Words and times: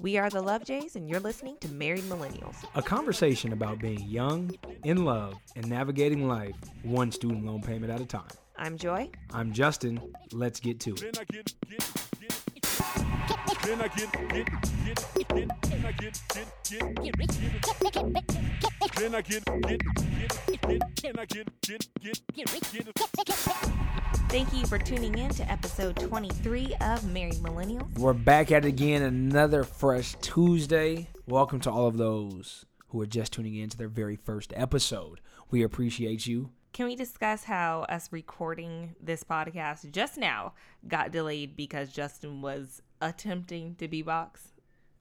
We 0.00 0.16
are 0.16 0.30
the 0.30 0.40
Love 0.40 0.64
Jays, 0.64 0.96
and 0.96 1.10
you're 1.10 1.20
listening 1.20 1.58
to 1.60 1.68
Married 1.68 2.04
Millennials. 2.04 2.56
A 2.74 2.80
conversation 2.80 3.52
about 3.52 3.80
being 3.80 4.00
young, 4.00 4.50
in 4.82 5.04
love, 5.04 5.34
and 5.56 5.68
navigating 5.68 6.26
life 6.26 6.54
one 6.82 7.12
student 7.12 7.44
loan 7.44 7.60
payment 7.60 7.92
at 7.92 8.00
a 8.00 8.06
time. 8.06 8.22
I'm 8.56 8.78
Joy. 8.78 9.10
I'm 9.30 9.52
Justin. 9.52 10.00
Let's 10.32 10.58
get 10.58 10.80
to 10.80 10.94
it. 10.94 11.18
Thank 24.30 24.52
you 24.52 24.64
for 24.66 24.78
tuning 24.78 25.18
in 25.18 25.30
to 25.30 25.50
episode 25.50 25.96
23 25.96 26.76
of 26.80 27.04
Married 27.12 27.34
Millennials. 27.34 27.98
We're 27.98 28.12
back 28.12 28.52
at 28.52 28.64
it 28.64 28.68
again, 28.68 29.02
another 29.02 29.64
fresh 29.64 30.14
Tuesday. 30.20 31.08
Welcome 31.26 31.58
to 31.60 31.70
all 31.70 31.88
of 31.88 31.96
those 31.96 32.64
who 32.88 33.00
are 33.00 33.06
just 33.06 33.32
tuning 33.32 33.56
in 33.56 33.68
to 33.70 33.76
their 33.76 33.88
very 33.88 34.14
first 34.14 34.52
episode. 34.54 35.20
We 35.50 35.64
appreciate 35.64 36.28
you. 36.28 36.50
Can 36.72 36.86
we 36.86 36.94
discuss 36.94 37.42
how 37.42 37.80
us 37.88 38.12
recording 38.12 38.94
this 39.02 39.24
podcast 39.24 39.90
just 39.90 40.16
now 40.16 40.52
got 40.86 41.10
delayed 41.10 41.56
because 41.56 41.90
Justin 41.92 42.40
was 42.40 42.82
attempting 43.00 43.74
to 43.76 43.88
beatbox? 43.88 44.52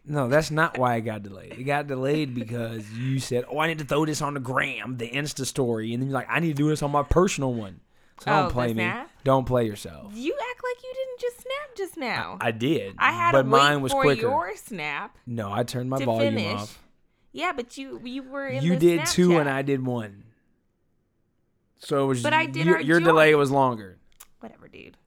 No, 0.05 0.27
that's 0.27 0.49
not 0.49 0.79
why 0.79 0.95
it 0.95 1.01
got 1.01 1.21
delayed. 1.21 1.53
It 1.53 1.65
got 1.65 1.85
delayed 1.85 2.33
because 2.33 2.91
you 2.93 3.19
said, 3.19 3.45
"Oh, 3.47 3.59
I 3.59 3.67
need 3.67 3.77
to 3.77 3.85
throw 3.85 4.07
this 4.07 4.23
on 4.23 4.33
the 4.33 4.39
gram, 4.39 4.97
the 4.97 5.07
Insta 5.09 5.45
story," 5.45 5.93
and 5.93 6.01
then 6.01 6.09
you're 6.09 6.17
like, 6.17 6.29
"I 6.31 6.39
need 6.39 6.47
to 6.57 6.63
do 6.63 6.69
this 6.69 6.81
on 6.81 6.89
my 6.89 7.03
personal 7.03 7.53
one." 7.53 7.81
So 8.21 8.31
Oh, 8.31 8.41
don't 8.41 8.51
play 8.51 8.67
me. 8.69 8.73
snap? 8.73 9.08
Don't 9.23 9.45
play 9.45 9.65
yourself. 9.65 10.13
You 10.15 10.33
act 10.33 10.61
like 10.63 10.83
you 10.83 10.93
didn't 10.93 11.19
just 11.19 11.37
snap 11.41 11.75
just 11.77 11.97
now. 11.97 12.37
I 12.41 12.51
did, 12.51 12.95
I 12.97 13.11
had 13.11 13.31
but 13.33 13.41
to 13.43 13.47
mine 13.47 13.75
wait 13.77 13.81
was 13.83 13.91
for 13.91 14.01
quicker. 14.01 14.21
your 14.21 14.55
snap 14.55 15.17
No, 15.25 15.51
I 15.51 15.63
turned 15.63 15.89
my 15.89 15.99
to 15.99 16.05
volume 16.05 16.35
finish. 16.35 16.53
off. 16.61 16.81
Yeah, 17.31 17.51
but 17.55 17.77
you 17.77 18.01
you 18.03 18.23
were 18.23 18.47
in 18.47 18.63
You 18.63 18.75
did 18.77 19.05
two, 19.05 19.37
and 19.37 19.49
I 19.49 19.61
did 19.61 19.85
one. 19.85 20.23
So 21.79 22.03
it 22.03 22.07
was. 22.07 22.23
But 22.23 22.33
I 22.33 22.45
did 22.45 22.65
your, 22.65 22.75
our 22.75 22.81
your 22.81 22.99
delay 22.99 23.35
was 23.35 23.51
longer. 23.51 23.97
Whatever, 24.39 24.67
dude. 24.67 24.97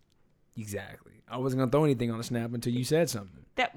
Exactly. 0.56 1.12
I 1.28 1.38
wasn't 1.38 1.60
gonna 1.60 1.70
throw 1.70 1.84
anything 1.84 2.10
on 2.10 2.18
the 2.18 2.24
snap 2.24 2.52
until 2.52 2.72
you 2.72 2.84
said 2.84 3.08
something. 3.10 3.44
That, 3.56 3.74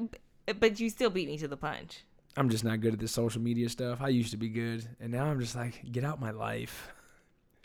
but 0.60 0.80
you 0.80 0.90
still 0.90 1.10
beat 1.10 1.28
me 1.28 1.38
to 1.38 1.48
the 1.48 1.58
punch. 1.58 2.04
I'm 2.38 2.50
just 2.50 2.64
not 2.66 2.82
good 2.82 2.94
at 2.94 3.00
this 3.00 3.14
social 3.14 3.42
media 3.42 3.70
stuff. 3.70 4.00
I 4.02 4.10
used 4.10 4.32
to 4.32 4.38
be 4.38 4.50
good, 4.50 4.86
and 5.00 5.12
now 5.12 5.26
I'm 5.26 5.40
just 5.40 5.56
like, 5.56 5.90
get 5.92 6.04
out 6.04 6.20
my 6.20 6.32
life. 6.32 6.90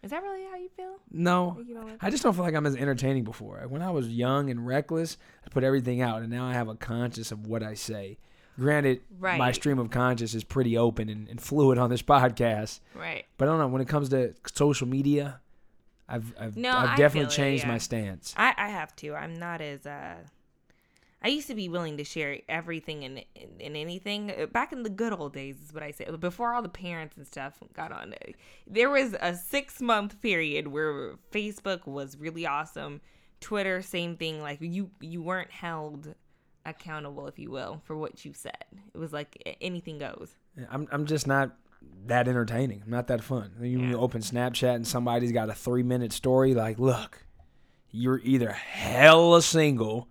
Is 0.03 0.11
that 0.11 0.23
really 0.23 0.45
how 0.51 0.57
you 0.57 0.69
feel? 0.77 0.97
No, 1.11 1.59
You 1.67 1.75
like- 1.79 1.99
I 2.03 2.11
just 2.11 2.23
don't 2.23 2.33
feel 2.35 2.45
like 2.45 2.55
I'm 2.55 2.65
as 2.67 2.75
entertaining 2.77 3.25
before. 3.25 3.59
When 3.69 3.83
I 3.83 3.91
was 3.91 4.09
young 4.09 4.49
and 4.51 4.67
reckless, 4.67 5.19
I 5.45 5.49
put 5.51 5.63
everything 5.63 6.01
out, 6.01 6.23
and 6.23 6.31
now 6.31 6.47
I 6.47 6.55
have 6.55 6.69
a 6.69 6.75
conscience 6.75 7.31
of 7.33 7.47
what 7.47 7.63
I 7.63 7.75
say. 7.75 8.19
Granted, 8.59 9.01
my 9.21 9.53
stream 9.53 9.79
of 9.79 9.91
conscience 9.91 10.35
is 10.35 10.45
pretty 10.45 10.77
open 10.77 11.09
and, 11.09 11.29
and 11.29 11.41
fluid 11.41 11.79
on 11.79 11.91
this 11.91 12.03
podcast, 12.15 12.81
Right. 12.95 13.25
but 13.39 13.47
I 13.49 13.51
don't 13.53 13.59
know 13.61 13.69
when 13.69 13.83
it 13.83 13.89
comes 13.89 14.09
to 14.11 14.35
social 14.55 14.87
media. 14.89 15.41
I've 16.09 16.35
I've, 16.41 16.57
No, 16.57 16.73
I've 16.73 16.97
definitely 16.99 17.31
feel 17.31 17.45
it, 17.45 17.49
changed 17.49 17.65
yeah. 17.65 17.71
my 17.71 17.79
stance. 17.79 18.35
I, 18.37 18.53
I 18.57 18.69
have 18.69 18.95
to. 18.97 19.15
I'm 19.15 19.39
not 19.39 19.61
as 19.61 19.87
uh 19.87 20.17
I 21.23 21.29
used 21.29 21.49
to 21.49 21.55
be 21.55 21.69
willing 21.69 21.97
to 21.99 22.05
share 22.05 22.39
everything 22.49 23.05
and 23.05 23.19
in, 23.35 23.49
in 23.61 23.77
anything. 23.77 24.31
Uh, 24.31 24.47
Back 24.47 24.73
in 24.73 24.83
the 24.83 24.89
good 24.91 25.13
old 25.13 25.35
days 25.35 25.57
is 25.63 25.73
what 25.75 25.83
I 25.83 25.91
say. 25.91 26.07
Before 26.19 26.55
all 26.55 26.63
the 26.63 26.69
parents 26.71 27.17
and 27.17 27.27
stuff 27.27 27.55
got 27.75 27.93
on. 27.93 28.15
There 28.67 28.89
was 28.91 29.15
a 29.21 29.35
6 29.35 29.81
month 29.83 30.21
period 30.23 30.69
where 30.69 31.17
Facebook 31.31 31.87
was 31.87 32.17
really 32.17 32.47
awesome. 32.47 33.01
Twitter 33.41 33.81
same 33.83 34.17
thing 34.17 34.41
like 34.43 34.59
you 34.61 34.91
you 35.01 35.23
weren't 35.23 35.51
held 35.51 36.15
accountable 36.67 37.27
if 37.27 37.39
you 37.39 37.51
will 37.51 37.81
for 37.85 37.97
what 37.97 38.25
you 38.25 38.33
said. 38.35 38.65
It 38.95 38.99
was 38.99 39.13
like 39.13 39.57
anything 39.61 39.99
goes. 39.99 40.37
I'm 40.71 40.87
I'm 40.93 41.07
just 41.07 41.27
not 41.27 41.57
that 42.07 42.29
entertaining. 42.29 42.83
I'm 42.85 42.91
not 42.91 43.07
that 43.07 43.23
fun. 43.23 43.53
You, 43.61 43.81
Yeah. 43.81 43.95
open 43.97 44.21
Snapchat 44.21 44.75
and 44.75 44.87
somebody's 44.87 45.33
got 45.33 45.49
a 45.49 45.55
three 45.55 45.83
minute 45.83 46.13
story. 46.13 46.53
Like, 46.55 46.79
look, 46.79 47.25
you're 47.91 48.21
either 48.25 48.53
hella 48.53 49.41
single 49.43 50.09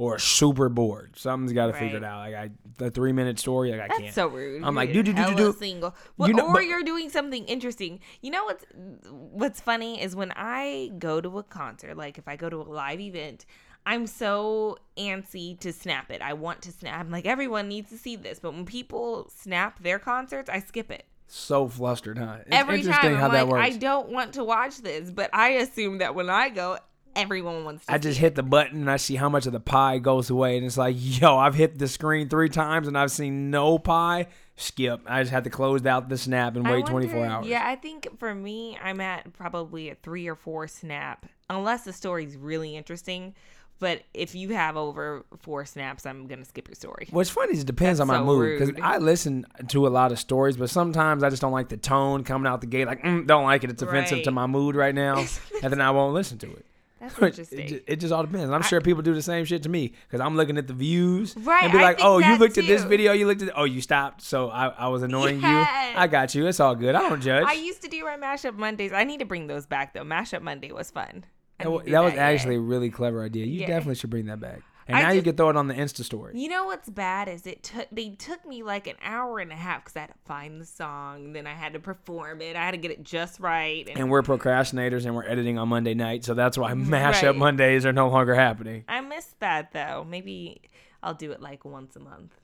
or 0.00 0.18
super 0.18 0.70
bored. 0.70 1.14
Something's 1.18 1.52
got 1.52 1.66
to 1.66 1.74
figure 1.74 1.98
it 1.98 2.04
out. 2.04 2.20
Like, 2.20 2.34
I 2.34 2.50
the 2.78 2.90
three 2.90 3.12
minute 3.12 3.38
story. 3.38 3.70
Like, 3.70 3.80
I 3.82 3.88
That's 3.88 4.00
can't. 4.00 4.14
so 4.14 4.28
rude. 4.28 4.64
I'm 4.64 4.74
like, 4.74 4.92
do 4.94 5.02
do 5.02 5.12
do 5.12 5.26
do 5.26 5.34
do. 5.36 5.52
single. 5.52 5.94
Well, 6.16 6.28
You 6.30 6.34
know, 6.34 6.46
or 6.46 6.54
but- 6.54 6.64
you're 6.64 6.82
doing 6.82 7.10
something 7.10 7.44
interesting. 7.44 8.00
You 8.22 8.30
know 8.30 8.44
what's 8.44 8.64
what's 9.10 9.60
funny 9.60 10.00
is 10.02 10.16
when 10.16 10.32
I 10.36 10.90
go 10.98 11.20
to 11.20 11.38
a 11.38 11.42
concert, 11.42 11.96
like 11.96 12.16
if 12.16 12.26
I 12.26 12.36
go 12.36 12.48
to 12.48 12.56
a 12.56 12.62
live 12.64 12.98
event, 13.00 13.44
I'm 13.84 14.06
so 14.06 14.78
antsy 14.96 15.58
to 15.60 15.72
snap 15.72 16.10
it. 16.10 16.22
I 16.22 16.32
want 16.32 16.62
to 16.62 16.72
snap. 16.72 16.98
I'm 16.98 17.10
like 17.10 17.26
everyone 17.26 17.68
needs 17.68 17.90
to 17.90 17.98
see 17.98 18.16
this, 18.16 18.38
but 18.40 18.54
when 18.54 18.64
people 18.64 19.28
snap 19.36 19.82
their 19.82 19.98
concerts, 19.98 20.48
I 20.48 20.60
skip 20.60 20.90
it. 20.90 21.04
So 21.26 21.68
flustered, 21.68 22.18
huh? 22.18 22.38
It's 22.40 22.48
Every 22.50 22.80
interesting 22.80 23.10
time 23.12 23.16
how 23.20 23.26
I'm 23.26 23.32
that 23.32 23.42
like, 23.46 23.52
works. 23.52 23.66
I 23.74 23.78
don't 23.78 24.08
want 24.08 24.32
to 24.34 24.42
watch 24.44 24.78
this, 24.82 25.10
but 25.12 25.30
I 25.32 25.50
assume 25.50 25.98
that 25.98 26.14
when 26.14 26.28
I 26.28 26.48
go, 26.48 26.78
everyone 27.16 27.64
wants 27.64 27.86
to. 27.86 27.92
I 27.92 27.98
just 27.98 28.18
it. 28.18 28.20
hit 28.20 28.34
the 28.34 28.42
button 28.42 28.80
and 28.80 28.90
I 28.90 28.96
see 28.96 29.16
how 29.16 29.28
much 29.28 29.46
of 29.46 29.52
the 29.52 29.60
pie 29.60 29.98
goes 29.98 30.30
away, 30.30 30.56
and 30.56 30.66
it's 30.66 30.76
like, 30.76 30.96
yo, 30.98 31.36
I've 31.36 31.54
hit 31.54 31.78
the 31.78 31.88
screen 31.88 32.28
three 32.28 32.48
times 32.48 32.88
and 32.88 32.96
I've 32.96 33.10
seen 33.10 33.50
no 33.50 33.78
pie. 33.78 34.26
Skip. 34.56 35.00
I 35.06 35.22
just 35.22 35.32
had 35.32 35.44
to 35.44 35.50
close 35.50 35.86
out 35.86 36.10
the 36.10 36.18
snap 36.18 36.54
and 36.54 36.68
wait 36.68 36.84
24 36.84 37.24
hours. 37.24 37.46
Yeah, 37.46 37.66
I 37.66 37.76
think 37.76 38.18
for 38.18 38.34
me, 38.34 38.78
I'm 38.82 39.00
at 39.00 39.32
probably 39.32 39.88
a 39.88 39.94
three 39.94 40.28
or 40.28 40.34
four 40.34 40.68
snap, 40.68 41.24
unless 41.48 41.84
the 41.84 41.94
story's 41.94 42.36
really 42.36 42.76
interesting. 42.76 43.34
But 43.80 44.02
if 44.12 44.34
you 44.34 44.50
have 44.50 44.76
over 44.76 45.24
four 45.38 45.64
snaps, 45.64 46.04
I'm 46.04 46.26
gonna 46.26 46.44
skip 46.44 46.68
your 46.68 46.74
story. 46.74 47.08
What's 47.10 47.30
funny 47.30 47.54
is 47.54 47.60
it 47.60 47.66
depends 47.66 47.98
That's 47.98 48.10
on 48.10 48.14
my 48.14 48.20
so 48.20 48.24
mood 48.24 48.58
because. 48.58 48.74
I 48.82 48.98
listen 48.98 49.46
to 49.68 49.86
a 49.86 49.88
lot 49.88 50.12
of 50.12 50.18
stories, 50.18 50.58
but 50.58 50.68
sometimes 50.68 51.22
I 51.22 51.30
just 51.30 51.40
don't 51.40 51.52
like 51.52 51.70
the 51.70 51.78
tone 51.78 52.22
coming 52.22 52.46
out 52.46 52.60
the 52.60 52.66
gate. 52.66 52.86
Like, 52.86 53.02
mm, 53.02 53.26
don't 53.26 53.44
like 53.44 53.64
it. 53.64 53.70
It's 53.70 53.80
offensive 53.80 54.22
to 54.24 54.30
my 54.30 54.46
mood 54.46 54.76
right 54.76 54.94
now, 54.94 55.24
and 55.62 55.72
then 55.72 55.80
I 55.80 55.90
won't 55.92 56.12
listen 56.12 56.36
to 56.38 56.52
it. 56.52 56.66
That's 57.00 57.14
It, 57.18 57.24
interesting. 57.24 57.80
it 57.86 57.96
just 57.96 58.12
all 58.12 58.22
depends. 58.22 58.50
I'm 58.50 58.62
sure 58.62 58.80
people 58.82 59.02
do 59.02 59.14
the 59.14 59.22
same 59.22 59.44
shit 59.46 59.62
to 59.62 59.68
me 59.70 59.94
because 60.06 60.20
I'm 60.20 60.36
looking 60.36 60.58
at 60.58 60.66
the 60.66 60.74
views 60.74 61.34
Right, 61.36 61.64
and 61.64 61.72
be 61.72 61.78
like, 61.78 61.98
"Oh, 62.02 62.18
you 62.18 62.36
looked 62.36 62.58
at 62.58 62.66
this 62.66 62.84
video. 62.84 63.12
You 63.12 63.26
looked 63.26 63.40
at. 63.42 63.50
Oh, 63.56 63.64
you 63.64 63.80
stopped. 63.80 64.20
So 64.22 64.50
I, 64.50 64.66
I 64.68 64.88
was 64.88 65.02
annoying 65.02 65.40
Yes. 65.40 65.92
you. 65.94 65.98
I 65.98 66.06
got 66.06 66.34
you. 66.34 66.46
It's 66.46 66.60
all 66.60 66.74
good. 66.74 66.94
I 66.94 67.00
don't 67.08 67.22
judge. 67.22 67.44
I 67.46 67.54
used 67.54 67.80
to 67.82 67.88
do 67.88 68.04
my 68.04 68.16
mashup 68.18 68.54
Mondays. 68.56 68.92
I 68.92 69.04
need 69.04 69.20
to 69.20 69.24
bring 69.26 69.46
those 69.46 69.64
back 69.66 69.94
though. 69.94 70.02
Mashup 70.04 70.42
Monday 70.42 70.72
was 70.72 70.90
fun. 70.90 71.24
I 71.58 71.64
that 71.64 71.68
need 71.70 71.72
wa- 71.74 71.78
to 71.80 71.84
do 71.86 71.90
that 71.92 72.00
was 72.04 72.14
actually 72.14 72.56
a 72.56 72.60
really 72.60 72.90
clever 72.90 73.24
idea. 73.24 73.46
You 73.46 73.60
Yeah. 73.62 73.66
definitely 73.68 73.94
should 73.96 74.10
bring 74.10 74.26
that 74.26 74.40
back. 74.40 74.60
And 74.90 74.98
I 74.98 75.02
now 75.02 75.10
you 75.10 75.22
can 75.22 75.36
throw 75.36 75.50
it 75.50 75.56
on 75.56 75.68
the 75.68 75.74
Insta 75.74 76.02
story. 76.04 76.38
You 76.38 76.48
know 76.48 76.64
what's 76.64 76.90
bad 76.90 77.28
is 77.28 77.46
it 77.46 77.62
took 77.62 77.86
they 77.92 78.10
took 78.10 78.44
me 78.44 78.62
like 78.62 78.86
an 78.86 78.96
hour 79.02 79.38
and 79.38 79.52
a 79.52 79.56
half 79.56 79.84
because 79.84 79.96
I 79.96 80.00
had 80.00 80.08
to 80.08 80.18
find 80.24 80.60
the 80.60 80.64
song, 80.66 81.32
then 81.32 81.46
I 81.46 81.54
had 81.54 81.74
to 81.74 81.78
perform 81.78 82.42
it, 82.42 82.56
I 82.56 82.64
had 82.64 82.72
to 82.72 82.76
get 82.76 82.90
it 82.90 83.04
just 83.04 83.38
right, 83.38 83.88
and, 83.88 83.98
And 83.98 84.10
we're 84.10 84.22
procrastinators 84.22 85.06
and 85.06 85.14
we're 85.14 85.26
editing 85.26 85.58
on 85.58 85.68
Monday 85.68 85.94
night, 85.94 86.24
so 86.24 86.34
that's 86.34 86.58
why 86.58 86.72
mm-hmm. 86.72 86.92
mashup 86.92 87.22
Right. 87.22 87.36
Mondays 87.36 87.86
are 87.86 87.92
no 87.92 88.08
longer 88.08 88.34
happening. 88.34 88.84
I 88.88 89.00
missed 89.00 89.38
that 89.40 89.72
though. 89.72 90.04
Maybe 90.08 90.62
I'll 91.02 91.14
do 91.14 91.30
it 91.32 91.40
like 91.40 91.64
once 91.64 91.96
a 91.96 92.00
month. 92.00 92.34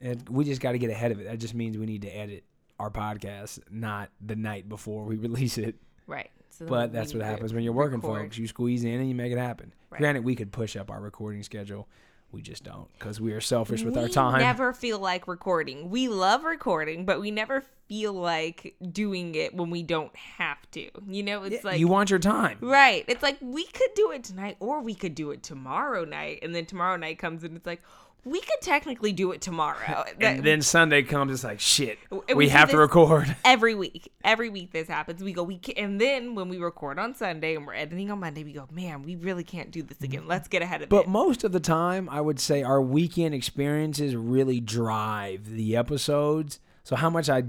And 0.00 0.28
we 0.28 0.44
just 0.44 0.60
got 0.60 0.72
to 0.72 0.78
get 0.78 0.90
ahead 0.90 1.12
of 1.12 1.20
it. 1.20 1.24
That 1.24 1.38
just 1.38 1.54
means 1.54 1.78
we 1.78 1.86
need 1.86 2.02
to 2.02 2.08
edit 2.08 2.44
our 2.78 2.90
podcast, 2.90 3.60
not 3.70 4.10
the 4.20 4.34
night 4.34 4.68
before 4.68 5.04
we 5.04 5.16
release 5.28 5.58
it. 5.58 5.76
Right. 6.06 6.30
So 6.62 6.68
But 6.68 6.92
that's 6.92 7.14
what 7.14 7.22
happens 7.22 7.52
when 7.52 7.64
you're 7.64 7.72
working, 7.72 8.00
record. 8.00 8.22
folks. 8.24 8.38
You 8.38 8.46
squeeze 8.46 8.84
in 8.84 9.00
and 9.00 9.08
you 9.08 9.14
make 9.14 9.32
it 9.32 9.38
happen. 9.38 9.72
Right. 9.90 9.98
Granted, 9.98 10.24
we 10.24 10.34
could 10.34 10.52
push 10.52 10.76
up 10.76 10.90
our 10.90 11.00
recording 11.00 11.42
schedule. 11.42 11.88
We 12.30 12.40
just 12.40 12.64
don't 12.64 12.88
because 12.98 13.20
we 13.20 13.32
are 13.32 13.42
selfish 13.42 13.82
with 13.82 13.94
our 13.98 14.08
time. 14.08 14.38
We 14.38 14.44
never 14.44 14.72
feel 14.72 14.98
like 14.98 15.28
recording. 15.28 15.90
We 15.90 16.08
love 16.08 16.44
recording, 16.44 17.04
but 17.04 17.20
we 17.20 17.30
never 17.30 17.62
feel 17.88 18.14
like 18.14 18.74
doing 18.90 19.34
it 19.34 19.54
when 19.54 19.68
we 19.68 19.82
don't 19.82 20.16
have 20.16 20.56
to. 20.70 20.88
You 21.06 21.22
know, 21.24 21.42
it's 21.42 21.62
like 21.62 21.78
you 21.78 21.88
want 21.88 22.08
your 22.08 22.18
time. 22.18 22.56
Right. 22.62 23.04
It's 23.06 23.22
like 23.22 23.36
we 23.42 23.66
could 23.66 23.90
do 23.94 24.12
it 24.12 24.24
tonight 24.24 24.56
or 24.60 24.80
we 24.80 24.94
could 24.94 25.14
do 25.14 25.30
it 25.30 25.42
tomorrow 25.42 26.06
night. 26.06 26.38
And 26.42 26.54
then 26.54 26.64
tomorrow 26.64 26.96
night 26.96 27.18
comes 27.18 27.44
and 27.44 27.54
it's 27.54 27.66
like, 27.66 27.82
we 28.24 28.40
could 28.40 28.60
technically 28.60 29.12
do 29.12 29.32
it 29.32 29.40
tomorrow. 29.40 30.04
And 30.20 30.44
then 30.44 30.62
Sunday 30.62 31.02
comes, 31.02 31.32
it's 31.32 31.44
like, 31.44 31.58
shit, 31.60 31.98
we 32.10 32.34
we 32.34 32.48
have 32.50 32.70
to 32.70 32.78
record. 32.78 33.34
every 33.44 33.74
week, 33.74 34.12
every 34.22 34.48
week 34.48 34.72
this 34.72 34.88
happens. 34.88 35.22
We 35.22 35.32
go, 35.32 35.42
we 35.42 35.58
can, 35.58 35.76
and 35.76 36.00
then 36.00 36.34
when 36.34 36.48
we 36.48 36.58
record 36.58 36.98
on 36.98 37.14
Sunday 37.14 37.56
and 37.56 37.66
we're 37.66 37.74
editing 37.74 38.10
on 38.10 38.20
Monday, 38.20 38.44
we 38.44 38.52
go, 38.52 38.68
man, 38.70 39.02
we 39.02 39.16
really 39.16 39.44
can't 39.44 39.70
do 39.70 39.82
this 39.82 40.00
again. 40.02 40.26
Let's 40.28 40.46
get 40.48 40.62
ahead 40.62 40.82
of 40.82 40.88
But 40.88 40.96
it. 41.00 41.04
But 41.06 41.10
most 41.10 41.42
of 41.44 41.52
the 41.52 41.60
time, 41.60 42.08
I 42.08 42.20
would 42.20 42.38
say 42.38 42.62
our 42.62 42.80
weekend 42.80 43.34
experiences 43.34 44.14
really 44.14 44.60
drive 44.60 45.50
the 45.50 45.76
episodes. 45.76 46.60
So, 46.84 46.96
how 46.96 47.10
much 47.10 47.28
I 47.28 47.44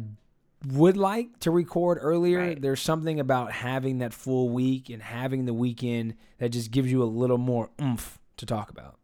would 0.67 0.97
like 0.97 1.39
to 1.41 1.51
record 1.51 1.97
earlier, 2.01 2.39
Right. 2.39 2.61
there's 2.61 2.81
something 2.81 3.19
about 3.19 3.51
having 3.51 3.99
that 3.99 4.13
full 4.13 4.49
week 4.49 4.89
and 4.89 5.03
having 5.03 5.45
the 5.45 5.53
weekend 5.53 6.15
that 6.37 6.49
just 6.49 6.71
gives 6.71 6.91
you 6.91 7.03
a 7.03 7.05
little 7.05 7.37
more 7.37 7.69
oomph 7.81 8.19
to 8.37 8.45
talk 8.45 8.69
about. 8.69 8.95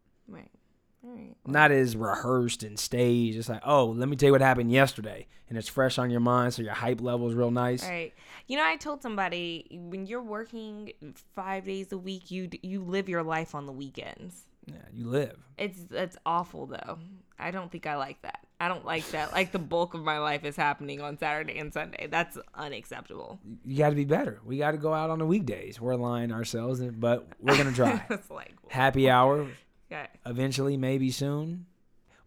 Right. 1.15 1.35
Not 1.45 1.71
as 1.71 1.95
rehearsed 1.95 2.63
and 2.63 2.79
staged. 2.79 3.37
It's 3.37 3.49
like, 3.49 3.61
oh, 3.65 3.85
let 3.85 4.09
me 4.09 4.15
tell 4.15 4.27
you 4.27 4.33
what 4.33 4.41
happened 4.41 4.71
yesterday. 4.71 5.27
And 5.49 5.57
it's 5.57 5.67
fresh 5.67 5.97
on 5.97 6.09
your 6.11 6.19
mind, 6.19 6.53
so 6.53 6.61
your 6.61 6.73
hype 6.73 7.01
level 7.01 7.27
is 7.27 7.33
real 7.33 7.49
nice. 7.51 7.83
Right. 7.83 8.13
You 8.47 8.57
know, 8.57 8.65
I 8.65 8.75
told 8.75 9.01
somebody 9.01 9.67
when 9.71 10.05
you're 10.05 10.21
working 10.21 10.91
five 11.35 11.65
days 11.65 11.91
a 11.91 11.97
week, 11.97 12.29
you 12.29 12.49
you 12.61 12.83
live 12.83 13.09
your 13.09 13.23
life 13.23 13.55
on 13.55 13.65
the 13.65 13.71
weekends. 13.71 14.45
Yeah, 14.67 14.75
you 14.93 15.07
live. 15.07 15.37
It's 15.57 15.79
it's 15.91 16.17
awful 16.25 16.67
though. 16.67 16.99
I 17.39 17.51
don't 17.51 17.71
think 17.71 17.87
I 17.87 17.95
like 17.95 18.21
that. 18.21 18.45
I 18.59 18.67
don't 18.67 18.85
like 18.85 19.09
that. 19.11 19.31
Like 19.39 19.51
the 19.51 19.59
bulk 19.59 19.93
of 19.93 20.03
my 20.03 20.19
life 20.19 20.43
is 20.43 20.55
happening 20.55 21.01
on 21.01 21.17
Saturday 21.17 21.57
and 21.57 21.73
Sunday. 21.73 22.07
That's 22.11 22.37
unacceptable. 22.53 23.39
You 23.65 23.77
got 23.77 23.89
to 23.89 23.95
be 23.95 24.05
better. 24.05 24.41
We 24.45 24.57
got 24.57 24.71
to 24.71 24.77
go 24.77 24.93
out 24.93 25.09
on 25.09 25.17
the 25.19 25.25
weekdays. 25.25 25.79
We're 25.79 25.95
lying 25.95 26.31
ourselves, 26.31 26.81
but 26.81 27.27
we're 27.39 27.57
gonna 27.57 27.71
try. 27.73 28.05
it's 28.09 28.29
like 28.29 28.53
Happy 28.67 29.09
hour 29.09 29.47
yeah. 29.89 30.07
eventually, 30.25 30.77
maybe 30.77 31.11
soon. 31.11 31.65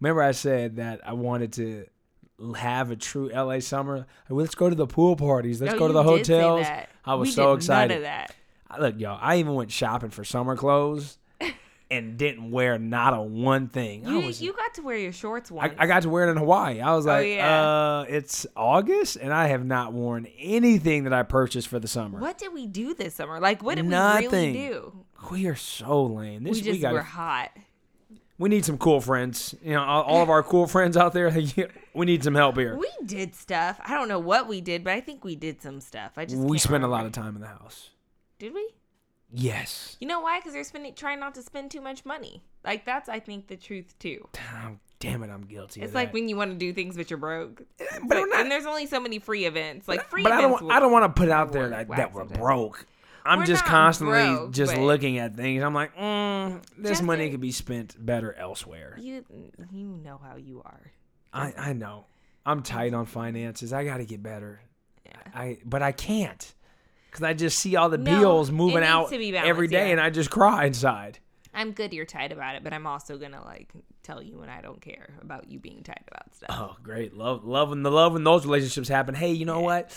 Remember, 0.00 0.22
I 0.22 0.32
said 0.32 0.76
that 0.76 1.00
I 1.06 1.12
wanted 1.12 1.52
to 1.54 1.86
have 2.56 2.90
a 2.90 2.96
true 2.96 3.30
LA 3.32 3.60
summer. 3.60 4.06
Let's 4.28 4.54
go 4.56 4.68
to 4.68 4.74
the 4.74 4.86
pool 4.86 5.14
parties. 5.16 5.60
Let's 5.60 5.74
No, 5.74 5.78
go 5.78 5.86
to 5.88 5.92
the 5.94 6.02
hotels. 6.02 6.66
I 7.04 7.14
was 7.14 7.28
We 7.28 7.32
so 7.32 7.52
excited. 7.52 7.88
None 7.94 7.96
of 7.98 8.02
that. 8.04 8.34
I- 8.68 8.78
Look, 8.80 8.98
y'all, 8.98 9.18
I 9.20 9.36
even 9.36 9.54
went 9.54 9.70
shopping 9.70 10.10
for 10.10 10.24
summer 10.24 10.56
clothes 10.56 11.18
and 11.90 12.16
didn't 12.16 12.50
wear 12.50 12.78
not 12.78 13.12
a 13.14 13.20
one 13.20 13.68
thing. 13.68 14.04
You 14.08 14.20
was 14.20 14.40
you 14.42 14.54
got 14.54 14.72
to 14.74 14.82
wear 14.82 14.96
your 14.96 15.12
shorts 15.12 15.50
I, 15.50 15.54
once. 15.54 15.74
I 15.78 15.86
got 15.86 16.02
to 16.02 16.08
wear 16.08 16.26
it 16.26 16.30
in 16.32 16.38
Hawaii. 16.38 16.80
I 16.80 16.94
was 16.96 17.06
Oh, 17.06 17.10
like, 17.10 17.28
yeah. 17.28 17.62
uh, 18.00 18.04
it's 18.08 18.46
August 18.56 19.16
and 19.16 19.30
I 19.32 19.48
have 19.48 19.64
not 19.64 19.92
worn 19.92 20.26
anything 20.38 21.04
that 21.04 21.12
I 21.12 21.22
purchased 21.22 21.68
for 21.68 21.78
the 21.78 21.86
summer. 21.86 22.18
what 22.18 22.38
did 22.38 22.52
we 22.54 22.66
do 22.66 22.94
this 22.94 23.14
summer? 23.14 23.38
Like 23.40 23.62
what 23.62 23.74
did 23.76 23.86
we 23.86 23.94
really 23.94 24.52
do? 24.54 25.04
We 25.30 25.46
are 25.46 25.54
so 25.54 26.04
lame. 26.04 26.44
This 26.44 26.56
we 26.56 26.62
just 26.62 26.80
got 26.80 26.92
were 26.92 27.02
hot. 27.02 27.50
we 28.38 28.48
need 28.48 28.64
some 28.64 28.78
cool 28.78 29.00
friends. 29.00 29.54
You 29.62 29.72
know, 29.74 29.82
all, 29.82 30.02
all 30.02 30.22
of 30.22 30.30
our 30.30 30.42
cool 30.42 30.66
friends 30.66 30.96
out 30.96 31.12
there. 31.12 31.30
we 31.94 32.06
need 32.06 32.24
some 32.24 32.34
help 32.34 32.56
here. 32.56 32.76
We 32.76 32.90
did 33.04 33.34
stuff. 33.34 33.80
I 33.84 33.94
don't 33.94 34.08
know 34.08 34.18
what 34.18 34.48
we 34.48 34.60
did, 34.60 34.84
but 34.84 34.92
I 34.92 35.00
think 35.00 35.24
we 35.24 35.36
did 35.36 35.62
some 35.62 35.80
stuff. 35.80 36.12
I 36.16 36.24
just 36.24 36.38
We 36.38 36.56
can't 36.56 36.60
spend 36.60 36.84
a 36.84 36.88
lot 36.88 37.06
of 37.06 37.12
time 37.12 37.34
in 37.36 37.40
the 37.40 37.48
house. 37.48 37.90
Did 38.38 38.54
we? 38.54 38.68
Yes. 39.32 39.96
You 40.00 40.06
know 40.06 40.20
why? 40.20 40.38
Because 40.38 40.52
they're 40.52 40.64
spending 40.64 40.94
trying 40.94 41.20
not 41.20 41.34
to 41.36 41.42
spend 41.42 41.70
too 41.70 41.80
much 41.80 42.04
money. 42.04 42.42
Like 42.64 42.84
that's 42.84 43.08
I 43.08 43.18
think 43.20 43.48
the 43.48 43.56
truth 43.56 43.98
too. 43.98 44.28
Oh, 44.36 44.76
damn 45.00 45.22
it, 45.22 45.30
I'm 45.30 45.42
guilty. 45.42 45.80
It's 45.80 45.94
like 45.94 46.08
that. 46.08 46.14
when 46.14 46.28
you 46.28 46.36
want 46.36 46.50
to 46.50 46.56
do 46.56 46.72
things 46.72 46.96
but 46.96 47.10
you're 47.10 47.18
broke. 47.18 47.62
Eh, 47.80 47.84
but 48.06 48.18
I'm 48.18 48.28
not- 48.28 48.40
and 48.40 48.50
there's 48.50 48.66
only 48.66 48.86
so 48.86 49.00
many 49.00 49.18
free 49.18 49.46
events. 49.46 49.88
Like 49.88 50.04
free 50.08 50.22
but 50.22 50.32
I 50.32 50.40
don't. 50.42 50.70
I 50.70 50.80
don't 50.80 50.92
want 50.92 51.04
to 51.14 51.20
put 51.20 51.30
out 51.30 51.52
there 51.52 51.70
that, 51.70 51.88
that 51.88 52.12
we're 52.12 52.22
sometimes. 52.22 52.38
broke. 52.38 52.86
I'm 53.24 53.44
just 53.46 53.64
constantly 53.64 54.22
broke, 54.24 54.52
just 54.52 54.74
but- 54.74 54.80
looking 54.82 55.18
at 55.18 55.36
things. 55.36 55.62
I'm 55.62 55.74
like, 55.74 55.96
mm, 55.96 56.62
this 56.78 57.00
money 57.02 57.30
could 57.30 57.40
be 57.40 57.52
spent 57.52 57.94
better 58.04 58.34
elsewhere. 58.34 58.96
You 59.00 59.24
you 59.70 59.86
know 60.04 60.20
how 60.22 60.36
you 60.36 60.62
are. 60.64 60.92
I 61.32 61.54
I 61.56 61.72
know. 61.72 62.06
I'm 62.44 62.62
tight 62.62 62.92
on 62.94 63.06
finances. 63.06 63.72
I 63.72 63.84
got 63.84 63.98
to 63.98 64.04
get 64.04 64.22
better. 64.22 64.60
Yeah. 65.06 65.12
I 65.34 65.58
but 65.64 65.82
I 65.82 65.92
can't 65.92 66.54
because 67.10 67.22
I 67.22 67.34
just 67.34 67.58
see 67.58 67.76
all 67.76 67.88
the 67.88 67.98
No, 67.98 68.18
bills 68.20 68.48
it 68.48 68.52
moving 68.52 68.76
needs 68.80 68.86
out 68.88 69.10
to 69.10 69.18
be 69.18 69.32
balanced, 69.32 69.70
day, 69.70 69.86
yeah. 69.86 69.92
and 69.92 70.00
I 70.00 70.10
just 70.10 70.30
cry 70.30 70.64
inside. 70.66 71.18
I'm 71.54 71.72
good 71.72 71.92
you're 71.92 72.06
tight 72.06 72.32
about 72.32 72.54
it, 72.56 72.64
but 72.64 72.72
I'm 72.72 72.86
also 72.86 73.18
gonna 73.18 73.44
like 73.44 73.70
tell 74.02 74.22
you 74.22 74.38
when 74.38 74.48
I 74.48 74.62
don't 74.62 74.80
care 74.80 75.10
about 75.20 75.48
you 75.48 75.58
being 75.60 75.82
tight 75.82 76.02
about 76.10 76.34
stuff. 76.34 76.48
Oh, 76.50 76.76
great. 76.82 77.14
Love, 77.14 77.44
love 77.44 77.68
when 77.68 77.82
the 77.82 77.90
love 77.90 78.14
when 78.14 78.24
those 78.24 78.46
relationships 78.46 78.88
happen. 78.88 79.14
Hey, 79.14 79.32
you 79.32 79.44
know 79.44 79.60
what? 79.60 79.90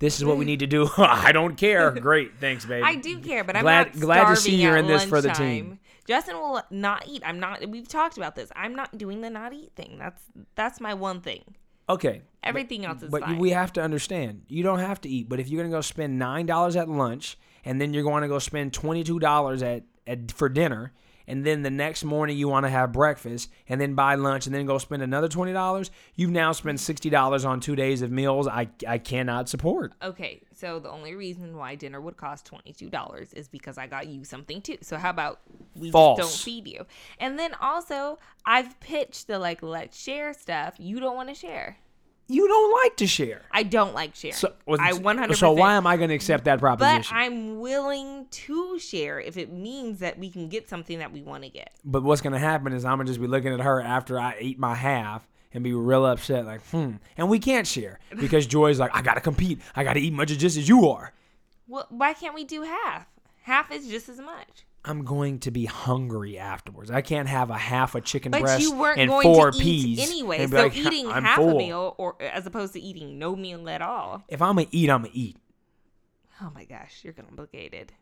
This 0.00 0.18
is 0.18 0.24
what 0.24 0.36
we 0.36 0.44
need 0.44 0.60
to 0.60 0.66
do. 0.66 0.88
I 0.98 1.32
don't 1.32 1.56
care. 1.56 1.90
Great. 2.00 2.38
Thanks, 2.40 2.64
baby. 2.64 2.82
I 2.82 2.96
do 2.96 3.18
care, 3.20 3.44
but 3.44 3.56
I'm 3.56 3.62
Glad- 3.62 3.94
not 3.94 4.00
glad 4.00 4.28
to 4.30 4.36
see 4.36 4.56
you're 4.56 4.76
in 4.76 4.86
this 4.86 5.04
for 5.04 5.20
the 5.20 5.30
team. 5.30 5.78
Justin 6.06 6.36
will 6.36 6.60
not 6.70 7.06
eat. 7.08 7.22
I'm 7.24 7.40
not. 7.40 7.66
We've 7.68 7.88
talked 7.88 8.16
about 8.18 8.34
this. 8.34 8.50
I'm 8.54 8.74
not 8.74 8.98
doing 8.98 9.22
the 9.22 9.30
not 9.30 9.52
eat 9.54 9.72
thing. 9.74 9.96
That's 9.98 10.22
that's 10.54 10.80
my 10.80 10.92
one 10.94 11.20
thing. 11.22 11.42
Okay. 11.88 12.22
Everything 12.42 12.84
else 12.84 13.02
is 13.02 13.10
But 13.10 13.22
fine. 13.22 13.38
we 13.38 13.50
have 13.50 13.72
to 13.74 13.82
understand, 13.82 14.42
you 14.48 14.62
don't 14.62 14.80
have 14.80 15.00
to 15.02 15.08
eat. 15.08 15.28
But 15.30 15.40
if 15.40 15.48
you're 15.48 15.62
gonna 15.62 15.74
go 15.74 15.80
spend 15.80 16.18
nine 16.18 16.44
dollars 16.46 16.76
at 16.76 16.88
lunch, 16.90 17.38
and 17.64 17.80
then 17.80 17.94
you're 17.94 18.02
going 18.02 18.20
to 18.22 18.28
go 18.28 18.38
spend 18.38 18.72
twenty 18.74 19.02
two 19.04 19.18
dollars 19.18 19.62
at, 19.62 19.84
at 20.06 20.30
for 20.32 20.48
dinner, 20.50 20.92
and 21.26 21.44
then 21.44 21.62
the 21.62 21.70
next 21.70 22.04
morning 22.04 22.36
you 22.36 22.48
want 22.48 22.64
to 22.64 22.70
have 22.70 22.92
breakfast, 22.92 23.50
and 23.68 23.80
then 23.80 23.94
buy 23.94 24.14
lunch, 24.14 24.46
and 24.46 24.54
then 24.54 24.66
go 24.66 24.78
spend 24.78 25.02
another 25.02 25.28
twenty 25.28 25.52
dollars, 25.52 25.90
you've 26.14 26.30
now 26.30 26.52
spent 26.52 26.80
sixty 26.80 27.10
dollars 27.10 27.44
on 27.44 27.60
two 27.60 27.76
days 27.76 28.02
of 28.02 28.10
meals. 28.10 28.46
I 28.48 28.68
I 28.86 28.98
cannot 28.98 29.48
support. 29.48 29.92
Okay, 30.02 30.42
so 30.54 30.78
the 30.78 30.90
only 30.90 31.14
reason 31.14 31.56
why 31.56 31.74
dinner 31.74 32.00
would 32.00 32.16
cost 32.16 32.46
twenty 32.46 32.72
two 32.72 32.90
dollars 32.90 33.32
is 33.32 33.48
because 33.48 33.78
I 33.78 33.86
got 33.86 34.06
you 34.06 34.24
something 34.24 34.60
too. 34.60 34.78
So 34.82 34.96
how 34.96 35.10
about 35.10 35.40
we 35.74 35.90
False. 35.90 36.18
just 36.18 36.36
don't 36.36 36.44
feed 36.44 36.68
you? 36.68 36.86
And 37.18 37.38
then 37.38 37.54
also 37.60 38.18
I've 38.46 38.78
pitched 38.80 39.26
the 39.26 39.38
like 39.38 39.62
let's 39.62 40.00
share 40.00 40.32
stuff. 40.34 40.74
You 40.78 41.00
don't 41.00 41.16
want 41.16 41.28
to 41.30 41.34
share. 41.34 41.78
You 42.26 42.48
don't 42.48 42.72
like 42.84 42.96
to 42.96 43.06
share. 43.06 43.42
I 43.50 43.64
don't 43.64 43.94
like 43.94 44.14
sharing. 44.14 44.34
So 44.34 44.54
was- 44.66 44.80
I 44.82 44.94
one 44.94 45.18
hundred. 45.18 45.36
So 45.36 45.52
why 45.52 45.74
am 45.74 45.86
I 45.86 45.96
going 45.96 46.08
to 46.08 46.14
accept 46.14 46.44
that 46.44 46.58
proposition? 46.58 47.02
But? 47.10 47.16
I'm 47.16 47.60
willing 47.60 48.26
to 48.30 48.78
share 48.78 49.20
if 49.20 49.36
it 49.36 49.52
means 49.52 49.98
that 50.00 50.18
we 50.18 50.30
can 50.30 50.48
get 50.48 50.68
something 50.68 50.98
that 51.00 51.12
we 51.12 51.22
want 51.22 51.42
to 51.44 51.50
get. 51.50 51.72
But 51.84 52.02
what's 52.02 52.22
gonna 52.22 52.38
happen 52.38 52.72
is 52.72 52.84
I'm 52.84 52.98
gonna 52.98 53.08
just 53.08 53.20
be 53.20 53.26
looking 53.26 53.52
at 53.52 53.60
her 53.60 53.80
after 53.80 54.18
I 54.18 54.38
eat 54.40 54.58
my 54.58 54.74
half 54.74 55.26
and 55.52 55.62
be 55.62 55.72
real 55.72 56.04
upset, 56.06 56.46
like, 56.46 56.62
hmm. 56.68 56.92
And 57.16 57.28
we 57.28 57.38
can't 57.38 57.66
share 57.66 58.00
because 58.18 58.46
Joy's 58.46 58.80
like, 58.80 58.90
I 58.94 59.02
gotta 59.02 59.20
compete. 59.20 59.60
I 59.76 59.84
gotta 59.84 60.00
eat 60.00 60.12
much 60.12 60.28
just 60.28 60.56
as 60.56 60.68
you 60.68 60.88
are. 60.88 61.12
Well, 61.68 61.86
why 61.90 62.14
can't 62.14 62.34
we 62.34 62.44
do 62.44 62.62
half? 62.62 63.06
Half 63.42 63.70
is 63.70 63.88
just 63.88 64.08
as 64.08 64.18
much. 64.18 64.64
I'm 64.84 65.04
going 65.04 65.38
to 65.40 65.50
be 65.50 65.64
hungry 65.64 66.38
afterwards. 66.38 66.90
I 66.90 67.00
can't 67.00 67.28
have 67.28 67.48
a 67.48 67.56
half 67.56 67.94
a 67.94 68.00
chicken 68.02 68.30
But 68.30 68.42
breast 68.42 68.60
you 68.60 68.74
weren't 68.74 69.00
and 69.00 69.08
going 69.08 69.22
four 69.22 69.50
to 69.50 69.58
peas 69.58 69.98
eat 69.98 70.08
anyway. 70.08 70.46
So 70.46 70.56
like, 70.56 70.76
eating 70.76 71.08
I'm 71.10 71.24
half 71.24 71.36
full. 71.36 71.50
a 71.50 71.54
meal, 71.54 71.94
or 71.96 72.16
as 72.20 72.46
opposed 72.46 72.74
to 72.74 72.80
eating 72.80 73.18
no 73.18 73.34
meal 73.34 73.68
at 73.68 73.80
all. 73.80 74.24
If 74.28 74.42
I'm 74.42 74.56
gonna 74.56 74.68
eat, 74.70 74.90
I'm 74.90 75.02
gonna 75.02 75.12
eat. 75.14 75.36
Oh 76.42 76.50
my 76.54 76.64
gosh, 76.64 77.00
you're 77.02 77.14
complicated. 77.14 77.92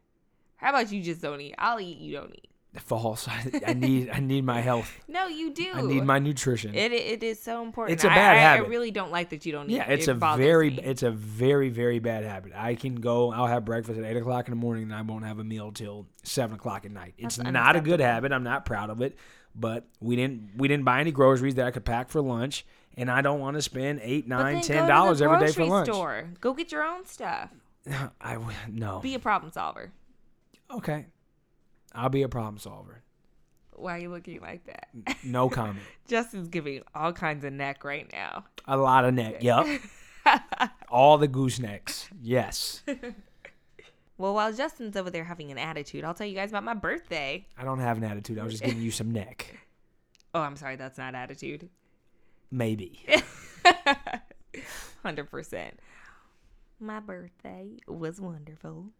How 0.56 0.70
about 0.70 0.90
you 0.90 1.02
just 1.02 1.23
don't 1.23 1.40
eat? 1.40 1.55
I'll 1.58 1.81
eat. 1.81 1.99
You 1.99 2.14
don't 2.14 2.34
eat. 2.34 2.49
False. 2.81 3.29
I, 3.29 3.61
I 3.67 3.73
need 3.75 4.09
I 4.09 4.21
need 4.21 4.45
my 4.45 4.61
health. 4.63 4.91
No, 5.07 5.27
you 5.27 5.53
do. 5.53 5.73
I 5.75 5.83
need 5.83 6.05
my 6.05 6.19
nutrition. 6.19 6.75
It 6.75 6.91
it 6.93 7.23
is 7.23 7.39
so 7.39 7.63
important. 7.63 7.95
It's 7.95 8.05
a 8.05 8.09
bad 8.09 8.37
I, 8.37 8.39
habit. 8.39 8.67
I 8.67 8.69
really 8.69 8.91
don't 8.91 9.11
like 9.13 9.29
that 9.31 9.45
you 9.45 9.53
don't 9.53 9.69
eat. 9.69 9.75
Yeah, 9.75 9.91
it's 9.91 10.09
It 10.09 10.13
a 10.13 10.15
very, 10.15 10.71
me. 10.71 10.81
it's 10.83 11.03
a 11.03 11.11
very, 11.11 11.69
very 11.69 11.99
bad 11.99 12.25
habit. 12.25 12.53
I 12.57 12.75
can 12.75 12.95
go, 12.95 13.31
I'll 13.31 13.47
have 13.47 13.67
breakfast 13.67 13.99
at 13.99 14.05
eight 14.07 14.17
o'clock 14.17 14.49
in 14.49 14.53
the 14.53 14.57
morning, 14.57 14.85
and 14.85 14.95
I 14.95 15.03
won't 15.03 15.25
have 15.27 15.39
a 15.39 15.45
meal 15.45 15.71
till 15.71 16.07
seven 16.23 16.57
o'clock 16.57 16.87
at 16.87 16.93
night. 16.93 17.13
It's 17.19 17.37
not 17.37 17.77
a 17.77 17.81
good 17.83 18.01
habit. 18.01 18.33
I'm 18.33 18.43
not 18.43 18.65
proud 18.65 18.89
of 18.89 19.03
it, 19.03 19.19
but 19.55 19.87
we 20.01 20.17
didn't, 20.17 20.53
we 20.57 20.67
didn't 20.67 20.85
buy 20.85 21.01
any 21.01 21.13
groceries 21.13 21.57
that 21.57 21.67
I 21.67 21.73
could 21.73 21.85
pack 21.85 22.09
for 22.09 22.23
lunch, 22.23 22.65
and 22.97 23.11
I 23.11 23.21
don't 23.21 23.41
want 23.41 23.57
to 23.57 23.63
spend 23.63 24.01
eight, 24.03 24.27
nine, 24.27 24.63
ten 24.63 24.89
dollars 24.89 25.21
every 25.21 25.39
day 25.41 25.53
for 25.53 25.67
lunch. 25.67 25.89
Store. 25.89 26.31
Go 26.41 26.55
get 26.55 26.73
your 26.73 26.85
own 26.85 27.05
stuff. 27.05 27.51
I 28.21 28.39
no. 28.71 29.01
Be 29.01 29.15
a 29.15 29.19
problem 29.19 29.53
solver. 29.53 29.93
okay, 30.71 31.05
I'll 31.94 32.09
be 32.09 32.23
a 32.23 32.29
problem 32.29 32.59
solver. 32.59 33.03
Why 33.75 33.97
are 33.97 33.99
you 33.99 34.11
looking 34.11 34.41
like 34.41 34.65
that? 34.67 34.89
No 35.25 35.49
comment. 35.50 35.81
Justin's 36.06 36.49
giving 36.49 36.83
all 36.94 37.12
kinds 37.12 37.44
of 37.44 37.53
neck 37.53 37.85
right 37.85 38.11
now. 38.12 38.44
a 38.67 38.77
lot 38.77 39.05
of 39.05 39.15
neck. 39.15 39.43
Yep. 39.43 39.67
All 40.89 41.19
the 41.19 41.27
goosenecks. 41.29 42.06
Yes. 42.20 42.82
Well, 44.19 44.34
while 44.34 44.53
Justin's 44.53 44.96
over 44.96 45.11
there 45.11 45.25
having 45.25 45.51
an 45.51 45.58
attitude, 45.58 46.05
I'll 46.05 46.15
tell 46.15 46.27
you 46.29 46.37
guys 46.37 46.51
about 46.51 46.63
my 46.63 46.75
birthday. 46.75 47.44
I 47.58 47.65
don't 47.65 47.81
have 47.81 47.96
an 47.96 48.05
attitude. 48.05 48.39
I 48.39 48.44
was 48.44 48.53
just 48.53 48.63
giving 48.63 48.81
you 48.81 48.93
some 48.93 49.11
neck. 49.11 49.58
Oh, 50.32 50.39
I'm 50.41 50.55
sorry, 50.55 50.77
that's 50.77 50.96
not 50.96 51.17
attitude. 51.17 51.69
Maybe. 52.49 53.05
100%. 55.05 55.70
My 56.79 57.01
birthday 57.01 57.79
was 57.89 58.20
wonderful. 58.20 58.91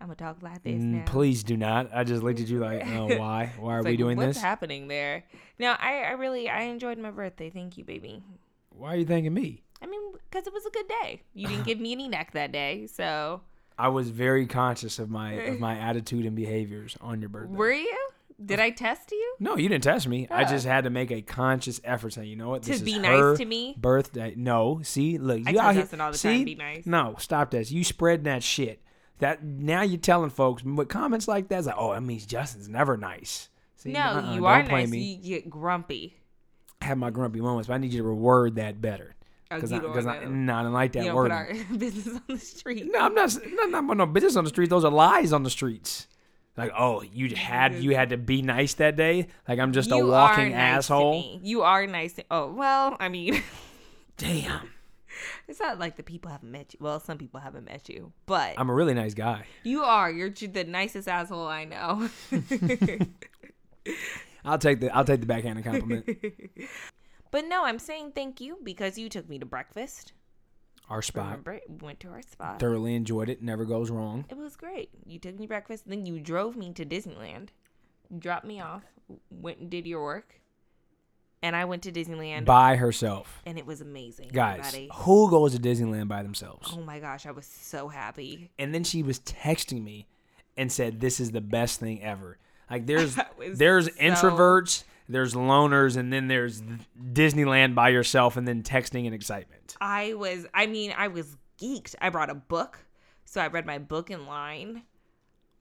I'm 0.00 0.08
to 0.08 0.14
talk 0.14 0.38
like 0.42 0.62
this 0.62 0.80
Mm, 0.80 0.84
now. 0.92 1.02
please 1.06 1.42
do 1.42 1.56
not. 1.56 1.90
I 1.94 2.04
just 2.04 2.22
looked 2.22 2.40
at 2.40 2.48
you 2.48 2.58
like, 2.58 2.86
oh, 2.86 3.16
why? 3.18 3.52
Why 3.58 3.74
are 3.74 3.78
It's 3.80 3.84
we 3.84 3.90
like, 3.92 3.98
doing 3.98 4.16
what's 4.16 4.34
this? 4.34 4.42
happening 4.42 4.88
there? 4.88 5.24
No, 5.58 5.72
I, 5.78 6.02
I 6.04 6.10
really, 6.12 6.48
I 6.48 6.62
enjoyed 6.62 6.98
my 6.98 7.10
birthday. 7.10 7.50
Thank 7.50 7.76
you, 7.76 7.84
baby. 7.84 8.22
Why 8.70 8.94
are 8.94 8.96
you 8.96 9.04
thanking 9.04 9.34
me? 9.34 9.62
I 9.82 9.86
mean, 9.86 10.00
because 10.12 10.46
it 10.46 10.52
was 10.54 10.64
a 10.66 10.70
good 10.70 10.88
day. 10.88 11.22
You 11.34 11.48
didn't 11.48 11.64
give 11.64 11.78
me 11.80 11.92
any 11.92 12.08
neck 12.08 12.32
that 12.32 12.50
day, 12.52 12.86
so 12.86 13.42
I 13.78 13.88
was 13.88 14.08
very 14.10 14.46
conscious 14.46 14.98
of 14.98 15.10
my 15.10 15.32
of 15.32 15.60
my 15.60 15.76
attitude 15.78 16.24
and 16.26 16.34
behaviors 16.36 16.96
on 17.00 17.20
your 17.20 17.28
birthday. 17.28 17.56
were 17.56 17.72
you? 17.72 18.08
Did 18.42 18.58
I 18.58 18.70
test 18.70 19.10
you? 19.12 19.34
no, 19.38 19.58
you 19.58 19.68
didn't 19.68 19.84
test 19.84 20.08
me. 20.08 20.26
I 20.30 20.44
just 20.44 20.64
had 20.64 20.84
to 20.84 20.90
make 20.90 21.10
a 21.10 21.20
conscious 21.20 21.78
effort 21.84 22.14
saying, 22.14 22.26
you 22.30 22.36
know 22.36 22.48
what, 22.48 22.62
To 22.62 22.70
this 22.70 22.80
be 22.80 22.98
nice 22.98 23.36
to 23.36 23.44
me? 23.44 23.74
Birthday. 23.76 24.32
No, 24.34 24.80
see, 24.82 25.18
look, 25.18 25.42
I 25.46 25.50
you 25.50 25.56
tell 25.58 25.66
out 25.66 25.74
here. 25.74 25.88
All 26.00 26.10
the 26.12 26.16
see, 26.16 26.28
time, 26.38 26.44
be 26.44 26.54
nice. 26.54 26.86
no, 26.86 27.16
stop 27.18 27.50
this. 27.50 27.70
You 27.70 27.84
spreading 27.84 28.24
that 28.24 28.42
shit. 28.42 28.80
That 29.20 29.42
now 29.44 29.82
you're 29.82 29.98
telling 30.00 30.30
folks 30.30 30.62
with 30.64 30.88
comments 30.88 31.28
like 31.28 31.48
that. 31.48 31.58
It's 31.58 31.66
like, 31.66 31.76
oh, 31.78 31.92
that 31.94 32.02
means 32.02 32.26
Justin's 32.26 32.68
never 32.68 32.96
nice. 32.96 33.48
See, 33.76 33.92
No, 33.92 34.00
uh-uh, 34.00 34.34
you 34.34 34.46
are 34.46 34.62
nice. 34.62 34.90
You 34.92 35.16
get 35.16 35.48
grumpy. 35.50 36.16
I 36.82 36.86
have 36.86 36.98
my 36.98 37.10
grumpy 37.10 37.40
moments, 37.40 37.68
but 37.68 37.74
I 37.74 37.78
need 37.78 37.92
you 37.92 38.02
to 38.02 38.08
reword 38.08 38.54
that 38.56 38.80
better. 38.80 39.14
Oh, 39.50 39.56
Because 39.56 39.72
you 39.72 39.78
I, 39.78 39.80
cause 39.92 40.06
I, 40.06 40.24
no, 40.24 40.54
I 40.54 40.62
don't 40.62 40.72
like 40.72 40.94
You 40.94 41.00
that 41.02 41.06
don't 41.08 41.16
word. 41.16 41.30
put 41.30 41.32
our 41.32 41.54
business 41.78 42.08
on 42.16 42.22
the 42.28 42.38
street. 42.38 42.86
No, 42.90 42.98
I'm 43.00 43.14
not. 43.14 43.36
I'm 43.62 43.70
not 43.70 43.82
putting 43.86 43.98
no 43.98 44.06
business 44.06 44.36
on 44.36 44.44
the 44.44 44.50
street. 44.50 44.70
Those 44.70 44.84
are 44.84 44.90
lies 44.90 45.32
on 45.32 45.42
the 45.42 45.50
streets. 45.50 46.06
Like, 46.56 46.72
oh, 46.78 47.02
you 47.02 47.34
had 47.36 47.74
you 47.82 47.94
had 47.96 48.10
to 48.10 48.16
be 48.16 48.42
nice 48.42 48.74
that 48.74 48.96
day. 48.96 49.28
Like 49.48 49.58
I'm 49.58 49.72
just 49.72 49.90
a 49.90 49.96
walking 49.98 50.50
nice 50.50 50.76
asshole. 50.84 51.40
You 51.42 51.62
are 51.62 51.86
nice. 51.86 52.14
To, 52.14 52.24
oh 52.30 52.52
well, 52.52 52.96
I 53.00 53.08
mean, 53.08 53.42
Damn, 54.16 54.68
it's 55.48 55.60
not 55.60 55.78
like 55.78 55.96
the 55.96 56.02
people 56.02 56.30
haven't 56.30 56.50
met 56.50 56.72
you. 56.72 56.78
Well, 56.80 57.00
some 57.00 57.18
people 57.18 57.40
haven't 57.40 57.64
met 57.64 57.88
you, 57.88 58.12
but 58.26 58.54
I'm 58.56 58.70
a 58.70 58.74
really 58.74 58.94
nice 58.94 59.14
guy. 59.14 59.44
you 59.64 59.82
are. 59.82 60.10
You're 60.10 60.30
the 60.30 60.64
nicest 60.64 61.08
asshole 61.08 61.46
I 61.46 61.64
know. 61.64 62.08
I'll 64.44 64.58
take 64.58 64.80
the 64.80 64.90
I'll 64.94 65.04
take 65.04 65.20
the 65.20 65.26
backhanded 65.26 65.64
compliment. 65.64 66.08
But 67.32 67.44
no, 67.46 67.64
I'm 67.64 67.78
saying 67.78 68.12
thank 68.16 68.40
you 68.40 68.58
because 68.64 68.98
you 68.98 69.08
took 69.08 69.28
me 69.28 69.38
to 69.38 69.46
breakfast. 69.46 70.14
Our 70.88 71.00
spot. 71.00 71.26
Remember, 71.26 71.60
we 71.68 71.76
went 71.76 72.00
to 72.00 72.08
our 72.08 72.22
spot. 72.22 72.58
Thoroughly 72.58 72.96
enjoyed 72.96 73.28
it. 73.28 73.40
Never 73.40 73.64
goes 73.64 73.88
wrong. 73.88 74.24
It 74.28 74.36
was 74.36 74.56
great. 74.56 74.90
You 75.06 75.20
took 75.20 75.38
me 75.38 75.46
breakfast, 75.46 75.84
then 75.86 76.04
you 76.06 76.18
drove 76.18 76.56
me 76.56 76.72
to 76.72 76.84
Disneyland, 76.84 77.50
dropped 78.18 78.44
me 78.44 78.60
off, 78.60 78.82
went 79.30 79.58
and 79.60 79.70
did 79.70 79.86
your 79.86 80.02
work, 80.02 80.40
and 81.42 81.56
I 81.56 81.64
went 81.64 81.82
to 81.84 81.92
Disneyland, 81.92 82.44
By 82.44 82.76
herself. 82.76 83.40
and 83.46 83.58
it 83.58 83.66
was 83.66 83.80
amazing. 83.80 84.30
Guys, 84.32 84.58
everybody. 84.58 84.90
who 84.94 85.30
goes 85.30 85.54
to 85.54 85.60
Disneyland 85.60 86.08
by 86.08 86.22
themselves? 86.22 86.70
Oh 86.74 86.80
my 86.82 86.98
gosh, 87.00 87.26
I 87.26 87.30
was 87.30 87.46
so 87.46 87.88
happy. 87.88 88.50
And 88.58 88.74
then 88.74 88.84
she 88.84 89.02
was 89.02 89.20
texting 89.20 89.82
me 89.82 90.06
and 90.56 90.70
said, 90.70 91.00
"This 91.00 91.20
is 91.20 91.30
the 91.30 91.40
best 91.40 91.80
thing 91.80 92.02
ever." 92.02 92.38
Like 92.70 92.86
there's 92.86 93.16
there's 93.52 93.86
so- 93.86 93.92
introverts, 94.00 94.84
there's 95.08 95.34
loners, 95.34 95.96
and 95.96 96.12
then 96.12 96.28
there's 96.28 96.62
Disneyland 97.12 97.74
by 97.74 97.88
yourself, 97.88 98.36
and 98.36 98.46
then 98.46 98.62
texting 98.62 99.06
and 99.06 99.14
excitement. 99.14 99.76
I 99.80 100.14
was, 100.14 100.46
I 100.54 100.66
mean, 100.66 100.92
I 100.96 101.08
was 101.08 101.36
geeked. 101.60 101.94
I 102.00 102.10
brought 102.10 102.30
a 102.30 102.34
book, 102.34 102.78
so 103.24 103.40
I 103.40 103.46
read 103.48 103.66
my 103.66 103.78
book 103.78 104.10
in 104.10 104.26
line. 104.26 104.82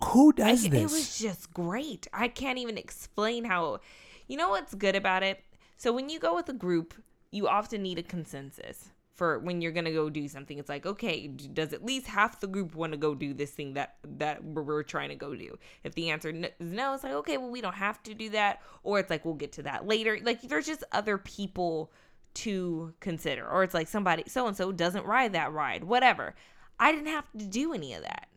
Who 0.04 0.30
I- 0.30 0.36
does 0.38 0.66
it 0.66 0.74
was 0.74 1.18
just 1.20 1.54
great. 1.54 2.08
I 2.14 2.28
can't 2.28 2.58
even 2.60 2.78
explain 2.78 3.46
how. 3.46 3.80
You 4.28 4.38
know 4.38 4.50
what's 4.50 4.76
good 4.76 4.96
about 4.96 5.24
it? 5.24 5.44
So 5.80 5.94
when 5.94 6.10
you 6.10 6.20
go 6.20 6.36
with 6.36 6.50
a 6.50 6.54
group, 6.54 6.94
you 7.32 7.48
often 7.48 7.82
need 7.82 8.00
a 8.00 8.04
consensus 8.04 8.90
for 9.16 9.40
when 9.40 9.62
you're 9.62 9.72
gonna 9.72 9.94
go 9.94 10.10
do 10.10 10.28
something. 10.28 10.60
It's 10.60 10.68
like, 10.68 10.86
okay, 10.86 11.28
does 11.28 11.72
at 11.72 11.86
least 11.86 12.06
half 12.06 12.42
the 12.42 12.48
group 12.48 12.76
want 12.76 12.92
to 12.92 12.98
go 12.98 13.16
do 13.16 13.34
this 13.34 13.52
thing 13.52 13.76
that 13.76 13.96
that 14.18 14.44
we're 14.44 14.84
trying 14.84 15.08
to 15.08 15.16
go 15.16 15.34
do? 15.34 15.58
If 15.86 15.96
the 15.96 16.10
answer 16.10 16.32
is 16.32 16.52
no, 16.60 16.94
it's 16.94 17.06
like, 17.06 17.14
okay, 17.14 17.38
well, 17.38 17.50
we 17.50 17.62
don't 17.62 17.76
have 17.76 18.04
to 18.04 18.14
do 18.14 18.30
that, 18.32 18.62
or 18.84 19.00
it's 19.00 19.10
like 19.10 19.24
we'll 19.24 19.36
get 19.36 19.54
to 19.54 19.64
that 19.64 19.88
later. 19.88 20.20
Like 20.22 20.42
there's 20.42 20.68
just 20.68 20.84
other 20.92 21.18
people 21.18 21.94
to 22.36 22.94
consider, 23.00 23.48
or 23.48 23.64
it's 23.64 23.74
like 23.74 23.88
somebody 23.88 24.26
so 24.28 24.48
and 24.48 24.58
so 24.58 24.74
doesn't 24.74 25.06
ride 25.06 25.32
that 25.32 25.54
ride, 25.54 25.86
whatever. 25.86 26.36
I 26.78 26.92
didn't 26.92 27.08
have 27.08 27.32
to 27.38 27.46
do 27.46 27.74
any 27.74 27.94
of 27.94 28.04
that. 28.04 28.28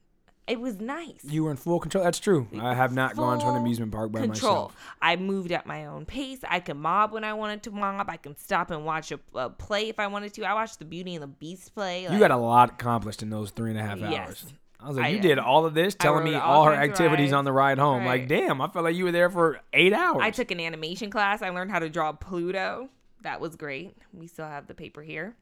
It 0.48 0.60
was 0.60 0.80
nice 0.80 1.20
you 1.24 1.44
were 1.44 1.52
in 1.52 1.56
full 1.56 1.78
control. 1.78 2.02
That's 2.02 2.18
true. 2.18 2.48
I 2.60 2.74
have 2.74 2.92
not 2.92 3.16
gone 3.16 3.38
to 3.40 3.46
an 3.48 3.56
amusement 3.56 3.92
park 3.92 4.10
by 4.10 4.22
control. 4.22 4.52
myself. 4.52 4.76
I 5.00 5.14
moved 5.16 5.52
at 5.52 5.66
my 5.66 5.86
own 5.86 6.04
pace. 6.04 6.40
I 6.48 6.58
can 6.60 6.78
mob 6.78 7.12
when 7.12 7.22
I 7.22 7.32
wanted 7.34 7.62
to 7.64 7.70
mob. 7.70 8.10
I 8.10 8.16
can 8.16 8.36
stop 8.36 8.70
and 8.72 8.84
watch 8.84 9.12
a, 9.12 9.20
a 9.34 9.50
play 9.50 9.88
if 9.88 10.00
I 10.00 10.08
wanted 10.08 10.34
to. 10.34 10.44
I 10.44 10.54
watched 10.54 10.80
the 10.80 10.84
Beauty 10.84 11.14
and 11.14 11.22
the 11.22 11.28
Beast 11.28 11.74
play. 11.74 12.02
You 12.10 12.18
got 12.18 12.32
a 12.32 12.36
lot 12.36 12.70
accomplished 12.70 13.22
in 13.22 13.30
those 13.30 13.50
three 13.52 13.70
and 13.70 13.78
a 13.78 13.82
half 13.82 13.98
Yes. 14.00 14.26
hours. 14.28 14.44
I 14.80 14.88
was 14.88 14.96
like, 14.96 15.06
I 15.06 15.08
you 15.10 15.20
did. 15.20 15.38
all 15.38 15.64
of 15.64 15.74
this, 15.74 15.94
telling 15.94 16.24
me 16.24 16.34
all 16.34 16.58
all 16.58 16.64
her 16.64 16.72
activities 16.74 17.26
rides. 17.26 17.32
on 17.34 17.44
the 17.44 17.52
ride 17.52 17.78
home. 17.78 18.04
Like, 18.04 18.26
damn, 18.26 18.60
I 18.60 18.66
felt 18.66 18.84
like 18.84 18.96
you 18.96 19.04
were 19.04 19.12
there 19.12 19.30
for 19.30 19.60
eight 19.72 19.92
hours. 19.92 20.18
I 20.20 20.32
took 20.32 20.50
an 20.50 20.58
animation 20.58 21.08
class. 21.08 21.40
I 21.40 21.50
learned 21.50 21.70
how 21.70 21.78
to 21.78 21.88
draw 21.88 22.10
Pluto. 22.10 22.88
That 23.22 23.40
was 23.40 23.54
great. 23.54 23.96
We 24.12 24.26
still 24.26 24.46
have 24.48 24.66
the 24.66 24.74
paper 24.74 25.00
here. 25.02 25.36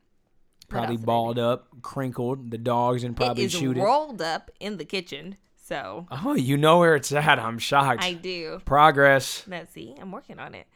Probably 0.70 0.94
else 0.94 1.00
did 1.00 1.04
I 1.04 1.06
balled 1.06 1.38
up, 1.38 1.68
crinkled. 1.82 2.50
The 2.50 2.58
dogs 2.58 3.02
didn't 3.02 3.16
probably 3.16 3.44
it 3.44 3.54
is 3.54 3.62
rolled 3.62 4.22
up 4.22 4.50
in 4.60 4.76
the 4.78 4.84
kitchen. 4.84 5.36
So 5.56 6.06
Oh, 6.10 6.34
you 6.34 6.56
know 6.56 6.78
where 6.78 6.96
it's 6.96 7.12
at. 7.12 7.38
I'm 7.38 7.58
shocked. 7.58 8.02
I 8.02 8.14
do. 8.14 8.60
Progress. 8.64 9.44
Let's 9.46 9.72
see. 9.72 9.94
I'm 10.00 10.10
working 10.10 10.38
on 10.38 10.54
it. 10.54 10.66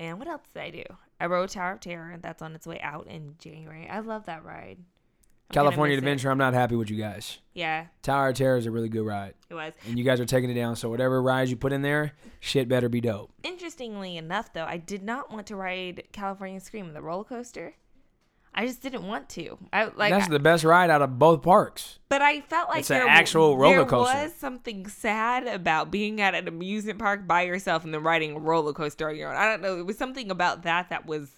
And 0.00 0.18
what 0.18 0.28
else 0.28 0.42
did 0.54 0.62
I 0.62 0.70
do? 0.70 0.84
I 1.20 1.26
rode 1.26 1.50
Tower 1.50 1.72
of 1.72 1.80
Terror. 1.80 2.16
That's 2.20 2.40
on 2.40 2.54
its 2.54 2.66
way 2.66 2.80
out 2.80 3.08
in 3.08 3.34
January. 3.38 3.88
I 3.88 3.98
love 3.98 4.26
that 4.26 4.44
ride. 4.44 4.78
I'm 5.50 5.54
California 5.54 5.96
miss 5.96 6.02
it. 6.02 6.04
Adventure. 6.04 6.30
I'm 6.30 6.38
not 6.38 6.52
happy 6.54 6.76
with 6.76 6.90
you 6.90 6.96
guys. 6.98 7.38
Yeah, 7.54 7.86
Tower 8.02 8.28
of 8.28 8.36
Terror 8.36 8.58
is 8.58 8.66
a 8.66 8.70
really 8.70 8.90
good 8.90 9.04
ride, 9.04 9.32
it 9.48 9.54
was. 9.54 9.72
and 9.86 9.98
you 9.98 10.04
guys 10.04 10.20
are 10.20 10.26
taking 10.26 10.50
it 10.50 10.54
down. 10.54 10.76
So 10.76 10.90
whatever 10.90 11.20
rides 11.22 11.50
you 11.50 11.56
put 11.56 11.72
in 11.72 11.80
there, 11.82 12.12
shit 12.38 12.68
better 12.68 12.88
be 12.90 13.00
dope. 13.00 13.32
Interestingly 13.42 14.16
enough, 14.18 14.52
though, 14.52 14.66
I 14.66 14.76
did 14.76 15.02
not 15.02 15.32
want 15.32 15.46
to 15.46 15.56
ride 15.56 16.04
California 16.12 16.60
Scream, 16.60 16.92
the 16.92 17.00
roller 17.02 17.24
coaster. 17.24 17.74
I 18.58 18.66
just 18.66 18.82
didn't 18.82 19.04
want 19.06 19.28
to. 19.30 19.56
I 19.72 19.84
like, 19.94 20.10
That's 20.12 20.26
the 20.28 20.40
best 20.40 20.64
ride 20.64 20.90
out 20.90 21.00
of 21.00 21.16
both 21.18 21.42
parks. 21.42 22.00
but 22.08 22.20
I 22.22 22.40
felt 22.40 22.68
like 22.68 22.80
It's 22.80 22.90
an 22.90 22.98
there, 22.98 23.08
actual 23.08 23.56
roller 23.56 23.86
coaster. 23.86 24.12
there 24.12 24.24
was 24.24 24.34
something 24.34 24.86
sad 24.88 25.46
about 25.46 25.92
being 25.92 26.20
at 26.20 26.34
an 26.34 26.48
amusement 26.48 26.98
park 26.98 27.26
by 27.26 27.42
yourself 27.42 27.84
and 27.84 27.94
then 27.94 28.02
riding 28.02 28.32
a 28.32 28.38
roller 28.40 28.72
coaster 28.72 29.08
on 29.08 29.14
your 29.16 29.30
own. 29.30 29.36
I 29.36 29.48
don't 29.48 29.62
know. 29.62 29.78
It 29.78 29.86
was 29.86 29.96
something 29.96 30.30
about 30.30 30.64
that 30.64 30.88
that 30.90 31.06
was 31.06 31.30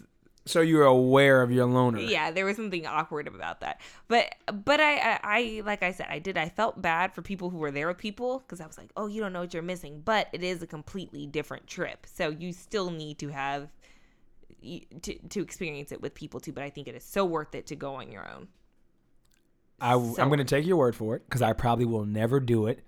So 0.46 0.62
you 0.62 0.78
were 0.78 0.84
aware 0.84 1.42
of 1.42 1.52
your 1.52 1.66
loner. 1.66 1.98
yeah 2.00 2.30
there 2.30 2.46
was 2.46 2.56
something 2.56 2.86
awkward 2.86 3.28
about 3.28 3.60
that 3.60 3.78
but 4.08 4.34
but 4.64 4.80
I, 4.80 4.92
I 4.98 5.18
i 5.22 5.62
like 5.66 5.82
i 5.82 5.92
said 5.92 6.06
i 6.08 6.18
did 6.18 6.38
i 6.38 6.48
felt 6.48 6.80
bad 6.80 7.12
for 7.14 7.20
people 7.20 7.50
who 7.50 7.58
were 7.58 7.70
there 7.70 7.86
with 7.88 7.98
people 7.98 8.38
because 8.38 8.58
i 8.62 8.66
was 8.66 8.78
like 8.78 8.90
oh 8.96 9.06
you 9.06 9.20
don't 9.20 9.34
know 9.34 9.40
what 9.40 9.52
you're 9.52 9.62
missing 9.62 10.00
but 10.02 10.28
it 10.32 10.42
is 10.42 10.62
a 10.62 10.66
completely 10.66 11.26
different 11.26 11.66
trip 11.66 12.06
so 12.12 12.30
you 12.30 12.52
still 12.54 12.90
need 12.90 13.18
to 13.18 13.28
have 13.28 13.68
to, 15.02 15.14
to 15.28 15.40
experience 15.42 15.92
it 15.92 16.00
with 16.02 16.14
people 16.14 16.40
too 16.40 16.52
but 16.52 16.62
i 16.64 16.70
think 16.70 16.86
it 16.88 16.94
is 16.94 17.04
so 17.04 17.24
worth 17.24 17.54
it 17.54 17.66
to 17.66 17.76
go 17.76 17.94
on 17.96 18.10
your 18.12 18.28
own 18.28 18.48
I, 19.80 19.92
So- 19.94 20.16
I'm 20.22 20.28
going 20.28 20.38
to 20.38 20.44
take 20.44 20.66
your 20.66 20.76
word 20.76 20.94
for 20.94 21.16
it 21.16 21.22
because 21.26 21.40
I 21.42 21.52
probably 21.54 21.86
will 21.86 22.04
never 22.04 22.38
do 22.40 22.66
it 22.66 22.84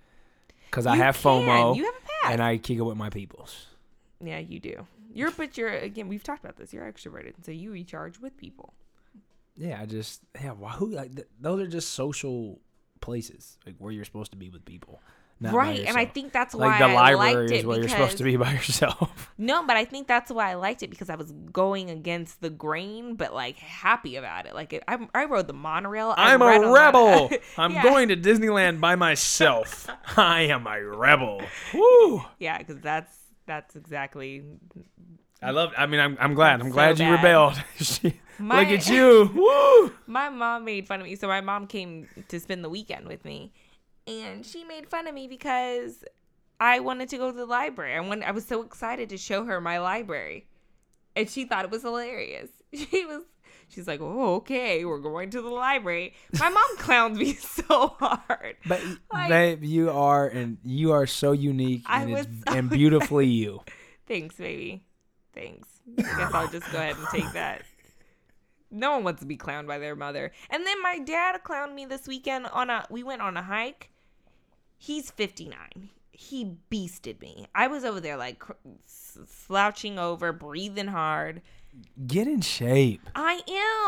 because 0.70 0.86
I 0.86 0.96
have 0.96 1.16
can. 1.16 1.30
FOMO 1.46 1.76
You 1.76 1.84
have 1.84 1.94
a 1.94 2.00
pass. 2.22 2.32
and 2.32 2.42
I 2.42 2.58
kick 2.58 2.78
it 2.78 2.82
with 2.82 2.96
my 2.96 3.08
peoples. 3.10 3.66
yeah 4.22 4.38
you 4.38 4.60
do 4.60 4.86
you're 5.14 5.30
but 5.30 5.56
you're 5.58 5.70
again 5.70 6.08
we've 6.08 6.22
talked 6.22 6.44
about 6.44 6.56
this 6.56 6.72
you're 6.72 6.84
extroverted 6.90 7.32
so 7.42 7.50
you 7.50 7.72
recharge 7.72 8.18
with 8.20 8.36
people 8.36 8.72
Yeah, 9.56 9.80
I 9.80 9.86
just 9.86 10.22
yeah. 10.40 10.52
Why, 10.52 10.70
who 10.72 10.88
like 10.90 11.14
th- 11.14 11.28
those 11.40 11.60
are 11.60 11.66
just 11.66 11.90
social 11.90 12.60
places 13.00 13.58
like 13.66 13.74
where 13.78 13.92
you're 13.92 14.04
supposed 14.04 14.30
to 14.32 14.38
be 14.38 14.48
with 14.48 14.64
people, 14.64 15.00
right 15.50 15.80
and 15.80 15.96
i 15.96 16.04
think 16.04 16.32
that's 16.32 16.54
why 16.54 16.66
like 16.68 16.78
the 16.78 16.84
I 16.84 17.14
library 17.14 17.36
liked 17.36 17.52
is 17.52 17.60
it 17.60 17.66
where 17.66 17.76
you're 17.76 17.84
because 17.84 17.92
supposed 17.98 18.18
to 18.18 18.24
be 18.24 18.36
by 18.44 18.52
yourself. 18.52 19.32
No, 19.38 19.66
but 19.66 19.76
I 19.76 19.84
think 19.84 20.06
that's 20.06 20.30
why 20.30 20.50
I 20.50 20.54
liked 20.54 20.82
it 20.82 20.90
because 20.90 21.10
I 21.10 21.16
was 21.16 21.32
going 21.52 21.90
against 21.90 22.40
the 22.40 22.50
grain, 22.50 23.16
but 23.16 23.34
like 23.34 23.56
happy 23.58 24.14
about 24.16 24.46
it. 24.46 24.54
Like 24.54 24.72
it, 24.72 24.84
I, 24.86 24.98
I 25.14 25.24
rode 25.24 25.48
the 25.48 25.52
monorail. 25.52 26.14
I 26.16 26.32
I'm 26.34 26.42
a 26.42 26.70
rebel. 26.72 27.28
I'm 27.58 27.72
Yeah. 27.72 27.82
going 27.82 28.08
to 28.10 28.16
Disneyland 28.16 28.80
by 28.80 28.94
myself. 28.94 29.88
I 30.16 30.42
am 30.42 30.66
a 30.68 30.80
rebel. 30.80 31.42
Woo! 31.74 32.22
Yeah, 32.38 32.58
because 32.58 32.78
that's 32.80 33.12
that's 33.46 33.74
exactly. 33.74 34.44
I 35.42 35.50
love. 35.50 35.72
I 35.76 35.86
mean, 35.86 35.98
I'm 36.00 36.16
I'm 36.20 36.34
glad. 36.34 36.60
I'm 36.60 36.68
So 36.68 36.72
glad 36.72 36.98
you 37.00 37.06
bad. 37.06 37.12
rebelled. 37.12 37.62
She- 37.80 38.20
My- 38.38 38.60
Look 38.60 38.68
at 38.78 38.88
you. 38.88 39.30
Woo! 39.34 39.92
My 40.06 40.28
mom 40.28 40.64
made 40.64 40.86
fun 40.86 41.00
of 41.00 41.06
me. 41.06 41.16
So 41.16 41.26
my 41.26 41.40
mom 41.40 41.66
came 41.66 42.06
to 42.28 42.38
spend 42.38 42.62
the 42.64 42.68
weekend 42.70 43.06
with 43.08 43.24
me, 43.24 43.52
and 44.06 44.44
she 44.44 44.64
made 44.64 44.88
fun 44.88 45.06
of 45.06 45.14
me 45.14 45.28
because 45.28 46.04
I 46.60 46.80
wanted 46.80 47.08
to 47.10 47.18
go 47.18 47.30
to 47.30 47.36
the 47.36 47.46
library. 47.46 47.94
I 47.96 48.00
wanted, 48.00 48.24
I 48.28 48.30
was 48.32 48.44
so 48.46 48.62
excited 48.62 49.08
to 49.10 49.16
show 49.16 49.44
her 49.44 49.60
my 49.60 49.78
library, 49.78 50.46
and 51.16 51.28
she 51.28 51.44
thought 51.44 51.64
it 51.64 51.70
was 51.70 51.82
hilarious. 51.82 52.50
She 52.74 53.04
was. 53.04 53.22
She's 53.68 53.86
like, 53.86 54.00
"Oh, 54.02 54.34
okay, 54.36 54.84
we're 54.84 54.98
going 54.98 55.30
to 55.30 55.40
the 55.42 55.48
library." 55.50 56.14
My 56.38 56.48
mom 56.50 56.64
clowns 56.78 57.18
me 57.18 57.34
so 57.40 57.88
hard. 57.98 58.56
But 58.66 58.80
Like- 59.12 59.28
babe, 59.28 59.62
you 59.64 59.90
are 59.90 60.26
and 60.26 60.58
you 60.64 60.92
are 60.92 61.06
so 61.06 61.32
unique 61.32 61.82
I 61.86 62.02
and, 62.02 62.12
was 62.12 62.26
so 62.46 62.54
and 62.54 62.68
beautifully 62.70 63.26
you. 63.26 63.60
Thanks, 64.06 64.36
baby. 64.36 64.84
Thanks. 65.34 65.68
I 65.98 66.02
guess 66.02 66.34
I'll 66.34 66.48
just 66.48 66.70
go 66.72 66.78
ahead 66.78 66.96
and 66.96 67.06
take 67.08 67.30
that. 67.32 67.62
No 68.70 68.92
one 68.92 69.04
wants 69.04 69.20
to 69.20 69.26
be 69.26 69.36
clowned 69.36 69.66
by 69.66 69.78
their 69.78 69.96
mother. 69.96 70.32
And 70.50 70.66
then 70.66 70.80
my 70.82 70.98
dad 70.98 71.40
clowned 71.44 71.74
me 71.74 71.84
this 71.86 72.06
weekend 72.08 72.46
on 72.46 72.70
a 72.70 72.86
we 72.90 73.02
went 73.02 73.20
on 73.22 73.36
a 73.36 73.42
hike. 73.42 73.90
He's 74.84 75.12
59. 75.12 75.90
He 76.10 76.56
beasted 76.68 77.20
me. 77.20 77.46
I 77.54 77.68
was 77.68 77.84
over 77.84 78.00
there 78.00 78.16
like 78.16 78.40
cr- 78.40 78.54
slouching 78.84 79.96
over, 79.96 80.32
breathing 80.32 80.88
hard. 80.88 81.40
Get 82.04 82.26
in 82.26 82.40
shape. 82.40 83.08
I 83.14 83.42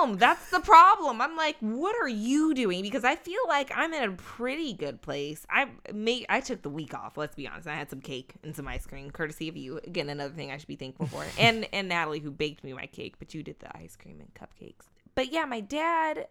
am. 0.05 0.19
That's 0.19 0.51
the 0.51 0.61
problem. 0.61 1.21
I'm 1.21 1.35
like, 1.35 1.57
what 1.59 1.97
are 2.01 2.09
you 2.09 2.55
doing? 2.55 2.83
Because 2.83 3.03
I 3.03 3.17
feel 3.17 3.41
like 3.49 3.73
I'm 3.75 3.93
in 3.93 4.09
a 4.09 4.13
pretty 4.13 4.73
good 4.73 5.03
place. 5.03 5.45
I 5.51 5.67
made 5.93 6.27
I 6.29 6.39
took 6.39 6.63
the 6.63 6.71
week 6.71 6.95
off, 6.95 7.17
let's 7.17 7.35
be 7.35 7.49
honest. 7.49 7.67
I 7.67 7.75
had 7.75 7.91
some 7.91 8.01
cake 8.01 8.35
and 8.45 8.55
some 8.55 8.69
ice 8.69 8.87
cream, 8.87 9.11
courtesy 9.11 9.49
of 9.49 9.57
you. 9.57 9.79
Again, 9.79 10.09
another 10.09 10.33
thing 10.33 10.53
I 10.53 10.59
should 10.59 10.69
be 10.69 10.77
thankful 10.77 11.09
for. 11.09 11.27
and 11.41 11.67
and 11.73 11.89
Natalie 11.89 12.21
who 12.21 12.31
baked 12.31 12.63
me 12.63 12.73
my 12.73 12.87
cake, 12.87 13.17
but 13.19 13.35
you 13.35 13.43
did 13.43 13.59
the 13.59 13.77
ice 13.77 13.97
cream 13.97 14.21
and 14.21 14.33
cupcakes. 14.33 14.87
But 15.17 15.33
yeah, 15.33 15.45
my 15.45 15.59
dad 15.59 16.29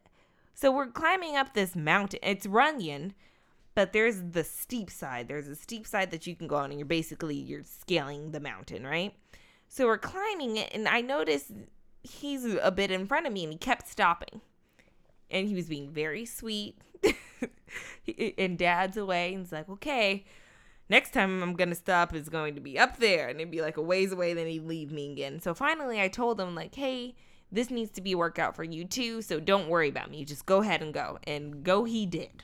so 0.54 0.72
we're 0.72 0.88
climbing 0.88 1.36
up 1.36 1.54
this 1.54 1.76
mountain. 1.76 2.20
It's 2.24 2.46
Runyon, 2.46 3.14
but 3.76 3.94
there's 3.94 4.22
the 4.32 4.44
steep 4.44 4.90
side. 4.90 5.28
There's 5.28 5.48
a 5.48 5.56
steep 5.56 5.88
side 5.88 6.12
that 6.12 6.28
you 6.28 6.36
can 6.36 6.48
go 6.48 6.56
on 6.56 6.70
and 6.70 6.80
you're 6.80 6.86
basically 6.86 7.36
you're 7.36 7.64
scaling 7.64 8.32
the 8.32 8.40
mountain, 8.40 8.86
right? 8.86 9.14
So 9.68 9.88
we're 9.88 9.98
climbing 9.98 10.58
it, 10.58 10.70
and 10.72 10.88
I 10.88 11.02
noticed 11.02 11.52
he's 12.04 12.46
a 12.46 12.70
bit 12.70 12.92
in 12.92 13.08
front 13.08 13.26
of 13.26 13.34
me, 13.34 13.44
and 13.44 13.54
he 13.54 13.58
kept 13.58 13.88
stopping. 13.88 14.42
And 15.32 15.48
he 15.48 15.56
was 15.56 15.68
being 15.68 15.90
very 15.90 16.26
sweet. 16.26 16.78
and 18.38 18.58
dad's 18.58 18.98
away, 18.98 19.34
and 19.34 19.44
he's 19.44 19.52
like, 19.52 19.68
okay, 19.70 20.26
next 20.90 21.12
time 21.12 21.42
I'm 21.42 21.56
to 21.56 21.74
stop 21.74 22.14
is 22.14 22.30
going 22.30 22.54
to 22.54 22.62
be 22.62 22.78
up 22.78 22.98
there. 22.98 23.30
And 23.30 23.40
it'd 23.40 23.50
be 23.50 23.62
like 23.62 23.78
a 23.78 23.82
ways 23.82 24.12
away, 24.12 24.36
then 24.36 24.46
he'd 24.46 24.68
leave 24.68 24.92
me 24.92 25.12
again. 25.12 25.40
So 25.40 25.56
finally, 25.56 26.00
I 26.00 26.08
told 26.08 26.40
him, 26.40 26.54
like, 26.54 26.76
hey, 26.76 27.16
this 27.52 27.72
needs 27.72 27.90
to 27.94 28.02
be 28.02 28.12
a 28.12 28.18
workout 28.18 28.56
for 28.56 28.64
you 28.64 28.86
too, 28.86 29.24
so 29.24 29.40
don't 29.40 29.70
worry 29.70 29.90
about 29.90 30.12
me. 30.12 30.24
Just 30.24 30.46
go 30.46 30.62
ahead 30.62 30.84
and 30.84 30.94
go. 30.94 31.18
And 31.26 31.64
go 31.64 31.84
he 31.84 32.06
did. 32.06 32.44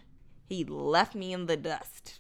He 0.49 0.65
left 0.65 1.15
me 1.15 1.31
in 1.31 1.45
the 1.45 1.55
dust. 1.55 2.19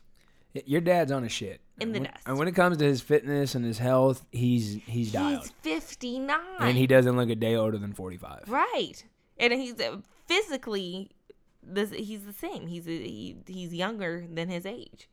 Your 0.65 0.81
dad's 0.81 1.11
on 1.11 1.23
a 1.23 1.29
shit. 1.29 1.61
in 1.79 1.91
the 1.93 1.99
When- 1.99 2.11
dust. 2.11 2.23
And 2.25 2.37
when 2.37 2.47
it 2.47 2.53
comes 2.53 2.77
to 2.77 2.85
his 2.85 3.01
fitness 3.01 3.55
and 3.55 3.63
his 3.65 3.77
health, 3.77 4.25
he's 4.31 4.79
he's 4.85 5.11
dialed, 5.11 5.43
He's 5.43 5.51
59. 5.61 6.39
and 6.59 6.77
he 6.77 6.87
doesn't 6.87 7.15
look 7.15 7.29
a 7.29 7.35
day 7.35 7.55
older 7.55 7.77
than 7.77 7.93
45. 7.93 8.43
Right. 8.47 9.03
And 9.37 9.53
he's 9.53 9.79
uh, 9.79 9.97
physically 10.27 11.11
this 11.63 11.91
he's 11.91 12.25
the 12.25 12.33
same. 12.33 12.67
He's 12.67 12.87
a, 12.87 12.91
he, 12.91 13.37
he's 13.47 13.73
younger 13.73 14.25
than 14.31 14.49
his 14.49 14.65
age. 14.65 15.07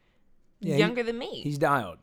He's 0.61 0.71
Yeah, 0.71 0.75
he- 0.75 0.81
younger 0.81 1.03
than 1.03 1.19
me. 1.19 1.43
He's 1.43 1.59
dialed. 1.59 1.99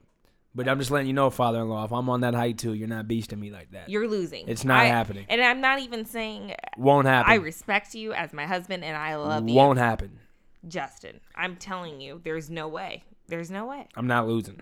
But 0.56 0.68
I'm 0.70 0.78
just 0.78 0.92
letting 0.92 1.08
you 1.08 1.14
know, 1.14 1.32
father-in-law, 1.32 1.86
if 1.86 1.92
I'm 1.92 2.08
on 2.10 2.22
that 2.22 2.36
height 2.36 2.60
too, 2.60 2.74
you're 2.74 2.88
not 2.88 3.08
beasting 3.08 3.40
me 3.40 3.50
like 3.50 3.72
that. 3.72 3.90
You're 3.90 4.08
losing. 4.08 4.48
It's 4.48 4.64
not 4.64 4.82
I- 4.82 4.86
happening. 4.86 5.26
And 5.28 5.42
I'm 5.42 5.60
not 5.62 5.80
even 5.80 6.06
saying 6.06 6.54
Won't 6.78 7.08
happen. 7.08 7.32
I 7.32 7.36
respect 7.36 7.96
you 7.96 8.14
as 8.14 8.32
my 8.34 8.46
husband 8.46 8.84
and 8.84 8.96
I 8.96 9.16
love 9.16 9.50
you. 9.50 9.56
Won't 9.56 9.80
happen. 9.80 10.20
Justin, 10.68 11.20
I'm 11.36 11.56
telling 11.58 12.00
you, 12.02 12.22
there's 12.24 12.50
no 12.50 12.68
way. 12.68 13.04
There's 13.28 13.52
no 13.52 13.66
way. 13.66 13.88
I'm 13.96 14.08
not 14.08 14.28
losing. 14.28 14.62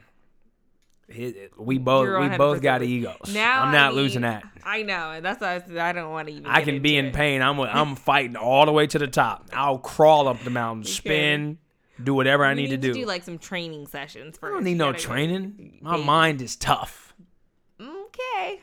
We 1.57 1.77
both 1.77 2.07
we 2.21 2.37
both 2.37 2.61
got 2.61 2.81
egos. 2.83 3.33
Now 3.33 3.63
I'm 3.63 3.73
not 3.73 3.87
I 3.87 3.89
mean, 3.89 3.97
losing 3.97 4.21
that. 4.21 4.43
I 4.63 4.81
know. 4.83 5.11
and 5.11 5.25
That's 5.25 5.41
why 5.41 5.55
I, 5.55 5.59
said 5.59 5.77
I 5.77 5.91
don't 5.91 6.09
want 6.11 6.29
to 6.29 6.33
even. 6.33 6.45
I 6.45 6.61
can 6.61 6.81
be 6.81 6.95
in 6.95 7.07
it. 7.07 7.13
pain. 7.13 7.41
I'm 7.41 7.59
I'm 7.59 7.95
fighting 7.97 8.37
all 8.37 8.65
the 8.65 8.71
way 8.71 8.87
to 8.87 8.97
the 8.97 9.07
top. 9.07 9.49
I'll 9.51 9.77
crawl 9.77 10.29
up 10.29 10.39
the 10.43 10.49
mountain, 10.51 10.85
spin, 10.85 11.57
do 12.01 12.13
whatever 12.13 12.45
I 12.45 12.53
We 12.53 12.61
need, 12.61 12.69
to 12.69 12.77
do. 12.77 12.93
Do 12.93 13.05
like 13.05 13.23
some 13.23 13.39
training 13.39 13.87
sessions 13.87 14.37
first. 14.37 14.51
I 14.51 14.53
don't 14.53 14.63
need 14.63 14.71
You 14.71 14.77
no 14.77 14.93
training. 14.93 15.79
My 15.81 15.93
Baby. 15.97 16.03
mind 16.05 16.41
is 16.41 16.55
tough. 16.55 17.13
Okay. 17.81 18.59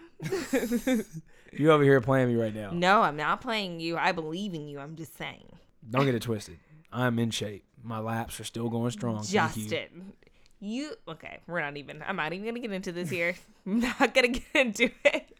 You 1.50 1.73
over 1.73 1.83
here 1.83 1.99
playing 2.02 2.28
me 2.28 2.35
right 2.40 2.54
now. 2.54 2.71
no, 2.73 3.00
I'm 3.00 3.16
not 3.16 3.40
playing 3.40 3.80
you. 3.80 3.97
I 3.97 4.12
believe 4.12 4.52
in 4.52 4.68
you. 4.68 4.78
I'm 4.78 4.97
just 4.97 5.16
saying. 5.16 5.47
Don't 5.90 6.04
get 6.04 6.14
it 6.14 6.21
twisted. 6.23 6.59
I'm 6.92 7.18
in 7.18 7.30
shape. 7.30 7.64
My 7.83 7.99
laps 7.99 8.40
are 8.40 8.45
still 8.45 8.68
going 8.68 8.90
strong. 8.90 9.23
Thank 9.23 9.57
you. 9.57 9.62
Justin. 9.62 10.12
You 10.61 10.92
okay? 11.07 11.38
We're 11.47 11.61
not 11.61 11.76
even. 11.76 12.02
I'm 12.07 12.16
not 12.16 12.33
even 12.33 12.47
gonna 12.47 12.61
get 12.61 12.73
into 12.73 12.92
this 12.92 13.11
here. 13.11 13.35
I'm 13.66 13.80
not 13.99 14.14
gonna 14.14 14.28
get 14.28 14.45
into 14.54 14.90
it. 15.04 15.38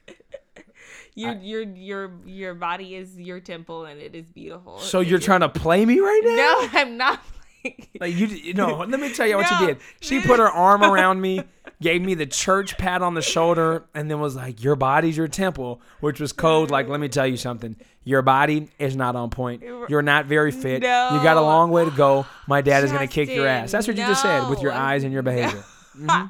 Your 1.15 1.33
your 1.35 1.63
your 1.63 2.13
your 2.25 2.55
body 2.55 2.95
is 2.95 3.19
your 3.19 3.41
temple 3.41 3.87
and 3.87 4.01
it 4.01 4.15
is 4.15 4.31
beautiful. 4.31 4.79
So 4.79 5.01
you're 5.01 5.19
trying 5.19 5.41
to 5.41 5.49
play 5.49 5.85
me 5.85 5.99
right 5.99 6.21
now? 6.25 6.37
No, 6.37 6.81
I'm 6.81 6.97
not. 6.97 7.21
Like 8.01 8.15
you, 8.15 8.27
you 8.29 8.55
know, 8.55 8.79
let 8.89 9.01
me 9.01 9.13
tell 9.13 9.27
you 9.27 9.37
what 9.37 9.51
No. 9.51 9.61
you 9.61 9.67
did. 9.69 9.79
She 10.01 10.21
put 10.21 10.39
her 10.39 10.49
arm 10.51 10.85
around 10.85 11.21
me, 11.21 11.43
gave 11.81 12.01
me 12.01 12.15
the 12.15 12.27
church 12.27 12.79
pat 12.79 13.03
on 13.03 13.15
the 13.15 13.23
shoulder, 13.23 13.85
and 13.93 14.09
then 14.09 14.21
was 14.21 14.37
like, 14.37 14.63
"Your 14.63 14.77
body's 14.77 15.17
your 15.17 15.27
temple," 15.27 15.81
which 16.01 16.21
was 16.21 16.33
code. 16.33 16.71
Like, 16.71 16.87
let 16.87 17.01
me 17.01 17.09
tell 17.09 17.27
you 17.27 17.37
something. 17.37 17.75
Your 18.05 18.23
body 18.23 18.71
is 18.79 18.95
not 18.95 19.17
on 19.17 19.31
point. 19.31 19.63
You're 19.89 20.03
not 20.03 20.27
very 20.27 20.53
fit. 20.53 20.83
No. 20.83 21.11
You 21.17 21.23
got 21.25 21.37
a 21.37 21.41
long 21.43 21.71
way 21.73 21.85
to 21.85 21.91
go. 21.91 22.25
My 22.47 22.61
dad 22.61 22.85
is 22.85 22.93
gonna 22.93 23.09
kick 23.09 23.29
your 23.31 23.49
ass. 23.49 23.73
That's 23.73 23.89
what 23.89 23.97
you 23.97 24.07
just 24.07 24.23
said 24.23 24.49
with 24.49 24.63
your 24.63 24.73
eyes 24.73 25.03
and 25.03 25.13
your 25.13 25.23
behavior. 25.33 25.65
Mm-hmm. 25.99 26.27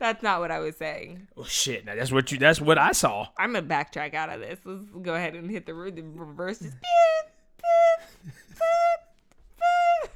That's 0.00 0.22
not 0.24 0.40
what 0.40 0.50
I 0.50 0.58
was 0.58 0.74
saying. 0.76 1.28
Well, 1.36 1.46
shit. 1.46 1.84
Now 1.86 1.94
that's 1.94 2.10
what 2.10 2.32
you. 2.32 2.38
That's 2.38 2.60
what 2.60 2.76
I 2.78 2.90
saw. 2.90 3.28
I'm 3.38 3.52
gonna 3.52 3.64
backtrack 3.64 4.14
out 4.14 4.30
of 4.30 4.40
this. 4.40 4.58
Let's 4.64 4.84
go 5.02 5.14
ahead 5.14 5.36
and 5.36 5.48
hit 5.48 5.66
the, 5.66 5.72
the 5.94 6.02
reverse. 6.02 6.58
Just 6.58 6.74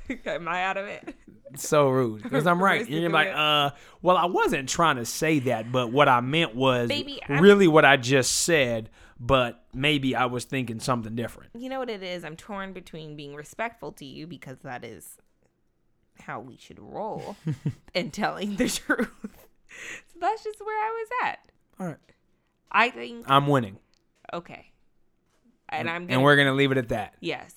Am 0.26 0.48
I 0.48 0.64
out 0.64 0.76
of 0.76 0.86
it? 0.86 1.14
so 1.56 1.88
rude 1.88 2.22
because 2.22 2.46
I'm 2.46 2.62
right. 2.62 2.80
And 2.82 2.90
you're 2.90 3.10
like, 3.10 3.28
uh, 3.28 3.70
well, 4.02 4.16
I 4.16 4.26
wasn't 4.26 4.68
trying 4.68 4.96
to 4.96 5.04
say 5.04 5.38
that, 5.40 5.72
but 5.72 5.90
what 5.92 6.08
I 6.08 6.20
meant 6.20 6.54
was 6.54 6.88
Baby, 6.88 7.20
I'm- 7.28 7.42
really 7.42 7.66
what 7.68 7.84
I 7.84 7.96
just 7.96 8.42
said, 8.42 8.90
but 9.18 9.64
maybe 9.72 10.14
I 10.14 10.26
was 10.26 10.44
thinking 10.44 10.78
something 10.80 11.16
different. 11.16 11.50
You 11.58 11.68
know 11.70 11.78
what 11.78 11.88
it 11.90 12.02
is? 12.02 12.24
I'm 12.24 12.36
torn 12.36 12.72
between 12.72 13.16
being 13.16 13.34
respectful 13.34 13.92
to 13.92 14.04
you 14.04 14.26
because 14.26 14.58
that 14.62 14.84
is 14.84 15.16
how 16.20 16.40
we 16.40 16.56
should 16.58 16.78
roll 16.78 17.36
and 17.94 18.12
telling 18.12 18.56
the 18.56 18.68
truth. 18.68 19.10
So 20.12 20.18
that's 20.20 20.44
just 20.44 20.60
where 20.60 20.76
I 20.76 20.90
was 20.90 21.08
at. 21.28 21.38
All 21.80 21.86
right, 21.86 21.96
I 22.72 22.90
think 22.90 23.24
I'm 23.28 23.46
winning, 23.46 23.78
okay. 24.32 24.66
And 25.70 25.88
I'm 25.88 26.02
gonna, 26.06 26.14
and 26.14 26.22
we're 26.22 26.36
gonna 26.36 26.54
leave 26.54 26.72
it 26.72 26.78
at 26.78 26.88
that. 26.90 27.14
yes. 27.20 27.54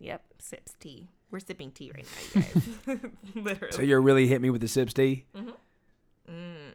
Yep, 0.00 0.22
sips 0.38 0.74
tea. 0.78 1.08
We're 1.30 1.40
sipping 1.40 1.72
tea 1.72 1.92
right 1.94 2.06
now, 2.34 2.42
you 2.42 2.76
guys. 2.86 3.00
Literally. 3.34 3.72
So 3.72 3.82
you're 3.82 4.00
really 4.00 4.26
hit 4.26 4.40
me 4.40 4.50
with 4.50 4.60
the 4.60 4.68
sips 4.68 4.94
tea. 4.94 5.26
Mm. 5.36 6.72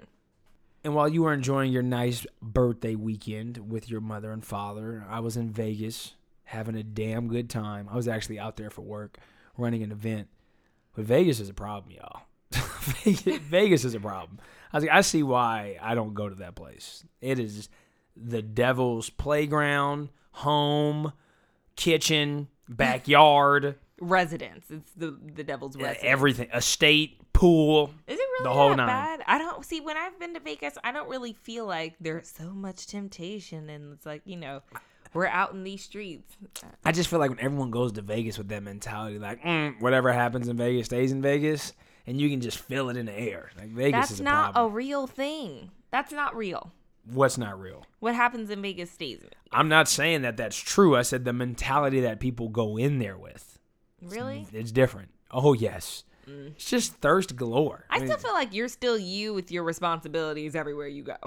And 0.84 0.96
while 0.96 1.08
you 1.08 1.24
were 1.24 1.34
enjoying 1.34 1.72
your 1.72 1.84
nice 1.84 2.26
birthday 2.42 2.96
weekend 2.96 3.72
with 3.72 3.89
your 3.89 4.02
mother 4.02 4.32
and 4.32 4.46
father, 4.46 5.06
I 5.10 5.22
was 5.22 5.38
in 5.38 5.52
Vegas 5.52 6.13
having 6.44 6.76
a 6.76 6.84
damn 6.84 7.30
good 7.30 7.50
time. 7.50 7.88
I 7.89 7.96
was 7.96 8.08
actually 8.08 8.38
out 8.38 8.58
there 8.58 8.70
for 8.70 8.82
work, 8.82 9.18
running 9.58 9.82
an 9.82 9.92
event. 9.92 10.28
But 10.94 11.06
Vegas 11.06 11.39
is 11.39 11.50
a 11.50 11.54
problem, 11.54 11.96
y'all. 11.96 12.24
Vegas 13.04 13.86
is 13.86 13.96
a 13.96 14.00
problem. 14.00 14.39
I 14.72 14.78
was 14.78 14.84
like, 14.84 14.94
I 14.94 15.02
see 15.02 15.24
why 15.24 15.78
I 15.82 15.96
don't 15.96 16.13
go 16.13 16.28
to 16.30 16.36
that 16.36 16.56
place. 16.56 17.04
It 17.22 17.39
is 17.39 17.70
the 18.16 18.42
devil's 18.42 19.10
playground, 19.10 20.10
home, 20.32 21.13
kitchen, 21.76 22.50
backyard, 22.68 23.76
residence. 23.99 24.65
It's 24.69 24.91
the 24.91 25.17
the 25.36 25.43
devil's 25.43 25.75
residence. 25.75 26.03
everything, 26.03 26.49
estate, 26.53 27.34
pool. 27.34 27.93
Is 28.08 28.19
it 28.19 28.21
really 28.21 28.43
the 28.43 28.53
whole 28.53 28.69
that 28.69 28.77
nine. 28.77 28.88
bad? 28.88 29.23
I 29.27 29.38
don't 29.38 29.65
see 29.65 29.82
when 29.82 29.97
I've 29.97 30.19
been 30.19 30.34
to 30.34 30.39
Vegas. 30.39 30.77
I 30.84 30.91
don't 30.91 31.10
really 31.10 31.34
feel 31.34 31.65
like 31.65 31.95
there's 31.99 32.27
so 32.29 32.51
much 32.51 32.88
temptation, 32.88 33.69
and 33.69 33.93
it's 33.93 34.06
like 34.06 34.21
you 34.25 34.38
know, 34.38 34.62
we're 35.13 35.27
out 35.27 35.53
in 35.53 35.63
these 35.63 35.84
streets. 35.84 36.36
I 36.84 36.91
just 36.91 37.10
feel 37.10 37.19
like 37.19 37.29
when 37.29 37.39
everyone 37.39 37.71
goes 37.71 37.91
to 37.93 38.01
Vegas 38.01 38.38
with 38.38 38.49
that 38.49 38.63
mentality, 38.63 39.19
like 39.19 39.41
mm, 39.43 39.79
whatever 39.82 40.12
happens 40.12 40.47
in 40.47 40.58
Vegas 40.58 40.86
stays 40.86 41.12
in 41.12 41.21
Vegas, 41.21 41.73
and 42.08 42.19
you 42.19 42.29
can 42.29 42.41
just 42.41 42.60
feel 42.60 42.89
it 42.89 42.97
in 42.97 43.06
the 43.06 43.17
air. 43.17 43.51
Like 43.58 43.69
Vegas 43.69 43.99
That's 43.99 44.12
is 44.12 44.19
a 44.19 44.23
not 44.23 44.53
a 44.56 44.67
real 44.67 45.08
thing. 45.08 45.71
That's 45.91 46.12
not 46.12 46.36
real. 46.36 46.71
What's 47.12 47.38
not 47.38 47.60
real? 47.60 47.86
What 47.99 48.15
happens 48.15 48.49
in 48.49 48.62
Vegas 48.62 48.91
stays. 48.91 49.17
in 49.17 49.23
Vegas. 49.23 49.39
I'm 49.51 49.67
not 49.67 49.88
saying 49.88 50.21
that 50.21 50.38
that's 50.38 50.58
true. 50.58 50.95
I 50.95 51.01
said 51.01 51.25
the 51.25 51.34
mentality 51.34 51.99
that 52.01 52.19
people 52.19 52.49
go 52.49 52.77
in 52.77 52.99
there 52.99 53.17
with. 53.17 53.53
Really? 54.10 54.48
It's 54.54 54.72
different. 54.72 55.10
Oh 55.32 55.54
yes, 55.54 56.04
it's 56.28 56.66
just 56.66 56.96
thirst 56.96 57.36
galore. 57.36 57.86
I 57.89 58.00
mean, 58.00 58.08
still 58.08 58.18
feel 58.20 58.34
like 58.34 58.54
you're 58.54 58.68
still 58.68 58.98
you 58.98 59.34
with 59.34 59.52
your 59.52 59.63
responsibilities 59.63 60.56
everywhere 60.56 60.88
you 60.88 61.04
go. 61.04 61.18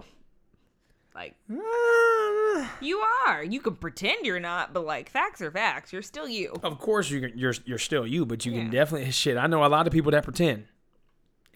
Like 1.14 1.34
uh, 1.50 2.66
you 2.80 3.02
are. 3.26 3.42
You 3.42 3.60
can 3.60 3.76
pretend 3.76 4.26
you're 4.26 4.38
not, 4.38 4.74
but 4.74 4.84
like 4.84 5.08
facts 5.08 5.40
are 5.40 5.50
facts. 5.50 5.92
You're 5.92 6.02
still 6.02 6.28
you. 6.28 6.54
of 6.62 6.78
course 6.78 7.10
you 7.10 7.20
can, 7.20 7.38
you're 7.38 7.54
you're 7.64 7.78
still 7.78 8.06
you, 8.06 8.26
but 8.26 8.44
you 8.44 8.52
can 8.52 8.70
definitely 8.70 9.10
shit. 9.12 9.36
I 9.36 9.46
know 9.46 9.64
a 9.64 9.66
lot 9.66 9.86
of 9.86 9.92
people 9.92 10.12
that 10.12 10.24
pretend 10.24 10.66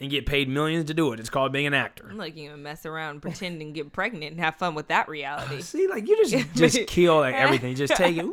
and 0.01 0.11
get 0.11 0.25
paid 0.25 0.49
millions 0.49 0.87
to 0.87 0.95
do 0.95 1.13
it. 1.13 1.21
It's 1.21 1.29
called 1.29 1.53
being 1.53 1.67
an 1.67 1.75
actor. 1.75 2.09
I'm 2.11 2.17
like 2.17 2.37
you 2.37 2.49
know, 2.49 2.57
mess 2.57 2.87
around, 2.87 3.21
pretend 3.21 3.61
and 3.61 3.75
get 3.75 3.93
pregnant 3.93 4.33
and 4.33 4.41
have 4.41 4.57
fun 4.57 4.75
with 4.75 4.89
that 4.89 5.09
reality. 5.09 5.61
See, 5.61 5.87
like 5.87 6.09
you 6.09 6.17
just 6.27 6.47
just 6.55 6.87
kill 6.87 7.19
like 7.19 7.35
everything. 7.37 7.75
Just 7.75 7.95
take 7.97 8.17
it, 8.17 8.27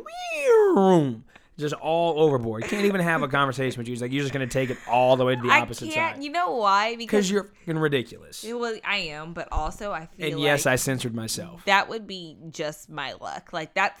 just 1.58 1.74
all 1.74 2.20
overboard. 2.20 2.62
You 2.64 2.68
can't 2.68 2.86
even 2.86 3.00
have 3.00 3.22
a 3.22 3.28
conversation 3.38 3.78
with 3.78 3.88
you. 3.88 3.92
It's 3.92 4.02
like 4.02 4.12
you're 4.12 4.22
just 4.22 4.32
gonna 4.32 4.46
take 4.46 4.70
it 4.70 4.78
all 4.88 5.16
the 5.16 5.24
way 5.24 5.36
to 5.36 5.42
the 5.42 5.48
I 5.50 5.60
opposite 5.60 5.90
can't. 5.90 6.16
side 6.16 6.24
You 6.24 6.30
know 6.30 6.52
why? 6.52 6.96
because 6.96 7.30
you're 7.30 7.44
fucking 7.44 7.78
ridiculous. 7.78 8.44
well, 8.48 8.78
I 8.84 8.96
am, 8.98 9.32
but 9.34 9.48
also 9.52 9.92
I 9.92 10.06
feel 10.06 10.26
And 10.26 10.36
like 10.36 10.44
yes, 10.44 10.66
I 10.66 10.76
censored 10.76 11.14
myself. 11.14 11.64
that 11.66 11.88
would 11.88 12.06
be 12.06 12.36
just 12.50 12.88
my 12.88 13.14
luck. 13.20 13.52
Like 13.52 13.74
that's 13.74 14.00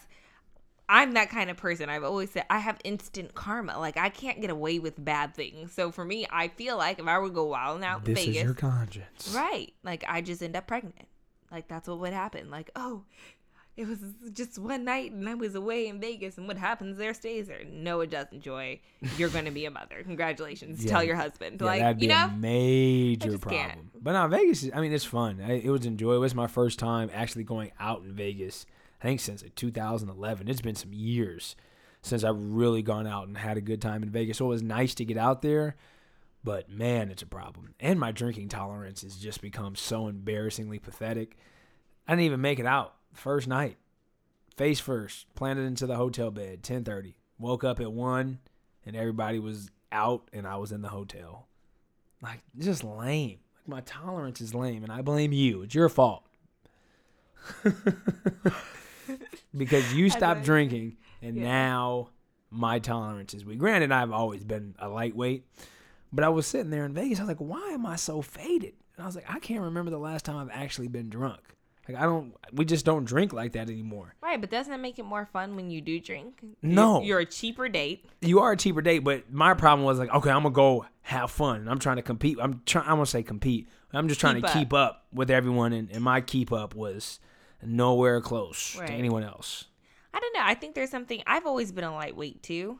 I'm 0.90 1.12
that 1.14 1.28
kind 1.28 1.50
of 1.50 1.58
person. 1.58 1.90
I've 1.90 2.04
always 2.04 2.30
said 2.30 2.46
I 2.48 2.60
have 2.60 2.78
instant 2.82 3.34
karma. 3.34 3.78
Like 3.78 3.96
I 3.98 4.08
can't 4.08 4.40
get 4.40 4.48
away 4.48 4.78
with 4.78 5.02
bad 5.04 5.34
things. 5.34 5.72
So 5.72 5.90
for 5.92 6.02
me, 6.04 6.26
I 6.30 6.48
feel 6.48 6.78
like 6.78 6.98
if 6.98 7.06
I 7.06 7.18
would 7.18 7.34
go 7.34 7.44
wild 7.44 7.82
out 7.82 8.06
in 8.08 8.14
This 8.14 8.24
Vegas, 8.24 8.36
is 8.38 8.42
your 8.44 8.54
conscience. 8.54 9.32
right? 9.36 9.72
Like 9.82 10.02
I 10.08 10.22
just 10.22 10.42
end 10.42 10.56
up 10.56 10.66
pregnant. 10.66 11.06
Like 11.52 11.68
that's 11.68 11.88
what 11.88 11.98
would 12.00 12.14
happen. 12.14 12.50
Like 12.50 12.70
oh, 12.74 13.04
it 13.78 13.86
was 13.86 14.00
just 14.32 14.58
one 14.58 14.84
night 14.84 15.12
and 15.12 15.28
I 15.28 15.34
was 15.34 15.54
away 15.54 15.86
in 15.86 16.00
Vegas, 16.00 16.36
and 16.36 16.48
what 16.48 16.58
happens 16.58 16.98
there 16.98 17.14
stays 17.14 17.46
there. 17.46 17.62
No, 17.64 18.00
it 18.00 18.10
doesn't. 18.10 18.40
Joy, 18.40 18.80
you're 19.16 19.28
going 19.28 19.44
to 19.44 19.52
be 19.52 19.66
a 19.66 19.70
mother. 19.70 20.02
Congratulations. 20.02 20.84
Yeah. 20.84 20.90
Tell 20.90 21.04
your 21.04 21.14
husband. 21.14 21.58
Yeah, 21.60 21.66
like 21.66 21.80
that'd 21.80 21.98
be 22.00 22.06
you 22.06 22.12
know. 22.12 22.24
a 22.24 22.36
major 22.36 23.30
just 23.30 23.48
can't. 23.48 23.68
problem. 23.68 23.90
But 24.02 24.12
no, 24.12 24.26
Vegas. 24.26 24.64
Is, 24.64 24.72
I 24.74 24.80
mean, 24.80 24.92
it's 24.92 25.04
fun. 25.04 25.40
I, 25.40 25.52
it 25.52 25.70
was 25.70 25.86
enjoyable. 25.86 26.16
It 26.16 26.18
was 26.18 26.34
my 26.34 26.48
first 26.48 26.80
time 26.80 27.08
actually 27.14 27.44
going 27.44 27.70
out 27.78 28.02
in 28.02 28.12
Vegas. 28.14 28.66
I 29.00 29.04
think 29.04 29.20
since 29.20 29.44
like 29.44 29.54
2011. 29.54 30.48
It's 30.48 30.60
been 30.60 30.74
some 30.74 30.92
years 30.92 31.54
since 32.02 32.24
I've 32.24 32.36
really 32.36 32.82
gone 32.82 33.06
out 33.06 33.28
and 33.28 33.38
had 33.38 33.56
a 33.56 33.60
good 33.60 33.80
time 33.80 34.02
in 34.02 34.10
Vegas. 34.10 34.38
So 34.38 34.46
it 34.46 34.48
was 34.48 34.62
nice 34.62 34.92
to 34.96 35.04
get 35.04 35.18
out 35.18 35.40
there. 35.40 35.76
But 36.42 36.68
man, 36.68 37.12
it's 37.12 37.22
a 37.22 37.26
problem. 37.26 37.74
And 37.78 38.00
my 38.00 38.10
drinking 38.10 38.48
tolerance 38.48 39.02
has 39.02 39.16
just 39.16 39.40
become 39.40 39.76
so 39.76 40.08
embarrassingly 40.08 40.80
pathetic. 40.80 41.36
I 42.08 42.12
didn't 42.12 42.24
even 42.24 42.40
make 42.40 42.58
it 42.58 42.66
out 42.66 42.94
first 43.18 43.46
night. 43.48 43.76
Face 44.56 44.80
first, 44.80 45.26
planted 45.34 45.62
into 45.62 45.86
the 45.86 45.96
hotel 45.96 46.30
bed, 46.30 46.62
10:30. 46.62 47.14
Woke 47.38 47.62
up 47.64 47.78
at 47.80 47.92
1 47.92 48.38
and 48.84 48.96
everybody 48.96 49.38
was 49.38 49.70
out 49.92 50.28
and 50.32 50.46
I 50.46 50.56
was 50.56 50.72
in 50.72 50.82
the 50.82 50.88
hotel. 50.88 51.46
Like 52.20 52.40
just 52.58 52.82
lame. 52.82 53.38
Like 53.56 53.68
my 53.68 53.80
tolerance 53.82 54.40
is 54.40 54.54
lame 54.54 54.82
and 54.82 54.92
I 54.92 55.02
blame 55.02 55.32
you. 55.32 55.62
It's 55.62 55.74
your 55.74 55.88
fault. 55.88 56.24
because 59.56 59.94
you 59.94 60.10
stopped 60.10 60.44
drinking 60.44 60.96
and 61.22 61.36
Yeah. 61.36 61.44
now 61.44 62.10
my 62.50 62.78
tolerance 62.78 63.34
is 63.34 63.44
weak. 63.44 63.58
Granted, 63.58 63.92
I've 63.92 64.10
always 64.12 64.44
been 64.44 64.74
a 64.78 64.88
lightweight, 64.88 65.44
But 66.12 66.24
I 66.24 66.30
was 66.30 66.46
sitting 66.46 66.70
there 66.70 66.86
in 66.86 66.94
Vegas. 66.94 67.18
I 67.20 67.22
was 67.24 67.28
like, 67.28 67.36
why 67.38 67.68
am 67.72 67.84
I 67.84 67.96
so 67.96 68.22
faded? 68.22 68.72
And 68.96 69.02
I 69.02 69.06
was 69.06 69.14
like, 69.14 69.30
I 69.30 69.38
can't 69.40 69.60
remember 69.60 69.90
the 69.90 69.98
last 69.98 70.24
time 70.24 70.36
I've 70.38 70.50
actually 70.50 70.88
been 70.88 71.10
drunk. 71.10 71.40
Like 71.88 71.96
I 71.96 72.02
don't. 72.02 72.34
We 72.52 72.64
just 72.64 72.84
don't 72.84 73.04
drink 73.04 73.32
like 73.32 73.52
that 73.52 73.70
anymore. 73.70 74.14
Right, 74.22 74.40
but 74.40 74.50
doesn't 74.50 74.72
it 74.72 74.78
make 74.78 74.98
it 74.98 75.04
more 75.04 75.26
fun 75.32 75.56
when 75.56 75.70
you 75.70 75.80
do 75.80 75.98
drink? 75.98 76.40
No. 76.62 76.96
You're, 76.98 77.04
you're 77.06 77.18
a 77.20 77.24
cheaper 77.26 77.68
date. 77.68 78.04
You 78.20 78.40
are 78.40 78.52
a 78.52 78.56
cheaper 78.56 78.82
date, 78.82 79.00
but 79.00 79.32
my 79.32 79.54
problem 79.54 79.84
was 79.86 79.98
like, 79.98 80.12
okay, 80.14 80.30
I'm 80.30 80.42
gonna 80.42 80.54
go 80.54 80.84
have 81.02 81.30
fun. 81.30 81.66
I'm 81.68 81.78
trying 81.78 81.96
to 81.96 82.02
compete. 82.02 82.38
I'm 82.40 82.60
trying. 82.66 82.84
I'm 82.84 82.96
gonna 82.96 83.06
say 83.06 83.22
compete. 83.22 83.68
I'm 83.92 84.06
just 84.08 84.20
trying 84.20 84.34
Keep 84.36 84.44
to 84.44 84.48
up. 84.50 84.54
keep 84.54 84.72
up 84.74 85.06
with 85.14 85.30
everyone, 85.30 85.72
and, 85.72 85.90
and 85.90 86.02
my 86.04 86.20
keep 86.20 86.52
up 86.52 86.74
was 86.74 87.20
nowhere 87.62 88.20
close 88.20 88.76
Right. 88.76 88.86
to 88.88 88.92
anyone 88.92 89.22
else. 89.22 89.64
I 90.12 90.20
don't 90.20 90.34
know. 90.34 90.42
I 90.44 90.54
think 90.54 90.74
there's 90.74 90.90
something. 90.90 91.22
I've 91.26 91.46
always 91.46 91.72
been 91.72 91.84
a 91.84 91.94
lightweight 91.94 92.42
too. 92.42 92.78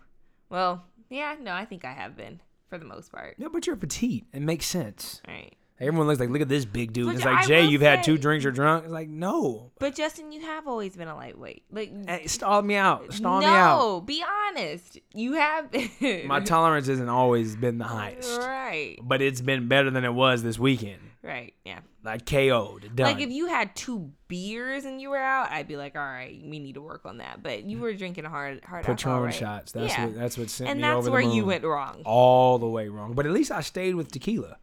Well, 0.50 0.84
yeah, 1.08 1.36
no, 1.40 1.52
I 1.52 1.64
think 1.64 1.84
I 1.84 1.92
have 1.92 2.16
been 2.16 2.40
for 2.68 2.76
the 2.78 2.84
most 2.84 3.10
part. 3.10 3.38
No, 3.38 3.48
but 3.48 3.66
you're 3.66 3.76
petite. 3.76 4.26
It 4.34 4.42
makes 4.42 4.66
sense. 4.66 5.22
Right. 5.26 5.54
Everyone 5.80 6.08
looks 6.08 6.18
like, 6.18 6.28
look 6.30 6.40
at 6.42 6.48
this 6.48 6.64
big 6.64 6.92
dude. 6.92 7.06
But 7.06 7.14
It's 7.16 7.24
like 7.24 7.38
I 7.38 7.46
Jay, 7.46 7.64
you've 7.66 7.82
had 7.82 8.02
two 8.02 8.18
drinks, 8.18 8.42
you're 8.42 8.52
drunk. 8.52 8.84
It's 8.84 8.92
like 8.92 9.08
no. 9.08 9.70
But 9.78 9.94
Justin, 9.94 10.32
you 10.32 10.40
have 10.40 10.66
always 10.66 10.96
been 10.96 11.06
a 11.06 11.14
lightweight. 11.14 11.64
Like, 11.70 11.92
Hey, 12.08 12.26
stall 12.26 12.62
me 12.62 12.74
out. 12.74 13.12
Stall 13.12 13.40
no, 13.40 13.46
me 13.46 13.52
out. 13.52 13.78
No, 13.78 14.00
be 14.00 14.24
honest. 14.48 14.98
You 15.14 15.34
have 15.34 15.70
been. 15.70 16.26
My 16.26 16.40
tolerance 16.40 16.88
hasn't 16.88 17.08
always 17.08 17.54
been 17.54 17.78
the 17.78 17.84
highest, 17.84 18.38
Right. 18.40 18.98
but 19.02 19.22
it's 19.22 19.40
been 19.40 19.68
better 19.68 19.90
than 19.90 20.04
it 20.04 20.12
was 20.12 20.42
this 20.42 20.58
weekend. 20.58 21.00
Right. 21.22 21.54
Yeah. 21.64 21.80
Like 22.04 22.24
KO'd, 22.26 22.96
done. 22.96 23.06
Like 23.06 23.20
if 23.20 23.30
you 23.30 23.46
had 23.46 23.74
two 23.76 24.12
beers 24.28 24.84
and 24.84 25.00
you 25.00 25.10
were 25.10 25.18
out, 25.18 25.50
I'd 25.50 25.68
be 25.68 25.76
like, 25.76 25.94
all 25.94 26.00
right, 26.02 26.40
we 26.42 26.58
need 26.58 26.74
to 26.74 26.80
work 26.80 27.04
on 27.04 27.18
that. 27.18 27.42
But 27.42 27.64
you 27.64 27.78
were 27.78 27.92
drinking 27.92 28.24
hard, 28.24 28.64
hard 28.64 28.84
Patron 28.84 29.12
alcohol, 29.12 29.24
right? 29.26 29.34
shots. 29.34 29.72
That's 29.72 29.92
yeah. 29.92 30.06
what 30.06 30.14
that's 30.14 30.38
what 30.38 30.48
sent 30.48 30.70
and 30.70 30.78
me 30.78 30.82
that's 30.82 30.96
over 30.96 31.10
where 31.10 31.20
the 31.20 31.26
moon. 31.28 31.36
you 31.36 31.44
went 31.44 31.64
wrong. 31.64 32.02
all 32.04 32.58
the 32.58 32.68
way 32.68 32.88
wrong. 32.88 33.12
But 33.14 33.26
at 33.26 33.32
least 33.32 33.50
I 33.50 33.60
stayed 33.60 33.94
with 33.94 34.10
tequila. 34.10 34.56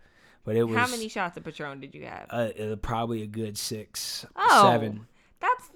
But 0.45 0.55
it 0.55 0.63
was 0.63 0.77
How 0.77 0.87
many 0.87 1.09
shots 1.09 1.35
of 1.37 1.43
Patron 1.43 1.79
did 1.81 1.93
you 1.93 2.05
have? 2.05 2.27
uh, 2.29 2.35
uh, 2.63 2.75
probably 2.77 3.23
a 3.23 3.27
good 3.27 3.57
six, 3.57 4.25
Oh, 4.35 4.69
seven. 4.71 5.07
That's. 5.41 5.71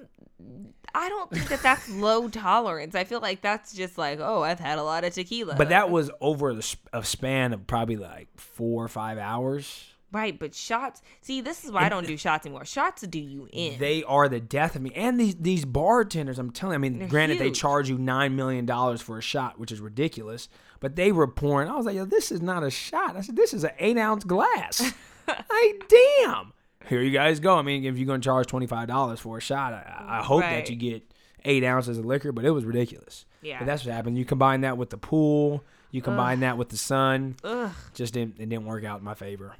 I 0.95 1.09
don't 1.09 1.29
think 1.29 1.47
that 1.49 1.61
that's 1.61 1.89
low 1.93 2.29
tolerance. 2.29 2.95
I 2.95 3.03
feel 3.03 3.19
like 3.19 3.41
that's 3.41 3.73
just 3.73 3.97
like, 3.97 4.19
oh, 4.21 4.41
I've 4.43 4.59
had 4.59 4.79
a 4.79 4.83
lot 4.83 5.03
of 5.03 5.13
tequila. 5.13 5.55
But 5.55 5.69
that 5.69 5.89
was 5.89 6.09
over 6.21 6.53
the 6.53 6.61
sp- 6.63 6.87
a 6.93 7.03
span 7.03 7.51
of 7.53 7.67
probably 7.67 7.97
like 7.97 8.27
four 8.37 8.85
or 8.85 8.87
five 8.87 9.17
hours. 9.17 9.85
Right. 10.11 10.37
But 10.39 10.53
shots. 10.55 11.01
See, 11.21 11.41
this 11.41 11.63
is 11.63 11.71
why 11.71 11.83
I 11.85 11.89
don't 11.89 12.05
do 12.07 12.17
shots 12.17 12.45
anymore. 12.45 12.65
Shots 12.65 13.01
do 13.03 13.19
you 13.19 13.47
in. 13.51 13.79
They 13.79 14.03
are 14.03 14.27
the 14.29 14.39
death 14.39 14.75
of 14.75 14.81
me. 14.81 14.91
And 14.95 15.19
these 15.19 15.35
these 15.35 15.65
bartenders, 15.65 16.39
I'm 16.39 16.51
telling 16.51 16.73
you, 16.73 16.75
I 16.75 16.79
mean, 16.79 16.99
They're 16.99 17.07
granted 17.07 17.39
they 17.39 17.51
charge 17.51 17.89
you 17.89 17.97
nine 17.97 18.35
million 18.35 18.65
dollars 18.65 19.01
for 19.01 19.17
a 19.17 19.21
shot, 19.21 19.59
which 19.59 19.71
is 19.71 19.79
ridiculous. 19.81 20.49
But 20.79 20.95
they 20.95 21.11
were 21.11 21.27
pouring. 21.27 21.67
I 21.69 21.75
was 21.75 21.85
like, 21.85 21.95
yo, 21.95 22.05
this 22.05 22.31
is 22.31 22.41
not 22.41 22.63
a 22.63 22.69
shot. 22.71 23.15
I 23.17 23.21
said, 23.21 23.35
this 23.35 23.53
is 23.53 23.63
an 23.65 23.71
eight 23.79 23.97
ounce 23.97 24.23
glass. 24.23 24.81
like, 25.27 25.83
damn. 25.89 26.53
Here 26.87 27.01
you 27.01 27.11
guys 27.11 27.39
go. 27.39 27.55
I 27.57 27.61
mean, 27.61 27.83
if 27.85 27.97
you're 27.97 28.07
gonna 28.07 28.19
charge 28.19 28.47
twenty 28.47 28.67
five 28.67 28.87
dollars 28.87 29.19
for 29.19 29.37
a 29.37 29.41
shot, 29.41 29.73
I, 29.73 30.19
I 30.19 30.23
hope 30.23 30.41
Right. 30.41 30.65
that 30.65 30.69
you 30.69 30.75
get 30.75 31.03
eight 31.45 31.63
ounces 31.63 31.97
of 31.97 32.05
liquor. 32.05 32.31
But 32.31 32.45
it 32.45 32.51
was 32.51 32.65
ridiculous. 32.65 33.25
Yeah. 33.41 33.59
But 33.59 33.65
that's 33.65 33.85
what 33.85 33.93
happened. 33.93 34.17
You 34.17 34.25
combine 34.25 34.61
that 34.61 34.77
with 34.77 34.89
the 34.89 34.97
pool. 34.97 35.63
You 35.91 36.01
combine 36.01 36.41
that 36.41 36.57
with 36.57 36.69
the 36.69 36.77
sun. 36.77 37.35
Ugh. 37.43 37.71
Just 37.93 38.13
didn't 38.13 38.35
it 38.39 38.47
didn't 38.49 38.65
work 38.65 38.83
out 38.85 38.99
in 38.99 39.05
my 39.05 39.13
favor. 39.15 39.55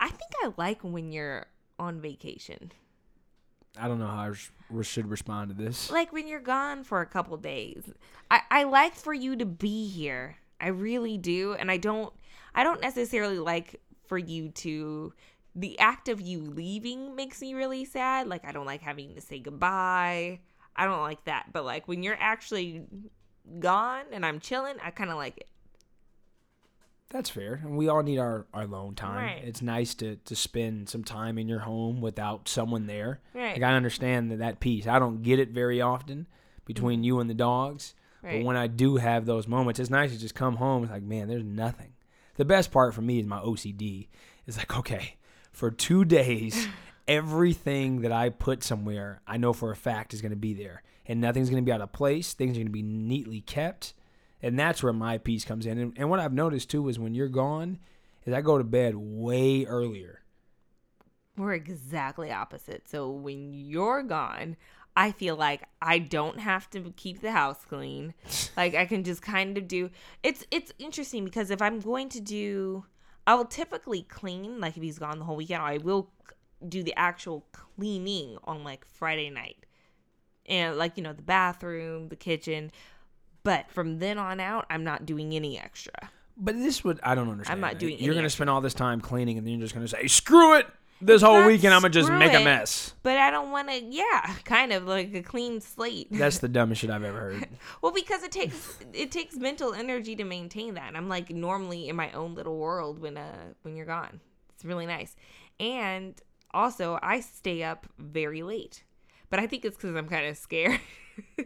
I 0.00 0.08
think 0.08 0.32
I 0.42 0.52
like 0.56 0.82
when 0.82 1.12
you're 1.12 1.46
on 1.78 2.00
vacation. 2.00 2.72
I 3.78 3.86
don't 3.86 3.98
know 3.98 4.06
how 4.06 4.22
I 4.22 4.32
res- 4.70 4.86
should 4.86 5.08
respond 5.08 5.50
to 5.50 5.54
this. 5.54 5.90
Like 5.90 6.12
when 6.12 6.26
you're 6.26 6.40
gone 6.40 6.82
for 6.82 7.00
a 7.00 7.06
couple 7.06 7.36
days. 7.36 7.84
I, 8.30 8.40
I 8.50 8.62
like 8.64 8.94
for 8.94 9.12
you 9.14 9.36
to 9.36 9.46
be 9.46 9.86
here. 9.88 10.36
I 10.60 10.68
really 10.68 11.18
do. 11.18 11.54
And 11.54 11.70
I 11.70 11.76
don't 11.76 12.12
I 12.54 12.64
don't 12.64 12.80
necessarily 12.80 13.38
like 13.38 13.80
for 14.06 14.18
you 14.18 14.48
to 14.48 15.12
the 15.54 15.78
act 15.78 16.08
of 16.08 16.20
you 16.20 16.40
leaving 16.40 17.14
makes 17.14 17.40
me 17.40 17.54
really 17.54 17.84
sad. 17.84 18.26
Like 18.26 18.44
I 18.44 18.52
don't 18.52 18.66
like 18.66 18.80
having 18.80 19.14
to 19.14 19.20
say 19.20 19.38
goodbye. 19.38 20.40
I 20.74 20.84
don't 20.86 21.02
like 21.02 21.24
that. 21.24 21.52
But 21.52 21.64
like 21.64 21.86
when 21.86 22.02
you're 22.02 22.18
actually 22.18 22.84
gone 23.58 24.04
and 24.12 24.24
I'm 24.24 24.40
chilling, 24.40 24.76
I 24.82 24.90
kinda 24.90 25.14
like 25.14 25.36
it. 25.38 25.49
That's 27.10 27.28
fair. 27.28 27.60
And 27.64 27.76
we 27.76 27.88
all 27.88 28.02
need 28.02 28.18
our, 28.18 28.46
our 28.54 28.62
alone 28.62 28.94
time. 28.94 29.16
Right. 29.16 29.42
It's 29.44 29.62
nice 29.62 29.94
to, 29.96 30.16
to 30.16 30.36
spend 30.36 30.88
some 30.88 31.02
time 31.02 31.38
in 31.38 31.48
your 31.48 31.58
home 31.58 32.00
without 32.00 32.48
someone 32.48 32.86
there. 32.86 33.20
Right. 33.34 33.54
Like 33.54 33.62
I 33.62 33.74
understand 33.74 34.30
that, 34.30 34.38
that 34.38 34.60
piece. 34.60 34.86
I 34.86 35.00
don't 35.00 35.22
get 35.22 35.40
it 35.40 35.50
very 35.50 35.80
often 35.80 36.28
between 36.64 37.02
you 37.02 37.18
and 37.18 37.28
the 37.28 37.34
dogs. 37.34 37.94
Mm-hmm. 38.18 38.26
Right. 38.26 38.38
But 38.38 38.46
when 38.46 38.56
I 38.56 38.68
do 38.68 38.96
have 38.96 39.26
those 39.26 39.48
moments, 39.48 39.80
it's 39.80 39.90
nice 39.90 40.12
to 40.12 40.18
just 40.18 40.36
come 40.36 40.56
home. 40.56 40.84
It's 40.84 40.92
like, 40.92 41.02
man, 41.02 41.26
there's 41.26 41.44
nothing. 41.44 41.94
The 42.36 42.44
best 42.44 42.70
part 42.70 42.94
for 42.94 43.02
me 43.02 43.18
is 43.18 43.26
my 43.26 43.40
OCD. 43.40 44.06
It's 44.46 44.56
like, 44.56 44.76
okay, 44.78 45.16
for 45.52 45.70
two 45.70 46.04
days, 46.04 46.68
everything 47.08 48.02
that 48.02 48.12
I 48.12 48.28
put 48.28 48.62
somewhere, 48.62 49.20
I 49.26 49.36
know 49.36 49.52
for 49.52 49.72
a 49.72 49.76
fact 49.76 50.14
is 50.14 50.22
going 50.22 50.30
to 50.30 50.36
be 50.36 50.54
there. 50.54 50.82
And 51.06 51.20
nothing's 51.20 51.50
going 51.50 51.62
to 51.62 51.68
be 51.68 51.72
out 51.72 51.80
of 51.80 51.92
place. 51.92 52.34
Things 52.34 52.52
are 52.52 52.60
going 52.60 52.66
to 52.66 52.72
be 52.72 52.82
neatly 52.82 53.40
kept. 53.40 53.94
And 54.42 54.58
that's 54.58 54.82
where 54.82 54.92
my 54.92 55.18
peace 55.18 55.44
comes 55.44 55.66
in. 55.66 55.78
And, 55.78 55.92
and 55.96 56.10
what 56.10 56.20
I've 56.20 56.32
noticed 56.32 56.70
too 56.70 56.88
is 56.88 56.98
when 56.98 57.14
you're 57.14 57.28
gone, 57.28 57.78
is 58.24 58.32
I 58.32 58.40
go 58.40 58.58
to 58.58 58.64
bed 58.64 58.94
way 58.96 59.64
earlier. 59.64 60.22
We're 61.36 61.54
exactly 61.54 62.30
opposite. 62.30 62.88
So 62.88 63.10
when 63.10 63.52
you're 63.52 64.02
gone, 64.02 64.56
I 64.96 65.12
feel 65.12 65.36
like 65.36 65.62
I 65.80 65.98
don't 65.98 66.40
have 66.40 66.68
to 66.70 66.92
keep 66.96 67.20
the 67.20 67.32
house 67.32 67.64
clean. 67.64 68.14
like 68.56 68.74
I 68.74 68.86
can 68.86 69.04
just 69.04 69.22
kind 69.22 69.56
of 69.56 69.68
do 69.68 69.90
it's 70.22 70.44
it's 70.50 70.72
interesting 70.78 71.24
because 71.24 71.50
if 71.50 71.62
I'm 71.62 71.80
going 71.80 72.08
to 72.10 72.20
do 72.20 72.84
I 73.26 73.34
will 73.34 73.44
typically 73.44 74.02
clean 74.02 74.60
like 74.60 74.76
if 74.76 74.82
he's 74.82 74.98
gone 74.98 75.18
the 75.18 75.24
whole 75.24 75.36
weekend, 75.36 75.62
I 75.62 75.78
will 75.78 76.10
do 76.66 76.82
the 76.82 76.94
actual 76.96 77.46
cleaning 77.52 78.36
on 78.44 78.64
like 78.64 78.84
Friday 78.84 79.30
night. 79.30 79.66
And 80.46 80.76
like, 80.76 80.96
you 80.96 81.02
know, 81.02 81.12
the 81.12 81.22
bathroom, 81.22 82.08
the 82.08 82.16
kitchen. 82.16 82.72
But 83.42 83.70
from 83.70 83.98
then 83.98 84.18
on 84.18 84.40
out, 84.40 84.66
I'm 84.70 84.84
not 84.84 85.06
doing 85.06 85.34
any 85.34 85.58
extra. 85.58 85.94
But 86.36 86.56
this 86.56 86.84
would 86.84 87.00
I 87.02 87.14
don't 87.14 87.28
understand. 87.28 87.56
I'm 87.56 87.60
not 87.60 87.78
doing 87.78 87.98
You're 87.98 88.14
going 88.14 88.24
to 88.24 88.30
spend 88.30 88.50
all 88.50 88.60
this 88.60 88.74
time 88.74 89.00
cleaning, 89.00 89.38
and 89.38 89.46
then 89.46 89.54
you're 89.54 89.62
just 89.62 89.74
going 89.74 89.86
to 89.86 89.90
say, 89.90 90.06
"Screw 90.06 90.56
it! 90.56 90.66
This 91.02 91.22
whole 91.22 91.46
weekend, 91.46 91.72
I'm 91.72 91.80
gonna 91.80 91.92
just 91.92 92.10
make 92.10 92.32
a 92.34 92.40
it. 92.40 92.44
mess." 92.44 92.94
But 93.02 93.16
I 93.16 93.30
don't 93.30 93.50
want 93.50 93.68
to, 93.68 93.82
yeah, 93.82 94.34
kind 94.44 94.70
of 94.70 94.86
like 94.86 95.14
a 95.14 95.22
clean 95.22 95.62
slate. 95.62 96.08
That's 96.10 96.38
the 96.40 96.48
dumbest 96.48 96.82
shit 96.82 96.90
I've 96.90 97.04
ever 97.04 97.18
heard. 97.18 97.48
Well, 97.82 97.92
because 97.92 98.22
it 98.22 98.32
takes 98.32 98.78
it 98.92 99.10
takes 99.10 99.36
mental 99.36 99.72
energy 99.72 100.14
to 100.16 100.24
maintain 100.24 100.74
that. 100.74 100.94
I'm 100.94 101.08
like 101.08 101.30
normally 101.30 101.88
in 101.88 101.96
my 101.96 102.12
own 102.12 102.34
little 102.34 102.58
world 102.58 102.98
when 102.98 103.16
uh 103.16 103.54
when 103.62 103.76
you're 103.76 103.86
gone. 103.86 104.20
It's 104.54 104.64
really 104.64 104.84
nice. 104.86 105.16
And 105.58 106.20
also, 106.52 106.98
I 107.02 107.20
stay 107.20 107.62
up 107.62 107.86
very 107.98 108.42
late. 108.42 108.84
But 109.30 109.40
I 109.40 109.46
think 109.46 109.64
it's 109.64 109.76
cuz 109.76 109.94
I'm 109.94 110.08
kind 110.08 110.26
of 110.26 110.36
scared. 110.36 110.80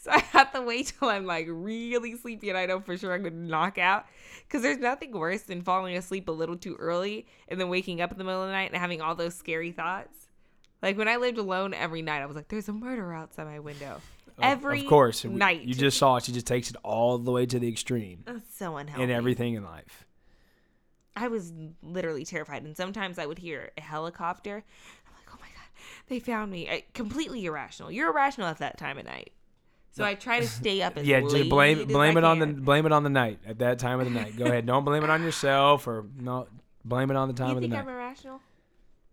so 0.00 0.10
I 0.10 0.18
have 0.18 0.52
to 0.52 0.62
wait 0.62 0.92
till 0.98 1.08
I'm 1.08 1.26
like 1.26 1.46
really 1.48 2.16
sleepy 2.16 2.48
and 2.48 2.58
I 2.58 2.66
know 2.66 2.80
for 2.80 2.96
sure 2.96 3.12
I'm 3.14 3.24
to 3.24 3.30
knock 3.30 3.78
out 3.78 4.06
cuz 4.48 4.62
there's 4.62 4.78
nothing 4.78 5.12
worse 5.12 5.42
than 5.42 5.62
falling 5.62 5.96
asleep 5.96 6.28
a 6.28 6.32
little 6.32 6.56
too 6.56 6.76
early 6.76 7.26
and 7.48 7.60
then 7.60 7.68
waking 7.68 8.00
up 8.00 8.12
in 8.12 8.18
the 8.18 8.24
middle 8.24 8.42
of 8.42 8.48
the 8.48 8.52
night 8.52 8.70
and 8.72 8.80
having 8.80 9.00
all 9.00 9.14
those 9.14 9.34
scary 9.34 9.72
thoughts. 9.72 10.28
Like 10.82 10.96
when 10.96 11.08
I 11.08 11.16
lived 11.16 11.38
alone 11.38 11.74
every 11.74 12.02
night, 12.02 12.20
I 12.22 12.26
was 12.26 12.36
like, 12.36 12.48
"There's 12.48 12.68
a 12.68 12.72
murderer 12.72 13.14
outside 13.14 13.46
my 13.46 13.58
window." 13.58 14.00
Every 14.40 14.80
of 14.82 14.86
course, 14.86 15.24
night. 15.24 15.62
You 15.62 15.74
just 15.74 15.96
saw 15.96 16.16
it. 16.16 16.24
She 16.24 16.32
just 16.32 16.46
takes 16.46 16.68
it 16.68 16.76
all 16.82 17.16
the 17.16 17.32
way 17.32 17.46
to 17.46 17.58
the 17.58 17.68
extreme 17.68 18.22
That's 18.26 18.54
so 18.54 18.76
unhealthy. 18.76 19.02
in 19.04 19.10
everything 19.10 19.54
in 19.54 19.64
life. 19.64 20.04
I 21.16 21.28
was 21.28 21.54
literally 21.82 22.26
terrified, 22.26 22.62
and 22.62 22.76
sometimes 22.76 23.18
I 23.18 23.24
would 23.24 23.38
hear 23.38 23.72
a 23.78 23.80
helicopter. 23.80 24.56
I'm 25.06 25.14
like, 25.14 25.34
"Oh 25.34 25.38
my 25.40 25.48
god, 25.48 25.70
they 26.08 26.18
found 26.20 26.50
me!" 26.50 26.68
I, 26.68 26.84
completely 26.94 27.44
irrational. 27.44 27.90
You're 27.90 28.10
irrational 28.10 28.48
at 28.48 28.58
that 28.58 28.78
time 28.78 28.98
of 28.98 29.04
night, 29.04 29.32
so 29.92 30.04
I 30.04 30.14
try 30.14 30.40
to 30.40 30.46
stay 30.46 30.82
up 30.82 30.96
as 30.98 31.06
Yeah, 31.06 31.20
just 31.20 31.48
blame 31.48 31.86
blame 31.86 32.16
it 32.16 32.24
on 32.24 32.38
the 32.38 32.46
blame 32.46 32.86
it 32.86 32.92
on 32.92 33.02
the 33.02 33.10
night 33.10 33.38
at 33.46 33.58
that 33.60 33.78
time 33.78 34.00
of 34.00 34.06
the 34.06 34.12
night. 34.12 34.36
Go 34.36 34.44
ahead. 34.46 34.66
Don't 34.66 34.84
blame 34.84 35.04
it 35.04 35.10
on 35.10 35.22
yourself 35.22 35.86
or 35.86 36.04
no. 36.18 36.48
Blame 36.84 37.10
it 37.10 37.16
on 37.16 37.28
the 37.28 37.34
time 37.34 37.48
You 37.50 37.54
of 37.56 37.60
the 37.62 37.68
think 37.68 37.72
night. 37.72 37.80
I'm 37.82 37.88
irrational? 37.88 38.40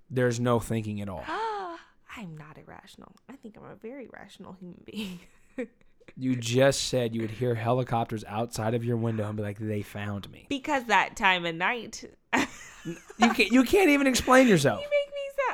There's 0.09 0.39
no 0.39 0.59
thinking 0.59 1.01
at 1.01 1.09
all. 1.09 1.23
I'm 2.15 2.37
not 2.37 2.57
irrational. 2.59 3.11
I 3.27 3.35
think 3.35 3.57
I'm 3.57 3.65
a 3.65 3.75
very 3.75 4.07
rational 4.13 4.53
human 4.53 4.81
being. 4.85 5.19
You 6.17 6.35
just 6.35 6.89
said 6.89 7.15
you 7.15 7.21
would 7.21 7.31
hear 7.31 7.55
helicopters 7.55 8.23
outside 8.27 8.73
of 8.75 8.83
your 8.83 8.97
window 8.97 9.25
and 9.27 9.37
be 9.37 9.41
like, 9.41 9.57
"They 9.57 9.81
found 9.81 10.29
me." 10.29 10.45
because 10.49 10.83
that 10.85 11.15
time 11.15 11.45
of 11.45 11.55
night, 11.55 12.03
You 12.83 12.95
can't. 13.33 13.51
You 13.51 13.63
can't 13.63 13.89
even 13.89 14.05
explain 14.05 14.47
yourself. 14.49 14.81
You 14.81 14.85
make 14.85 14.91
me 14.91 14.97
sound 14.97 15.02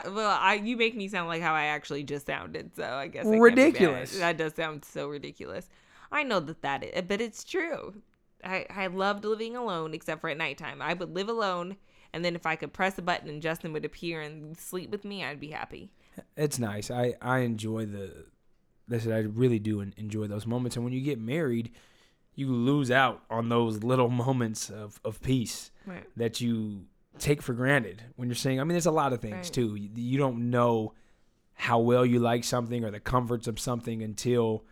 well. 0.06 0.38
I 0.40 0.56
you 0.56 0.78
make 0.78 0.96
me 0.96 1.08
sound 1.08 1.28
like 1.28 1.42
how 1.42 1.54
I 1.54 1.66
actually 1.66 2.04
just 2.04 2.26
sounded. 2.26 2.76
So 2.76 2.84
I 2.84 3.08
guess 3.08 3.26
I 3.26 3.32
can't 3.32 3.34
be 3.34 3.40
mad. 3.40 3.44
Ridiculous. 3.44 4.18
That 4.20 4.38
does 4.38 4.54
sound 4.56 4.86
so 4.86 5.08
ridiculous. 5.08 5.70
I 6.12 6.24
know 6.24 6.40
that 6.40 6.62
that 6.62 6.84
is, 6.84 7.04
but 7.08 7.22
it's 7.22 7.44
true. 7.44 8.02
I 8.44 8.66
I 8.70 8.88
loved 8.88 9.26
living 9.26 9.56
alone, 9.56 9.94
except 9.94 10.22
for 10.22 10.30
at 10.30 10.38
nighttime. 10.38 10.82
I 10.82 10.94
would 10.94 11.14
live 11.14 11.30
alone, 11.30 11.78
and 12.14 12.24
then 12.24 12.36
if 12.36 12.46
I 12.46 12.56
could 12.56 12.74
press 12.74 12.98
a 12.98 13.02
button 13.02 13.30
and 13.30 13.42
Justin 13.42 13.74
would 13.74 13.86
appear 13.86 14.22
and 14.22 14.58
sleep 14.58 14.90
with 14.90 15.04
me, 15.06 15.24
I'd 15.24 15.40
be 15.40 15.50
happy. 15.52 15.92
It's 16.36 16.58
nice. 16.60 16.90
I 16.90 17.16
I 17.22 17.40
enjoy 17.40 17.86
the. 17.86 18.26
This 18.88 19.06
I 19.06 19.20
really 19.20 19.60
do 19.60 19.82
enjoy 19.82 20.26
those 20.28 20.48
moments. 20.48 20.76
And 20.76 20.84
when 20.84 20.94
you 20.94 21.02
get 21.02 21.20
married, 21.20 21.72
you 22.34 22.48
lose 22.52 22.90
out 22.90 23.24
on 23.30 23.50
those 23.50 23.84
little 23.84 24.10
moments 24.10 24.70
of, 24.72 25.00
of 25.06 25.22
peace 25.22 25.70
Right. 25.86 26.06
that 26.16 26.42
you 26.42 26.86
take 27.18 27.42
for 27.42 27.54
granted 27.54 28.04
when 28.16 28.28
you're 28.30 28.36
saying. 28.36 28.60
I 28.60 28.64
mean, 28.64 28.74
there's 28.74 28.86
a 28.86 28.92
lot 28.92 29.14
of 29.14 29.22
things 29.22 29.34
Right. 29.34 29.54
too. 29.54 29.76
You, 29.76 29.90
you 29.96 30.18
don't 30.18 30.50
know 30.50 30.94
how 31.54 31.80
well 31.80 32.06
you 32.06 32.20
like 32.20 32.44
something 32.44 32.86
or 32.86 32.92
the 32.92 33.00
comforts 33.00 33.48
of 33.48 33.60
something 33.60 34.02
until 34.02 34.64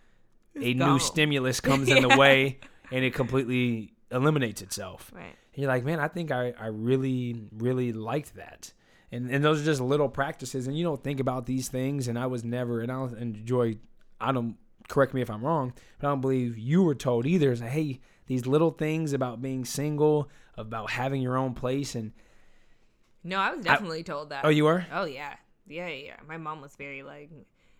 a 0.56 0.74
new 0.74 1.00
stimulus 1.00 1.60
comes 1.62 1.90
in 1.90 2.02
the 2.08 2.18
way 2.18 2.60
and 2.92 3.04
it 3.04 3.14
completely 3.14 3.94
eliminates 4.12 4.62
itself. 4.62 5.12
Right. 5.14 5.24
And 5.26 5.62
you're 5.62 5.68
like, 5.68 5.84
man, 5.84 6.00
I 6.00 6.08
think 6.08 6.32
I, 6.32 6.54
I 6.58 6.68
really, 6.68 7.42
really 7.52 7.92
liked 7.92 8.36
that. 8.36 8.72
And, 9.12 9.30
and 9.30 9.44
those 9.44 9.62
are 9.62 9.66
just 9.66 9.82
little 9.82 10.08
practices. 10.10 10.68
And 10.68 10.78
you 10.78 10.84
don't 10.84 11.04
think 11.04 11.20
about 11.20 11.46
these 11.46 11.68
things. 11.68 12.08
And 12.08 12.18
I 12.18 12.28
was 12.28 12.44
never, 12.44 12.82
and 12.82 12.92
I'll 12.92 13.14
enjoy, 13.14 13.78
I 14.22 14.32
don't, 14.32 14.56
correct 14.88 15.14
me 15.14 15.22
if 15.22 15.30
I'm 15.30 15.44
wrong, 15.44 15.74
but 16.00 16.08
I 16.08 16.12
don't 16.12 16.22
believe 16.22 16.58
you 16.58 16.84
were 16.84 16.96
told 16.96 17.26
either. 17.26 17.52
Is 17.52 17.60
hey, 17.60 18.00
these 18.28 18.46
little 18.46 18.72
things 18.72 19.12
about 19.14 19.42
being 19.42 19.66
single, 19.66 20.30
about 20.56 20.92
having 20.92 21.22
your 21.22 21.38
own 21.38 21.54
place. 21.54 21.96
And, 21.96 22.14
No, 23.28 23.40
I 23.40 23.52
was 23.52 23.62
definitely 23.62 24.04
told 24.04 24.30
that. 24.30 24.46
oh, 24.46 24.50
you 24.50 24.64
were? 24.64 24.86
Oh 24.92 25.04
yeah, 25.04 25.34
yeah, 25.68 25.88
yeah. 25.88 26.06
yeah. 26.06 26.16
My 26.26 26.38
mom 26.38 26.62
was 26.62 26.76
very 26.78 27.04
like, 27.04 27.30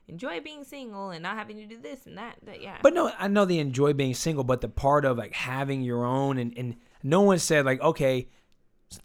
enjoy 0.10 0.42
being 0.42 0.66
single 0.66 1.12
and 1.12 1.24
not 1.24 1.38
having 1.38 1.56
to 1.56 1.66
do 1.66 1.80
this 1.80 2.06
and 2.06 2.18
that. 2.18 2.36
That 2.44 2.62
yeah. 2.62 2.80
But 2.84 2.94
no, 2.94 3.12
I 3.18 3.30
know 3.30 3.46
they 3.46 3.60
enjoy 3.60 3.94
being 3.94 4.14
single, 4.14 4.44
but 4.44 4.60
the 4.60 4.68
part 4.68 5.06
of 5.06 5.18
like 5.18 5.32
having 5.32 5.84
your 5.84 6.04
own 6.04 6.38
and, 6.38 6.54
and 6.58 6.76
no 7.02 7.22
one 7.22 7.40
said 7.40 7.66
like, 7.66 7.82
okay, 7.82 8.28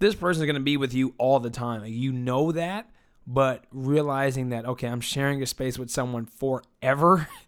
this 0.00 0.16
person's 0.16 0.46
gonna 0.46 0.58
be 0.58 0.76
with 0.76 0.92
you 0.92 1.14
all 1.16 1.38
the 1.38 1.48
time. 1.48 1.82
Like 1.82 1.92
you 1.92 2.10
know 2.12 2.50
that, 2.50 2.90
but 3.24 3.62
realizing 3.70 4.48
that 4.48 4.66
okay, 4.66 4.88
I'm 4.88 5.00
sharing 5.00 5.42
a 5.44 5.46
space 5.46 5.78
with 5.78 5.90
someone 5.90 6.26
forever. 6.26 7.28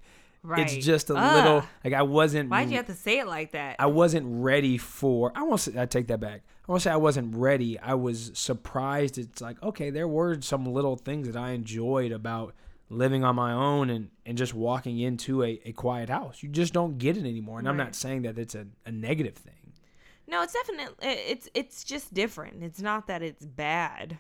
right. 0.45 0.61
It's 0.61 0.85
just 0.85 1.11
a 1.11 1.15
Ugh. 1.17 1.35
little 1.35 1.65
like 1.83 1.93
I 1.95 2.03
wasn't. 2.03 2.51
Why'd 2.51 2.71
you 2.71 2.77
have 2.77 2.87
to 2.87 2.95
say 2.95 3.19
it 3.19 3.27
like 3.27 3.53
that? 3.53 3.77
I 3.79 3.87
wasn't 3.87 4.27
ready 4.29 4.79
for. 4.79 5.33
I 5.35 5.43
won't 5.43 5.61
say. 5.61 5.73
I 5.77 5.87
take 5.87 6.07
that 6.09 6.21
back. 6.21 6.43
I 6.69 6.73
won't 6.73 6.83
say 6.83 6.91
I 6.91 6.97
wasn't 6.97 7.35
ready. 7.37 7.79
I 7.79 7.95
was 7.95 8.31
surprised. 8.35 9.19
It's 9.19 9.41
like 9.41 9.61
okay, 9.63 9.91
there 9.91 10.09
were 10.09 10.41
some 10.41 10.67
little 10.67 10.97
things 10.97 11.27
that 11.27 11.37
I 11.37 11.51
enjoyed 11.51 12.13
about 12.13 12.55
living 12.91 13.25
on 13.25 13.35
my 13.35 13.53
own 13.53 13.91
and 13.91 14.11
and 14.25 14.39
just 14.39 14.55
walking 14.55 14.99
into 14.99 15.43
a, 15.43 15.61
a 15.65 15.73
quiet 15.73 16.09
house. 16.09 16.43
You 16.43 16.49
just 16.49 16.73
don't 16.73 16.99
get 16.99 17.17
it 17.17 17.21
anymore. 17.21 17.59
And 17.59 17.69
I'm 17.69 17.77
not 17.77 17.95
saying 17.95 18.23
that 18.23 18.39
it's 18.39 18.55
a, 18.55 18.67
a 18.87 18.93
negative 18.93 19.35
thing. 19.35 19.73
No, 20.27 20.43
it's 20.43 20.53
definitely 20.53 20.95
it's 21.01 21.49
it's 21.55 21.85
just 21.85 22.15
different. 22.15 22.63
It's 22.63 22.81
not 22.81 23.07
that 23.09 23.23
it's 23.23 23.45
bad. 23.45 24.19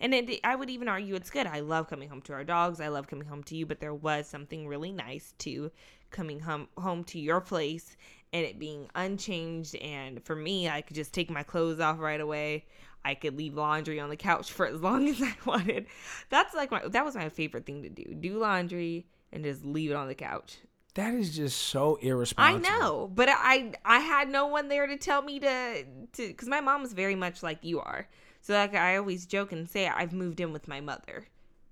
And 0.00 0.12
it, 0.12 0.40
I 0.44 0.56
would 0.56 0.70
even 0.70 0.88
argue 0.88 1.14
it's 1.14 1.30
good. 1.30 1.46
I 1.46 1.60
love 1.60 1.88
coming 1.88 2.08
home 2.08 2.20
to 2.22 2.32
our 2.32 2.44
dogs. 2.44 2.80
I 2.80 2.88
love 2.88 3.06
coming 3.06 3.26
home 3.26 3.42
to 3.44 3.56
you, 3.56 3.64
but 3.64 3.80
there 3.80 3.94
was 3.94 4.26
something 4.26 4.66
really 4.66 4.92
nice 4.92 5.34
to 5.38 5.70
coming 6.10 6.40
home 6.40 6.68
home 6.76 7.02
to 7.04 7.18
your 7.18 7.40
place 7.40 7.96
and 8.32 8.44
it 8.44 8.58
being 8.58 8.88
unchanged 8.94 9.76
and 9.76 10.22
for 10.24 10.34
me, 10.34 10.68
I 10.68 10.80
could 10.80 10.96
just 10.96 11.12
take 11.12 11.30
my 11.30 11.42
clothes 11.42 11.80
off 11.80 12.00
right 12.00 12.20
away. 12.20 12.66
I 13.04 13.14
could 13.14 13.36
leave 13.36 13.54
laundry 13.54 14.00
on 14.00 14.08
the 14.08 14.16
couch 14.16 14.50
for 14.50 14.66
as 14.66 14.80
long 14.80 15.08
as 15.08 15.22
I 15.22 15.34
wanted. 15.44 15.86
That's 16.30 16.54
like 16.54 16.70
my 16.70 16.86
that 16.88 17.04
was 17.04 17.14
my 17.14 17.28
favorite 17.28 17.66
thing 17.66 17.82
to 17.82 17.88
do. 17.88 18.14
Do 18.14 18.38
laundry 18.38 19.06
and 19.32 19.44
just 19.44 19.64
leave 19.64 19.90
it 19.90 19.94
on 19.94 20.08
the 20.08 20.14
couch. 20.14 20.56
That 20.94 21.14
is 21.14 21.34
just 21.34 21.60
so 21.60 21.96
irresponsible. 21.96 22.66
I 22.66 22.78
know, 22.78 23.10
but 23.12 23.28
I 23.30 23.72
I 23.84 23.98
had 23.98 24.28
no 24.28 24.46
one 24.46 24.68
there 24.68 24.86
to 24.86 24.96
tell 24.96 25.22
me 25.22 25.40
to 25.40 25.84
to 25.84 26.28
because 26.28 26.48
my 26.48 26.60
mom 26.60 26.82
is 26.82 26.92
very 26.92 27.16
much 27.16 27.42
like 27.42 27.58
you 27.62 27.80
are. 27.80 28.08
So 28.44 28.52
like 28.52 28.74
I 28.74 28.98
always 28.98 29.24
joke 29.24 29.52
and 29.52 29.66
say 29.66 29.88
I've 29.88 30.12
moved 30.12 30.38
in 30.38 30.52
with 30.52 30.68
my 30.68 30.82
mother. 30.82 31.28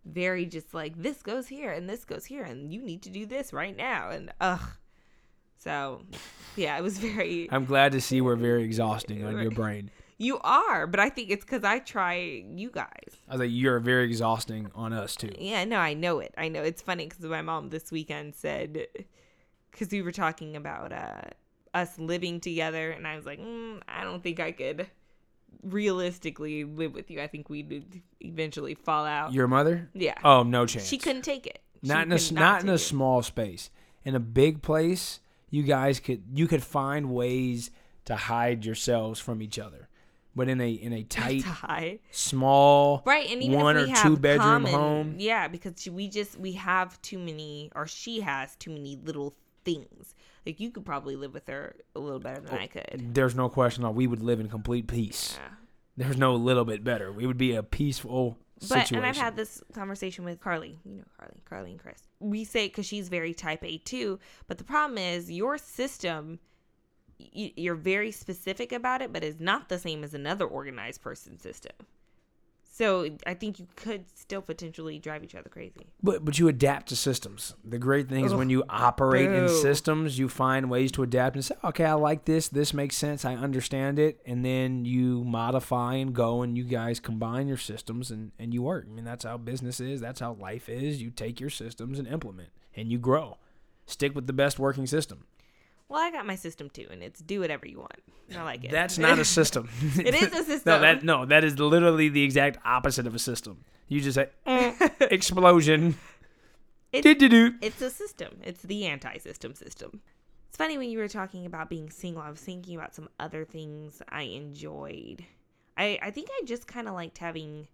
Very 0.06 0.46
just 0.46 0.72
like 0.72 1.00
this 1.00 1.22
goes 1.22 1.46
here 1.46 1.70
and 1.70 1.87
this 1.87 2.06
goes 2.06 2.24
here 2.24 2.44
and 2.44 2.72
you 2.72 2.80
need 2.80 3.02
to 3.02 3.11
do 3.11 3.26
this 3.26 3.52
right 3.52 3.76
now 3.76 4.08
and 4.08 4.32
ugh. 4.40 4.62
So 5.58 6.00
yeah, 6.56 6.78
it 6.78 6.82
was 6.82 6.96
very. 6.96 7.46
I'm 7.52 7.66
glad 7.66 7.92
to 7.92 8.00
see 8.00 8.22
we're 8.22 8.37
very 8.37 8.64
exhausting 8.64 9.22
on 9.22 9.38
your 9.38 9.50
brain. 9.50 9.90
You 10.16 10.38
are, 10.38 10.87
but 10.87 10.98
I 10.98 11.11
think 11.11 11.28
it's 11.28 11.44
because 11.44 11.62
I 11.62 11.78
try 11.78 12.14
you 12.14 12.70
guys. 12.70 13.16
I 13.28 13.32
was 13.32 13.40
like, 13.40 13.50
you're 13.52 13.78
very 13.78 14.06
exhausting 14.06 14.70
on 14.74 14.94
us 14.94 15.14
too. 15.14 15.32
Yeah, 15.38 15.64
no, 15.64 15.76
I 15.76 15.92
know 15.92 16.20
it. 16.20 16.32
I 16.38 16.48
know 16.48 16.62
it's 16.62 16.80
funny 16.80 17.06
because 17.06 17.22
my 17.26 17.42
mom 17.42 17.68
this 17.68 17.92
weekend 17.92 18.35
said 18.35 18.87
because 19.70 19.90
we 19.90 20.00
were 20.00 20.12
talking 20.12 20.56
about 20.56 20.90
uh, 20.92 21.20
us 21.74 21.98
living 21.98 22.40
together, 22.40 22.92
and 22.92 23.06
I 23.06 23.16
was 23.16 23.26
like, 23.26 23.40
mm, 23.40 23.82
I 23.87 24.04
don't 24.04 24.22
think 24.22 24.40
I 24.40 24.52
could 24.52 24.87
realistically 25.62 26.64
live 26.64 26.94
with 26.94 27.10
you. 27.10 27.20
I 27.20 27.26
think 27.26 27.48
we'd 27.48 28.02
eventually 28.20 28.74
fall 28.74 29.04
out. 29.04 29.32
Your 29.32 29.48
mother? 29.48 29.88
yeah, 29.94 30.14
Oh, 30.24 30.42
no 30.42 30.66
chance. 30.66 30.86
she 30.86 30.98
couldn't 30.98 31.22
take 31.22 31.46
it. 31.46 31.60
She 31.82 31.88
not 31.88 32.06
in 32.06 32.12
a 32.12 32.16
s- 32.16 32.30
not 32.32 32.62
in 32.62 32.68
a 32.68 32.74
it. 32.74 32.78
small 32.78 33.22
space. 33.22 33.70
In 34.04 34.14
a 34.14 34.20
big 34.20 34.62
place, 34.62 35.20
you 35.50 35.62
guys 35.62 36.00
could 36.00 36.22
you 36.34 36.46
could 36.46 36.62
find 36.62 37.10
ways 37.10 37.70
to 38.04 38.16
hide 38.16 38.64
yourselves 38.64 39.20
from 39.20 39.42
each 39.42 39.58
other. 39.58 39.88
But 40.34 40.48
in 40.48 40.60
a 40.60 40.70
in 40.70 40.92
a 40.92 41.02
tight, 41.18 41.44
small, 42.10 43.02
Right, 43.04 43.28
and 43.30 43.42
even 43.42 43.58
one 43.60 43.76
if 43.76 43.90
or 43.90 44.02
two 44.02 44.16
bedroom 44.16 44.64
common, 44.64 44.72
home, 44.72 45.14
yeah, 45.18 45.48
because 45.48 45.86
we 45.90 46.08
just 46.08 46.38
we 46.38 46.52
have 46.52 47.00
too 47.02 47.18
many, 47.18 47.70
or 47.74 47.86
she 47.86 48.20
has 48.20 48.56
too 48.56 48.70
many 48.70 48.96
little 49.04 49.34
things. 49.64 50.14
Like 50.44 50.61
you 50.61 50.70
could 50.70 50.85
probably 50.85 51.16
live 51.16 51.33
with 51.35 51.46
her 51.48 51.76
a 51.94 52.00
little 52.00 52.18
better 52.18 52.40
than 52.40 52.59
I 52.59 52.66
could. 52.66 53.14
there's 53.14 53.35
no 53.35 53.48
question 53.48 53.83
that 53.85 53.90
we 53.94 54.07
would 54.07 54.22
live 54.22 54.40
in 54.40 54.48
complete 54.48 54.87
peace. 54.87 55.38
Yeah. 55.40 55.48
There's 55.96 56.16
no 56.16 56.35
little 56.35 56.64
bit 56.64 56.83
better. 56.83 57.12
We 57.12 57.26
would 57.26 57.38
be 57.38 57.55
a 57.55 57.62
peaceful 57.62 58.38
But 58.61 58.68
situation. 58.68 58.96
and 58.96 59.07
I've 59.07 59.16
had 59.16 59.37
this 59.37 59.62
conversation 59.74 60.24
with 60.24 60.40
Carly. 60.40 60.78
You 60.85 60.96
know 60.96 61.05
Carly, 61.18 61.42
Carly 61.44 61.70
and 61.72 61.81
Chris. 61.81 62.02
We 62.18 62.44
say 62.44 62.66
because 62.68 62.87
she's 62.87 63.09
very 63.09 63.35
type 63.35 63.62
A 63.62 63.78
too. 63.78 64.18
But 64.46 64.59
the 64.59 64.64
problem 64.64 64.98
is 64.98 65.31
your 65.31 65.59
system. 65.59 66.38
You're 67.18 67.76
very 67.76 68.11
specific 68.11 68.72
about 68.72 69.00
it, 69.00 69.12
but 69.12 69.22
it's 69.22 69.38
not 69.38 69.68
the 69.68 69.78
same 69.78 70.02
as 70.02 70.12
another 70.12 70.44
organized 70.44 71.02
person 71.02 71.38
system. 71.38 71.72
So 72.74 73.06
I 73.26 73.35
think 73.35 73.61
you 73.61 73.68
could 73.76 74.06
still 74.14 74.40
potentially 74.40 74.98
drive 74.98 75.22
each 75.22 75.35
other 75.35 75.50
crazy. 75.50 75.88
But 76.02 76.24
but 76.24 76.38
you 76.38 76.48
adapt 76.48 76.88
to 76.88 76.96
systems. 76.96 77.54
The 77.62 77.78
great 77.78 78.08
thing 78.08 78.24
is 78.24 78.32
when 78.32 78.48
you 78.48 78.64
operate 78.66 79.30
in 79.30 79.46
systems, 79.50 80.18
you 80.18 80.26
find 80.30 80.70
ways 80.70 80.90
to 80.92 81.02
adapt 81.02 81.37
and 81.37 81.44
say, 81.44 81.54
okay, 81.62 81.85
I 81.85 81.92
like 81.92 82.24
this. 82.24 82.48
This 82.48 82.72
makes 82.72 82.96
sense. 82.96 83.26
I 83.26 83.35
understand 83.35 83.98
it. 83.98 84.20
And 84.24 84.42
then 84.42 84.87
you 84.87 85.22
modify 85.22 85.96
and 85.96 86.14
go, 86.14 86.40
and 86.40 86.56
you 86.56 86.64
guys 86.64 86.98
combine 86.98 87.46
your 87.46 87.58
systems 87.58 88.11
and 88.11 88.32
and 88.38 88.54
you 88.54 88.62
work. 88.62 88.87
I 88.88 88.94
mean, 88.94 89.04
that's 89.04 89.24
how 89.24 89.37
business 89.37 89.78
is. 89.78 90.00
That's 90.00 90.20
how 90.20 90.32
life 90.32 90.70
is. 90.70 91.02
You 91.02 91.11
take 91.11 91.40
your 91.40 91.50
systems 91.50 91.98
and 91.98 92.08
implement, 92.08 92.48
and 92.74 92.90
you 92.90 92.98
grow. 92.98 93.37
Stick 93.85 94.14
with 94.14 94.26
the 94.26 94.32
best 94.32 94.58
working 94.58 94.87
system. 94.87 95.26
Well, 95.92 96.00
I 96.00 96.11
got 96.11 96.24
my 96.24 96.37
system 96.37 96.70
too, 96.70 96.87
and 96.90 97.02
it's 97.02 97.20
do 97.20 97.40
whatever 97.40 97.68
you 97.68 97.78
want. 97.81 97.92
I 98.35 98.42
like 98.44 98.64
it. 98.64 98.70
That's 98.70 98.96
not 98.96 99.18
a 99.18 99.26
system. 99.26 99.68
It 99.98 100.14
is 100.14 100.33
a 100.33 100.42
system. 100.42 100.62
no, 100.66 100.81
that 100.81 101.02
no, 101.05 101.26
that 101.26 101.44
is 101.44 101.59
literally 101.59 102.09
the 102.09 102.22
exact 102.22 102.59
opposite 102.64 103.07
of 103.07 103.14
a 103.14 103.18
system. 103.18 103.62
You 103.88 104.00
just 104.00 104.14
say 104.14 104.31
"Eh, 104.46 104.88
explosion. 105.11 105.96
It's- 106.92 107.02
Do-do-do. 107.05 107.57
it's 107.61 107.83
a 107.83 107.90
system. 107.90 108.38
It's 108.42 108.62
the 108.62 108.87
anti-system 108.87 109.55
system. 109.55 110.00
It's 110.48 110.57
funny 110.57 110.78
when 110.78 110.88
you 110.88 110.96
were 110.98 111.09
talking 111.09 111.44
about 111.44 111.68
being 111.68 111.90
single. 111.90 112.22
I 112.22 112.31
was 112.31 112.40
thinking 112.40 112.74
about 112.74 112.94
some 112.94 113.11
other 113.20 113.44
things 113.44 114.00
I 114.09 114.22
enjoyed. 114.22 115.26
I 115.76 115.98
I 116.00 116.11
think 116.11 116.28
I 116.31 116.44
just 116.46 116.66
kind 116.66 116.88
of 116.88 116.94
liked 116.94 117.18
having. 117.18 117.68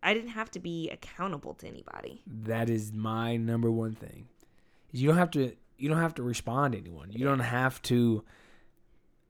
I 0.00 0.14
didn't 0.14 0.30
have 0.30 0.50
to 0.52 0.60
be 0.60 0.88
accountable 0.90 1.54
to 1.54 1.66
anybody. 1.66 2.22
That 2.26 2.70
is 2.70 2.92
my 2.92 3.36
number 3.36 3.70
one 3.70 3.94
thing. 3.96 4.28
You 4.92 5.08
don't 5.08 5.18
have 5.18 5.32
to 5.32 5.56
you 5.80 5.88
don't 5.88 5.98
have 5.98 6.14
to 6.16 6.22
respond 6.22 6.72
to 6.72 6.78
anyone. 6.78 7.10
You 7.12 7.24
don't 7.24 7.40
have 7.40 7.80
to 7.82 8.24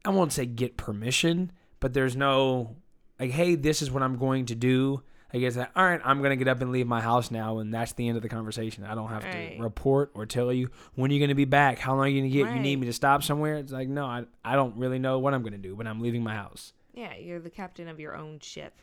I 0.04 0.10
won't 0.10 0.32
say 0.32 0.46
get 0.46 0.76
permission, 0.76 1.52
but 1.78 1.92
there's 1.92 2.16
no 2.16 2.76
like, 3.18 3.30
hey, 3.30 3.54
this 3.54 3.82
is 3.82 3.90
what 3.90 4.02
I'm 4.02 4.16
going 4.16 4.46
to 4.46 4.54
do. 4.54 5.02
I 5.32 5.38
guess 5.38 5.54
that 5.54 5.70
all 5.76 5.84
right, 5.84 6.00
I'm 6.04 6.22
gonna 6.22 6.34
get 6.36 6.48
up 6.48 6.60
and 6.60 6.72
leave 6.72 6.86
my 6.88 7.00
house 7.00 7.30
now, 7.30 7.58
and 7.58 7.72
that's 7.72 7.92
the 7.92 8.08
end 8.08 8.16
of 8.16 8.22
the 8.22 8.28
conversation. 8.28 8.82
I 8.84 8.94
don't 8.96 9.10
have 9.10 9.22
Right. 9.24 9.56
to 9.56 9.62
report 9.62 10.10
or 10.14 10.26
tell 10.26 10.52
you 10.52 10.70
when 10.96 11.10
you're 11.10 11.20
you 11.20 11.26
gonna 11.26 11.36
be 11.36 11.44
back, 11.44 11.78
how 11.78 11.92
long 11.92 12.06
are 12.06 12.08
you 12.08 12.20
gonna 12.20 12.32
get. 12.32 12.52
You 12.52 12.60
need 12.60 12.80
me 12.80 12.86
to 12.86 12.92
stop 12.92 13.22
somewhere. 13.22 13.56
It's 13.56 13.70
like 13.72 13.88
no, 13.88 14.06
I 14.06 14.24
I 14.44 14.56
don't 14.56 14.76
really 14.76 14.98
know 14.98 15.18
what 15.20 15.32
I'm 15.34 15.42
gonna 15.44 15.58
do, 15.58 15.76
when 15.76 15.86
I'm 15.86 16.00
leaving 16.00 16.24
my 16.24 16.34
house. 16.34 16.72
Yeah, 16.94 17.14
you're 17.16 17.38
the 17.38 17.50
captain 17.50 17.86
of 17.86 18.00
your 18.00 18.16
own 18.16 18.40
ship. 18.40 18.80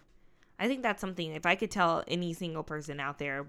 I 0.57 0.67
think 0.67 0.83
that's 0.83 1.01
something. 1.01 1.33
If 1.33 1.45
I 1.45 1.55
could 1.55 1.69
tell 1.69 2.03
any 2.07 2.31
single 2.33 2.63
person 2.63 2.99
out 3.01 3.19
there, 3.19 3.45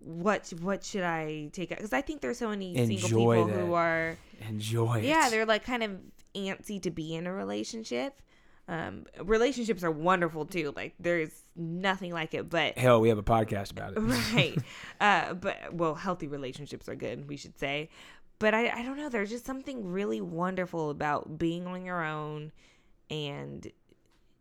what 0.00 0.52
what 0.60 0.84
should 0.84 1.02
I 1.04 1.48
take? 1.52 1.70
out? 1.72 1.78
Because 1.78 1.92
I 1.92 2.00
think 2.00 2.20
there's 2.20 2.38
so 2.38 2.48
many 2.48 2.74
single 2.74 3.08
people 3.08 3.46
that. 3.46 3.54
who 3.54 3.74
are 3.74 4.16
Enjoy 4.48 4.98
it. 4.98 5.04
yeah, 5.04 5.28
they're 5.30 5.46
like 5.46 5.64
kind 5.64 5.82
of 5.82 5.92
antsy 6.34 6.80
to 6.82 6.90
be 6.90 7.14
in 7.14 7.26
a 7.26 7.32
relationship. 7.32 8.20
Um, 8.68 9.06
relationships 9.22 9.84
are 9.84 9.92
wonderful 9.92 10.44
too. 10.44 10.72
Like 10.74 10.94
there's 10.98 11.30
nothing 11.54 12.12
like 12.12 12.34
it, 12.34 12.50
but 12.50 12.76
Hell, 12.76 13.00
we 13.00 13.08
have 13.10 13.18
a 13.18 13.22
podcast 13.22 13.70
about 13.70 13.92
it. 13.96 14.00
right. 14.00 14.56
Uh, 15.00 15.34
but 15.34 15.72
well, 15.72 15.94
healthy 15.94 16.26
relationships 16.26 16.88
are 16.88 16.94
good. 16.96 17.28
We 17.28 17.36
should 17.36 17.58
say, 17.58 17.90
but 18.38 18.54
I 18.54 18.70
I 18.70 18.82
don't 18.82 18.96
know. 18.96 19.08
There's 19.08 19.30
just 19.30 19.44
something 19.46 19.86
really 19.86 20.20
wonderful 20.20 20.90
about 20.90 21.38
being 21.38 21.66
on 21.66 21.84
your 21.84 22.02
own 22.04 22.50
and 23.10 23.70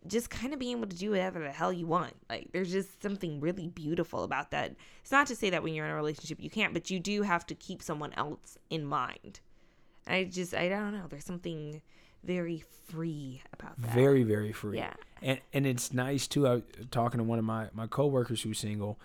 just 0.08 0.30
kind 0.30 0.54
of 0.54 0.60
being 0.60 0.78
able 0.78 0.88
to 0.88 0.96
do 0.96 1.12
whatever 1.12 1.40
the 1.40 1.52
hell 1.52 1.74
you 1.74 1.88
want. 1.88 2.14
Like 2.30 2.50
there's 2.52 2.72
just 2.72 3.02
something 3.02 3.40
really 3.40 3.68
beautiful 3.68 4.24
about 4.24 4.52
that. 4.52 4.76
It's 5.02 5.12
not 5.12 5.28
to 5.28 5.36
say 5.36 5.50
that 5.50 5.64
when 5.64 5.74
you're 5.74 5.86
in 5.86 5.92
a 5.92 5.96
relationship 5.96 6.40
you 6.40 6.50
can't, 6.50 6.74
but 6.74 6.90
you 6.90 7.00
do 7.00 7.24
have 7.24 7.46
to 7.48 7.56
keep 7.56 7.82
someone 7.82 8.14
else 8.14 8.58
in 8.70 8.86
mind. 8.86 9.40
I 10.08 10.26
just 10.26 10.54
I 10.54 10.70
don't 10.70 10.94
know. 10.94 11.06
There's 11.10 11.26
something 11.26 11.82
very 12.24 12.64
free 12.88 13.42
about 13.54 13.80
that. 13.82 13.92
Very, 13.92 14.24
very 14.24 14.52
free. 14.52 14.78
Yeah. 14.78 14.94
And 15.22 15.40
and 15.54 15.66
it's 15.66 15.94
nice 15.94 16.28
too. 16.28 16.48
I 16.48 16.56
was 16.56 16.64
talking 16.92 17.18
to 17.20 17.24
one 17.24 17.40
of 17.40 17.46
my 17.46 17.68
my 17.74 17.88
coworkers 17.88 18.42
who's 18.42 18.60
single, 18.60 19.00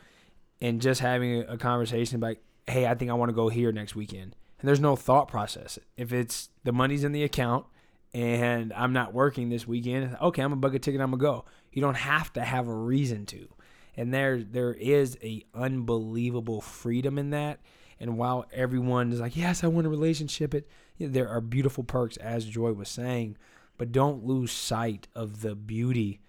and 0.61 0.81
just 0.81 1.01
having 1.01 1.43
a, 1.43 1.57
conversation 1.57 2.17
about, 2.17 2.37
hey, 2.67 2.87
I 2.87 2.95
think 2.95 3.11
I 3.11 3.15
want 3.15 3.31
to 3.31 3.35
go 3.35 3.49
here 3.49 3.73
next 3.73 3.95
weekend. 3.95 4.37
And 4.61 4.69
there's 4.69 4.81
no 4.81 4.97
thought 4.97 5.29
process. 5.29 5.79
If 5.97 6.13
it's 6.13 6.51
the 6.65 6.73
money's 6.73 7.05
in 7.05 7.13
the 7.13 7.23
account 7.23 7.65
and 8.13 8.73
I'm 8.73 8.93
not 8.93 9.15
working 9.15 9.49
this 9.49 9.67
weekend, 9.67 10.17
okay, 10.21 10.43
I'm 10.43 10.51
gonna 10.51 10.61
book 10.61 10.75
a 10.75 10.79
ticket. 10.79 11.01
I'm 11.01 11.11
gonna 11.11 11.21
go. 11.21 11.45
You 11.73 11.81
don't 11.83 11.97
have 11.97 12.33
to 12.35 12.43
have 12.43 12.69
a 12.69 12.75
reason 12.75 13.27
to. 13.27 13.49
And 13.97 14.13
there 14.13 14.43
there 14.43 14.75
is 14.75 15.19
a 15.23 15.45
unbelievable 15.55 16.61
freedom 16.61 17.19
in 17.19 17.31
that. 17.31 17.61
And 17.99 18.17
while 18.17 18.47
everyone 18.53 19.13
is 19.13 19.21
like, 19.21 19.37
yes, 19.37 19.63
I 19.63 19.67
want 19.67 19.87
a 19.87 19.91
relationship, 19.91 20.55
it 20.55 20.69
there 20.99 21.29
are 21.29 21.41
beautiful 21.41 21.85
perks, 21.85 22.17
as 22.17 22.45
Joy 22.47 22.73
was 22.73 22.89
saying, 22.89 23.37
but 23.79 23.93
don't 23.93 24.25
lose 24.25 24.53
sight 24.53 25.09
of 25.15 25.43
the 25.43 25.55
beauty 25.55 26.21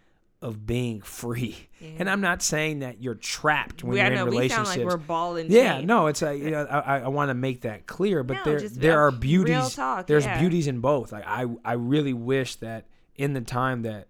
of 0.42 0.66
being 0.66 1.02
free. 1.04 1.70
And 2.00 2.10
I'm 2.10 2.22
not 2.22 2.42
saying 2.42 2.80
that 2.80 3.02
you're 3.02 3.16
trapped 3.16 3.84
when 3.84 3.94
we, 3.94 3.98
you're 4.00 4.08
in 4.08 4.14
know 4.16 4.26
we 4.26 4.50
sound 4.50 4.68
relationships. 4.68 4.78
like 4.78 4.86
we're 4.86 4.98
ball 4.98 5.36
and 5.38 5.50
yeah, 5.50 5.78
chain. 5.78 5.88
no, 5.88 6.08
it's 6.08 6.22
like 6.22 6.40
you 6.42 6.52
know, 6.52 6.64
I, 6.66 7.00
I 7.02 7.08
want 7.10 7.30
to 7.30 7.34
make 7.36 7.62
that 7.62 7.86
clear, 7.88 8.24
but 8.24 8.38
No, 8.38 8.44
there 8.44 8.60
there 8.70 9.00
are 9.02 9.12
beauties. 9.12 9.76
talk, 9.76 10.08
there's 10.08 10.26
yeah. 10.26 10.40
beauties 10.40 10.68
in 10.68 10.80
both. 10.80 11.12
Like 11.12 11.26
I 11.28 11.46
I 11.66 11.74
really 11.74 12.14
wish 12.14 12.56
that 12.58 12.86
in 13.16 13.34
the 13.34 13.42
time 13.42 13.84
that 13.84 14.08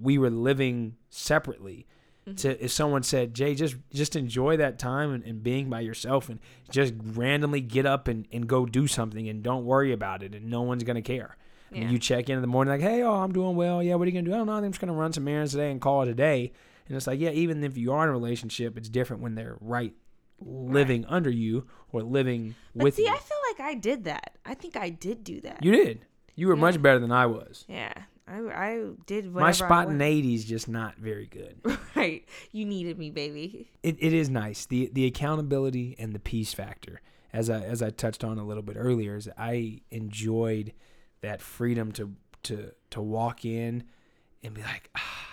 we 0.00 0.18
were 0.18 0.30
living 0.30 0.96
separately, 1.10 1.86
Mm-hmm. 2.26 2.36
to 2.36 2.64
if 2.64 2.72
someone 2.72 3.02
said, 3.02 3.34
Jay, 3.34 3.54
just 3.54 3.76
just 3.92 4.16
enjoy 4.16 4.56
that 4.56 4.78
time 4.78 5.12
and, 5.12 5.22
and 5.24 5.42
being 5.42 5.68
by 5.68 5.80
yourself 5.80 6.30
and 6.30 6.40
just 6.70 6.94
randomly 6.98 7.60
get 7.60 7.84
up 7.84 8.08
and, 8.08 8.26
and 8.32 8.46
go 8.46 8.64
do 8.64 8.86
something 8.86 9.28
and 9.28 9.42
don't 9.42 9.66
worry 9.66 9.92
about 9.92 10.22
it 10.22 10.34
and 10.34 10.48
no 10.48 10.62
one's 10.62 10.84
gonna 10.84 11.02
care. 11.02 11.36
I 11.72 11.78
mean, 11.80 11.90
you 11.90 11.98
check 11.98 12.28
in 12.28 12.36
in 12.36 12.40
the 12.42 12.46
morning 12.46 12.70
like, 12.72 12.80
hey, 12.80 13.02
oh, 13.02 13.14
I'm 13.14 13.32
doing 13.32 13.56
well. 13.56 13.82
Yeah, 13.82 13.94
what 13.96 14.02
are 14.06 14.10
you 14.10 14.12
gonna 14.12 14.22
do? 14.28 14.32
I 14.34 14.36
don't 14.38 14.46
know. 14.46 14.52
I'm 14.52 14.70
just 14.70 14.80
gonna 14.80 14.92
run 14.92 15.12
some 15.12 15.26
errands 15.26 15.52
today 15.52 15.70
and 15.70 15.80
call 15.80 16.02
it 16.02 16.08
a 16.08 16.14
day. 16.14 16.52
And 16.86 16.96
it's 16.96 17.06
like, 17.06 17.18
yeah, 17.18 17.30
even 17.30 17.64
if 17.64 17.76
you 17.76 17.92
are 17.92 18.04
in 18.04 18.10
a 18.10 18.12
relationship, 18.12 18.76
it's 18.76 18.88
different 18.88 19.22
when 19.22 19.34
they're 19.34 19.56
right 19.60 19.94
living 20.40 21.04
under 21.06 21.30
you 21.30 21.66
or 21.92 22.02
living 22.02 22.54
But 22.74 22.84
with 22.84 22.94
see, 22.96 23.04
you. 23.04 23.08
I 23.08 23.18
feel 23.18 23.38
like 23.50 23.60
I 23.60 23.74
did 23.74 24.04
that. 24.04 24.36
I 24.44 24.54
think 24.54 24.76
I 24.76 24.90
did 24.90 25.24
do 25.24 25.40
that. 25.42 25.64
you 25.64 25.72
did. 25.72 26.04
You 26.36 26.48
were 26.48 26.56
much 26.56 26.80
better 26.82 26.98
than 26.98 27.12
I 27.12 27.26
was. 27.26 27.64
yeah, 27.68 27.92
I 28.28 28.38
I 28.38 28.82
did 29.06 29.26
whatever 29.32 29.40
My 29.40 29.48
I 29.48 29.52
spot 29.52 29.84
in 29.86 29.94
wanted. 29.94 30.04
eighty 30.04 30.34
is 30.34 30.44
just 30.44 30.68
not 30.68 30.96
very 30.96 31.26
good. 31.26 31.56
Right, 31.96 32.24
you 32.50 32.64
needed 32.64 32.98
me, 32.98 33.10
baby. 33.10 33.68
it, 33.84 33.96
it 34.00 34.12
is 34.12 34.28
nice 34.28 34.66
the 34.66 34.90
the 34.92 35.06
accountability 35.06 35.94
and 35.98 36.12
the 36.12 36.18
peace 36.18 36.52
factor 36.52 37.00
as 37.32 37.48
I 37.48 37.60
as 37.60 37.82
I 37.82 37.90
touched 37.90 38.24
on 38.24 38.36
a 38.38 38.44
little 38.44 38.64
bit 38.64 38.74
earlier 38.76 39.14
is 39.16 39.28
I 39.38 39.80
enjoyed 39.92 40.72
that 41.24 41.40
freedom 41.40 41.92
to 41.92 42.12
to 42.44 42.70
to 42.90 43.00
walk 43.02 43.44
in 43.44 43.84
and 44.42 44.54
be 44.54 44.62
like 44.62 44.90
ah, 44.96 45.28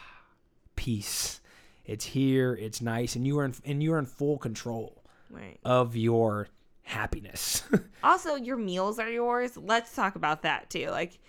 peace 0.75 1.41
it's 1.86 2.06
here 2.06 2.54
it's 2.54 2.82
nice 2.82 3.15
and 3.15 3.25
you 3.27 3.38
are 3.39 3.45
in, 3.45 3.54
and 3.65 3.82
you 3.84 3.93
are 3.93 3.99
in 3.99 4.06
full 4.06 4.38
control 4.38 4.97
Right. 5.30 5.60
of 5.63 5.95
your 5.95 6.47
happiness 6.84 7.63
Also, 8.04 8.36
your 8.36 8.58
meals 8.58 8.97
are 8.97 9.10
yours. 9.10 9.56
Let's 9.56 9.95
talk 9.95 10.15
about 10.15 10.41
that 10.41 10.69
too. 10.71 10.88
Like, 10.89 11.19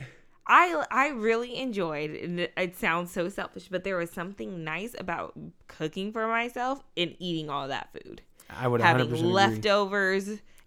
I 0.46 0.85
I 0.90 1.09
really 1.09 1.59
enjoyed. 1.59 2.11
And 2.12 2.40
it, 2.40 2.77
sounds 2.77 3.12
so 3.12 3.29
selfish, 3.29 3.68
but 3.68 3.85
there 3.85 3.96
was 3.98 4.11
something 4.11 4.64
nice 4.64 4.94
about 4.98 5.38
cooking 5.68 6.12
for 6.12 6.27
myself 6.27 6.83
and 6.96 7.14
eating 7.18 7.51
all 7.51 7.68
that 7.68 7.90
food, 7.92 8.22
I 8.48 8.66
would 8.68 8.81
100% 8.81 8.85
having 8.85 9.07
agree. 9.12 9.20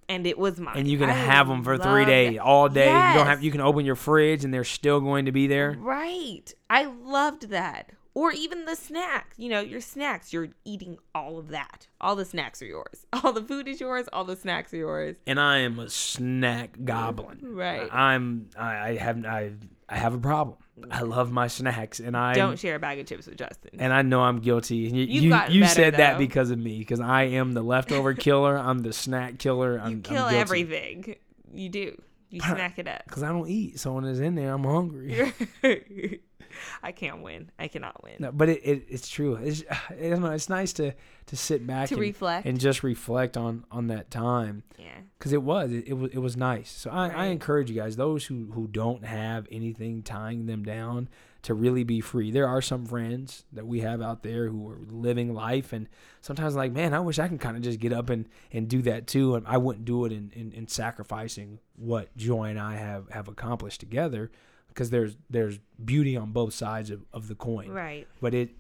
And 0.08 0.26
it 0.28 0.38
was 0.38 0.60
mine. 0.60 0.78
and 0.78 0.88
you 0.88 0.98
can 0.98 1.10
I 1.10 1.14
have 1.14 1.48
them 1.48 1.64
for 1.64 1.78
three 1.78 2.06
days 2.06 2.38
all 2.40 2.70
day 2.70 2.86
you 2.88 3.14
don't 3.16 3.26
have 3.28 3.44
you 3.44 3.52
can 3.52 3.62
open 3.62 3.86
your 3.86 3.96
fridge 3.96 4.44
and 4.44 4.54
they're 4.54 4.64
still 4.64 5.00
going 5.02 5.26
to 5.26 5.32
be 5.32 5.48
there 5.48 5.76
Right. 5.80 6.54
I 6.70 6.86
loved 6.86 7.50
that. 7.50 7.92
Or 8.14 8.32
even 8.32 8.64
the 8.64 8.78
snack. 8.78 9.34
You 9.36 9.50
know, 9.50 9.60
your 9.60 9.82
snacks, 9.82 10.32
you're 10.32 10.48
eating 10.64 10.98
all 11.14 11.38
of 11.38 11.50
that. 11.50 11.88
All 12.00 12.16
the 12.16 12.24
snacks 12.24 12.62
are 12.62 12.66
yours. 12.66 13.06
All 13.14 13.34
the 13.34 13.42
food 13.44 13.68
is 13.68 13.82
yours. 13.82 14.08
All 14.14 14.24
the 14.24 14.38
snacks 14.38 14.74
are 14.74 14.78
yours. 14.78 15.18
and 15.28 15.38
I 15.38 15.58
am 15.60 15.78
a 15.80 15.90
snack 15.90 16.78
goblin. 16.86 17.40
Right. 17.42 17.90
I'm 17.92 18.48
I, 18.58 18.90
I 18.90 18.96
have 18.96 19.26
I 19.26 19.52
I 19.88 19.98
have 19.98 20.14
a 20.14 20.18
problem. 20.18 20.58
I 20.92 21.02
love 21.02 21.32
my 21.32 21.48
snacks 21.48 22.00
and 22.00 22.18
I 22.18 22.34
Don't 22.34 22.60
share 22.60 22.76
a 22.76 22.80
bag 22.80 23.00
of 23.00 23.06
chips 23.06 23.28
with 23.28 23.38
Justin. 23.38 23.72
and 23.80 23.94
I 23.94 24.02
know 24.02 24.22
I'm 24.22 24.40
guilty. 24.40 24.76
You 24.78 25.06
you, 25.06 25.40
you 25.50 25.66
said 25.68 25.96
that 25.96 26.18
because 26.18 26.52
of 26.52 26.58
me 26.58 26.80
because 26.80 27.00
I 27.00 27.24
am 27.24 27.54
the 27.54 27.62
leftover 27.62 28.14
killer. 28.26 28.58
I'm 28.58 28.80
the 28.80 28.92
snack 28.94 29.38
killer. 29.38 29.80
I'm, 29.82 29.92
You 29.92 29.98
kill 30.00 30.26
everything. 30.26 31.16
You 31.54 31.70
do. 31.70 32.02
You 32.30 32.42
snack 32.42 32.80
it 32.80 32.88
up. 32.88 33.04
because 33.06 33.24
I 33.24 33.30
don't 33.30 33.48
eat. 33.48 33.80
So 33.80 33.94
when 33.94 34.04
it's 34.06 34.20
in 34.20 34.36
there, 34.36 34.54
I'm 34.54 34.64
hungry. 34.64 35.32
I 36.84 36.92
can't 36.92 37.22
win. 37.22 37.52
I 37.60 37.68
cannot 37.68 38.02
win. 38.04 38.14
No, 38.20 38.32
but 38.32 38.50
it, 38.50 38.62
it 38.64 38.86
it's 38.90 39.08
true. 39.10 39.36
It's 39.36 39.64
I 39.90 40.10
don't 40.10 40.22
know. 40.22 40.32
It's 40.32 40.50
nice 40.50 40.74
to 40.74 40.94
to 41.28 41.36
sit 41.36 41.66
back 41.66 41.90
To 41.90 41.96
and, 41.96 42.02
reflect. 42.02 42.46
and 42.46 42.60
just 42.60 42.84
reflect 42.84 43.36
on 43.38 43.66
on 43.72 43.88
that 43.88 44.10
time. 44.12 44.64
Yeah. 44.78 45.00
because 45.18 45.34
it 45.34 45.42
was 45.42 45.72
it, 45.72 45.88
it 45.88 45.94
was 45.94 46.12
it 46.12 46.20
was 46.20 46.38
nice. 46.38 46.70
So 46.72 46.90
I, 46.92 47.10
I 47.10 47.26
encourage 47.28 47.70
you 47.70 47.76
guys, 47.76 47.96
those 47.96 48.26
who 48.26 48.52
who 48.54 48.68
don't 48.68 49.06
have 49.06 49.48
anything 49.52 50.04
tying 50.04 50.46
them 50.46 50.64
down, 50.64 51.10
to 51.44 51.54
really 51.54 51.84
be 51.84 52.00
free. 52.02 52.32
There 52.32 52.48
are 52.48 52.62
some 52.62 52.86
friends 52.86 53.46
that 53.54 53.66
we 53.68 53.82
have 53.82 54.02
out 54.02 54.24
there 54.24 54.48
who 54.50 54.70
are 54.70 54.80
living 54.90 55.34
life, 55.34 55.74
and 55.74 55.88
sometimes 56.22 56.56
like, 56.56 56.72
man, 56.72 56.94
I 56.94 57.00
wish 57.00 57.20
I 57.20 57.28
can 57.28 57.38
kind 57.38 57.58
of 57.58 57.64
just 57.64 57.80
get 57.80 57.92
up 57.94 58.10
and 58.10 58.28
and 58.52 58.68
do 58.68 58.82
that 58.84 59.08
too. 59.08 59.36
And 59.36 59.46
I 59.48 59.58
wouldn't 59.58 59.86
do 59.86 60.06
it 60.06 60.12
in 60.12 60.32
in, 60.36 60.52
in 60.54 60.68
sacrificing 60.68 61.60
what 61.76 62.16
Joy 62.16 62.46
and 62.46 62.60
I 62.60 62.76
have 62.76 63.10
have 63.10 63.28
accomplished 63.28 63.80
together, 63.80 64.32
because 64.76 64.90
there's 64.92 65.18
there's 65.32 65.58
beauty 65.84 66.16
on 66.16 66.32
both 66.32 66.54
sides 66.54 66.92
of, 66.92 67.04
of 67.12 67.28
the 67.30 67.36
coin 67.36 67.70
Right. 67.72 68.08
but 68.22 68.34
it 68.36 68.52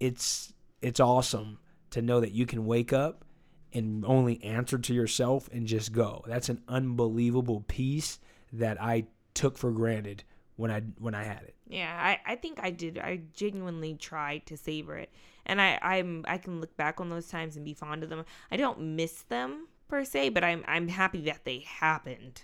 it's 0.00 0.52
it's 0.82 0.98
awesome 0.98 1.58
to 1.90 2.00
know 2.02 2.20
that 2.20 2.32
you 2.32 2.46
can 2.46 2.64
wake 2.66 2.92
up 2.92 3.24
and 3.72 4.04
only 4.04 4.42
answer 4.42 4.78
to 4.78 4.92
yourself 4.94 5.48
and 5.52 5.66
just 5.66 5.92
go. 5.92 6.24
That's 6.26 6.48
an 6.48 6.62
unbelievable 6.66 7.64
peace 7.68 8.18
that 8.52 8.80
I 8.82 9.04
took 9.34 9.56
for 9.58 9.70
granted 9.70 10.24
when 10.56 10.70
I 10.70 10.80
when 10.98 11.14
I 11.14 11.22
had 11.24 11.42
it. 11.44 11.54
Yeah, 11.68 11.96
I, 12.00 12.32
I 12.32 12.34
think 12.36 12.58
I 12.62 12.70
did. 12.70 12.98
I 12.98 13.20
genuinely 13.32 13.94
tried 13.94 14.46
to 14.46 14.56
savor 14.56 14.96
it, 14.96 15.10
and 15.46 15.60
I 15.60 15.78
I'm 15.82 16.24
I 16.26 16.38
can 16.38 16.60
look 16.60 16.76
back 16.76 17.00
on 17.00 17.10
those 17.10 17.28
times 17.28 17.54
and 17.56 17.64
be 17.64 17.74
fond 17.74 18.02
of 18.02 18.08
them. 18.08 18.24
I 18.50 18.56
don't 18.56 18.80
miss 18.96 19.22
them 19.22 19.68
per 19.86 20.04
se, 20.04 20.30
but 20.30 20.42
I'm 20.42 20.64
I'm 20.66 20.88
happy 20.88 21.20
that 21.22 21.44
they 21.44 21.58
happened. 21.60 22.42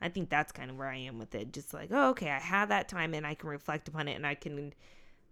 I 0.00 0.08
think 0.08 0.28
that's 0.28 0.52
kind 0.52 0.70
of 0.70 0.76
where 0.76 0.88
I 0.88 0.98
am 0.98 1.18
with 1.18 1.34
it. 1.34 1.52
Just 1.52 1.72
like, 1.72 1.90
oh, 1.92 2.10
okay, 2.10 2.30
I 2.30 2.38
had 2.38 2.68
that 2.68 2.88
time, 2.88 3.14
and 3.14 3.26
I 3.26 3.34
can 3.34 3.48
reflect 3.48 3.88
upon 3.88 4.08
it, 4.08 4.14
and 4.14 4.26
I 4.26 4.34
can, 4.34 4.74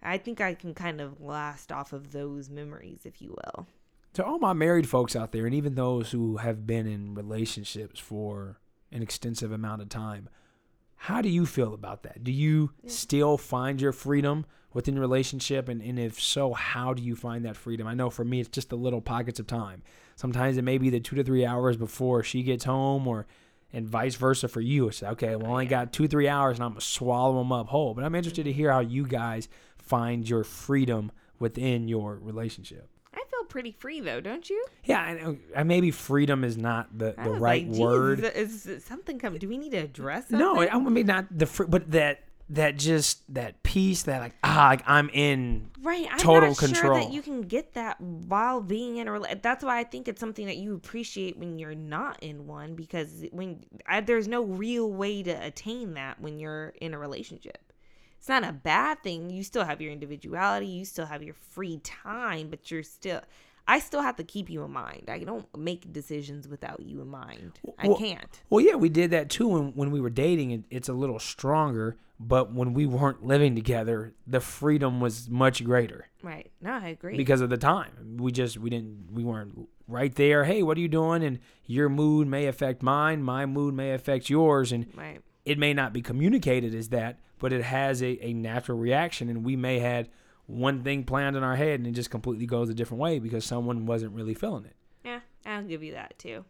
I 0.03 0.19
think 0.19 0.41
I 0.41 0.55
can 0.55 0.75
kind 0.75 1.01
of 1.01 1.21
last 1.21 1.71
off 1.71 1.93
of 1.93 2.13
those 2.13 2.49
memories, 2.49 3.01
if 3.05 3.21
you 3.21 3.31
will. 3.31 3.67
To 4.15 4.25
all 4.25 4.39
my 4.39 4.53
married 4.53 4.89
folks 4.89 5.17
out 5.17 5.33
there, 5.33 5.45
and 5.45 5.55
even 5.55 5.75
those 5.75 6.13
who 6.13 6.37
have 6.39 6.67
been 6.67 6.87
in 6.87 7.15
relationships 7.15 7.99
for 7.99 8.59
an 8.93 9.03
extensive 9.03 9.53
amount 9.53 9.83
of 9.83 9.89
time, 9.89 10.29
how 10.97 11.21
do 11.21 11.29
you 11.29 11.45
feel 11.45 11.75
about 11.75 12.05
that? 12.05 12.25
Do 12.25 12.33
you 12.33 12.71
still 12.87 13.37
find 13.37 13.81
your 13.81 13.93
freedom 13.93 14.47
within 14.73 14.95
your 14.95 15.03
relationship? 15.03 15.69
And, 15.69 15.83
and 15.83 15.99
if 15.99 16.19
so, 16.21 16.55
how 16.55 16.95
do 16.95 17.03
you 17.03 17.17
find 17.17 17.45
that 17.45 17.57
freedom? 17.57 17.87
I 17.87 17.95
know 17.95 18.09
for 18.09 18.25
me, 18.25 18.41
it's 18.41 18.49
just 18.49 18.71
the 18.71 18.77
little 18.77 19.03
pockets 19.03 19.41
of 19.41 19.47
time. 19.47 19.83
Sometimes 20.17 20.57
it 20.57 20.63
may 20.63 20.79
be 20.79 20.91
the 20.91 21.01
two 21.01 21.17
to 21.17 21.25
three 21.25 21.45
hours 21.45 21.77
before 21.77 22.23
she 22.23 22.43
gets 22.43 22.65
home, 22.65 23.07
or 23.07 23.27
and 23.75 23.89
vice 23.89 24.15
versa 24.15 24.49
for 24.49 24.61
you. 24.61 24.89
It's 24.89 25.03
okay, 25.03 25.37
well, 25.37 25.49
I 25.49 25.51
only 25.51 25.67
got 25.67 25.93
two, 25.93 26.09
three 26.09 26.29
hours, 26.29 26.57
and 26.57 26.65
I'm 26.65 26.71
going 26.71 26.81
to 26.81 26.87
swallow 26.87 27.39
them 27.39 27.53
up 27.53 27.67
whole. 27.67 27.93
But 27.93 28.05
I'm 28.05 28.15
interested 28.15 28.45
to 28.45 28.53
hear 28.53 28.73
how 28.73 28.81
you 28.81 29.07
guys 29.07 29.49
find 29.79 30.27
your 30.29 30.45
freedom 30.45 31.13
within 31.39 31.89
your 31.89 32.19
relationship. 32.23 32.89
I 33.13 33.23
feel 33.31 33.45
pretty 33.49 33.73
free 33.73 34.01
though, 34.01 34.21
don't 34.21 34.49
you? 34.49 34.65
Yeah, 34.85 35.37
I 35.55 35.61
uh, 35.61 35.65
Maybe 35.65 35.91
freedom 35.91 36.45
is 36.45 36.57
not 36.57 36.97
the, 36.97 37.15
the 37.23 37.31
right 37.31 37.67
like, 37.67 37.71
"Geez, 37.71 37.79
word. 37.79 38.25
Is, 38.25 38.67
is 38.67 38.85
something 38.85 39.19
coming? 39.19 39.39
Do 39.39 39.49
we 39.49 39.59
need 39.59 39.73
to 39.73 39.79
address 39.79 40.29
something? 40.29 40.39
No, 40.39 40.61
I 40.61 40.79
mean 40.79 41.07
not 41.07 41.27
the 41.37 41.47
fr- 41.47 41.65
but 41.65 41.91
that 41.93 42.25
that 42.51 42.77
just 42.77 43.23
that 43.35 43.63
peace 43.63 44.03
that 44.03 44.21
like 44.21 44.35
ah 44.45 44.67
like 44.71 44.83
I'm 44.87 45.09
in 45.13 45.71
Right. 45.83 46.07
I'm 46.11 46.19
total 46.19 46.49
not 46.51 46.59
sure 46.59 46.69
control. 46.69 46.95
that 46.99 47.13
you 47.13 47.21
can 47.23 47.43
get 47.43 47.75
that 47.75 48.01
while 48.01 48.61
being 48.61 48.97
in 48.99 49.09
a 49.09 49.11
rela- 49.11 49.41
That's 49.43 49.63
why 49.65 49.79
I 49.79 49.85
think 49.85 50.09
it's 50.09 50.21
something 50.21 50.47
that 50.47 50.57
you 50.57 50.75
appreciate 50.75 51.39
when 51.39 51.59
you're 51.59 51.75
not 51.75 52.23
in 52.23 52.47
one 52.47 52.75
because 52.75 53.25
when 53.33 53.65
I, 53.87 54.01
there's 54.01 54.27
no 54.29 54.43
real 54.43 54.91
way 54.91 55.23
to 55.23 55.31
attain 55.31 55.95
that 55.95 56.21
when 56.21 56.39
you're 56.39 56.73
in 56.81 56.95
a 56.95 56.99
relationship. 56.99 57.59
It's 58.19 58.29
not 58.31 58.45
a 58.45 58.53
bad 58.53 59.03
thing. 59.03 59.29
You 59.29 59.43
still 59.43 59.65
have 59.65 59.83
your 59.83 59.93
individuality, 59.93 60.67
you 60.67 60.87
still 60.87 61.05
have 61.07 61.23
your 61.23 61.35
free 61.35 61.79
time, 61.85 62.49
but 62.49 62.71
you're 62.71 62.83
still 62.83 63.21
I 63.67 63.79
still 63.79 64.03
have 64.03 64.17
to 64.17 64.25
keep 64.25 64.51
you 64.51 64.63
in 64.63 64.71
mind. 64.73 65.05
I 65.09 65.21
don't 65.21 65.47
make 65.57 65.91
decisions 65.93 66.47
without 66.47 66.81
you 66.81 67.01
in 67.01 67.09
mind. 67.09 67.59
I 67.79 67.89
Well- 67.89 67.97
can't. 67.99 68.41
Well, 68.51 68.65
yeah, 68.65 68.75
we 68.75 68.89
did 68.89 69.11
that 69.13 69.31
too 69.31 69.49
when 69.49 69.73
when 69.75 69.91
we 69.91 70.01
were 70.01 70.11
dating. 70.11 70.51
It, 70.51 70.65
it's 70.71 70.89
a 70.89 70.93
little 70.93 71.19
stronger, 71.19 71.97
but 72.21 72.53
when 72.53 72.75
we 72.75 72.85
weren't 72.87 73.25
living 73.25 73.55
together, 73.55 74.13
the 74.27 74.41
freedom 74.41 75.01
was 75.01 75.31
much 75.31 75.65
greater 75.65 76.09
Right. 76.23 76.51
No, 76.61 76.73
I 76.73 76.89
agree. 76.89 77.17
because 77.17 77.41
of 77.41 77.49
the 77.51 77.57
time. 77.57 78.19
We 78.19 78.33
just 78.33 78.59
we 78.59 78.69
didn't 78.71 79.09
we 79.13 79.25
weren't 79.25 79.69
right 79.89 80.15
there, 80.15 80.45
hey, 80.45 80.63
what 80.63 80.77
are 80.77 80.81
you 80.81 80.89
doing? 80.89 81.23
And 81.23 81.39
your 81.67 81.89
mood 81.89 82.27
may 82.29 82.47
affect 82.47 82.83
mine, 82.83 83.23
my 83.23 83.45
mood 83.47 83.75
may 83.75 83.93
affect 83.93 84.29
yours, 84.31 84.73
and 84.73 84.87
Right. 84.97 85.21
it 85.45 85.59
may 85.59 85.73
not 85.75 85.93
be 85.93 86.01
communicated 86.03 86.75
as 86.75 86.89
that, 86.91 87.19
but 87.39 87.53
it 87.53 87.63
has 87.63 88.03
a, 88.03 88.19
a 88.25 88.33
natural 88.33 88.79
reaction, 88.79 89.29
and 89.29 89.45
we 89.45 89.57
may 89.57 89.79
had 89.81 90.09
one 90.47 90.83
thing 90.83 91.05
planned 91.05 91.37
in 91.37 91.43
our 91.43 91.57
head, 91.57 91.81
and 91.81 91.87
it 91.87 91.93
just 91.93 92.11
completely 92.11 92.47
goes 92.47 92.69
a 92.69 92.75
different 92.75 93.01
way 93.01 93.19
because 93.19 93.45
someone 93.45 93.87
wasn't 93.87 94.13
really 94.13 94.35
feeling 94.35 94.65
it. 94.65 94.77
Yeah, 95.05 95.21
I'll 95.47 95.63
give 95.63 95.83
you 95.83 95.93
that 95.93 96.19
too. 96.19 96.45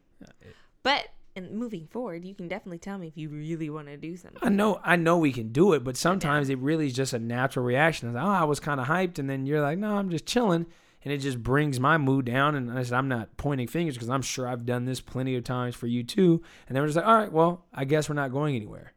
But 0.82 1.08
and 1.36 1.50
moving 1.50 1.88
forward, 1.88 2.24
you 2.24 2.34
can 2.34 2.46
definitely 2.46 2.78
tell 2.78 2.96
me 2.96 3.08
if 3.08 3.16
you 3.16 3.28
really 3.28 3.68
want 3.68 3.88
to 3.88 3.96
do 3.96 4.16
something. 4.16 4.38
I 4.40 4.50
know, 4.50 4.80
I 4.84 4.96
know 4.96 5.18
we 5.18 5.32
can 5.32 5.48
do 5.48 5.72
it, 5.72 5.82
but 5.82 5.96
sometimes 5.96 6.48
it 6.48 6.58
really 6.58 6.86
is 6.86 6.92
just 6.92 7.12
a 7.12 7.18
natural 7.18 7.64
reaction. 7.64 8.08
It's 8.08 8.14
like, 8.14 8.24
oh, 8.24 8.28
I 8.28 8.44
was 8.44 8.60
kind 8.60 8.80
of 8.80 8.86
hyped, 8.86 9.18
and 9.18 9.28
then 9.28 9.44
you're 9.44 9.60
like, 9.60 9.78
no, 9.78 9.96
I'm 9.96 10.10
just 10.10 10.26
chilling, 10.26 10.66
and 11.02 11.12
it 11.12 11.18
just 11.18 11.42
brings 11.42 11.80
my 11.80 11.98
mood 11.98 12.26
down. 12.26 12.54
And 12.54 12.70
I 12.70 12.84
said, 12.84 12.96
I'm 12.96 13.08
not 13.08 13.36
pointing 13.36 13.66
fingers 13.66 13.94
because 13.94 14.10
I'm 14.10 14.22
sure 14.22 14.46
I've 14.46 14.64
done 14.64 14.84
this 14.84 15.00
plenty 15.00 15.34
of 15.34 15.42
times 15.42 15.74
for 15.74 15.88
you 15.88 16.04
too. 16.04 16.40
And 16.68 16.76
then 16.76 16.82
we're 16.82 16.88
just 16.88 16.96
like, 16.96 17.06
all 17.06 17.16
right, 17.16 17.32
well, 17.32 17.64
I 17.72 17.84
guess 17.84 18.08
we're 18.08 18.14
not 18.14 18.30
going 18.30 18.54
anywhere. 18.54 18.92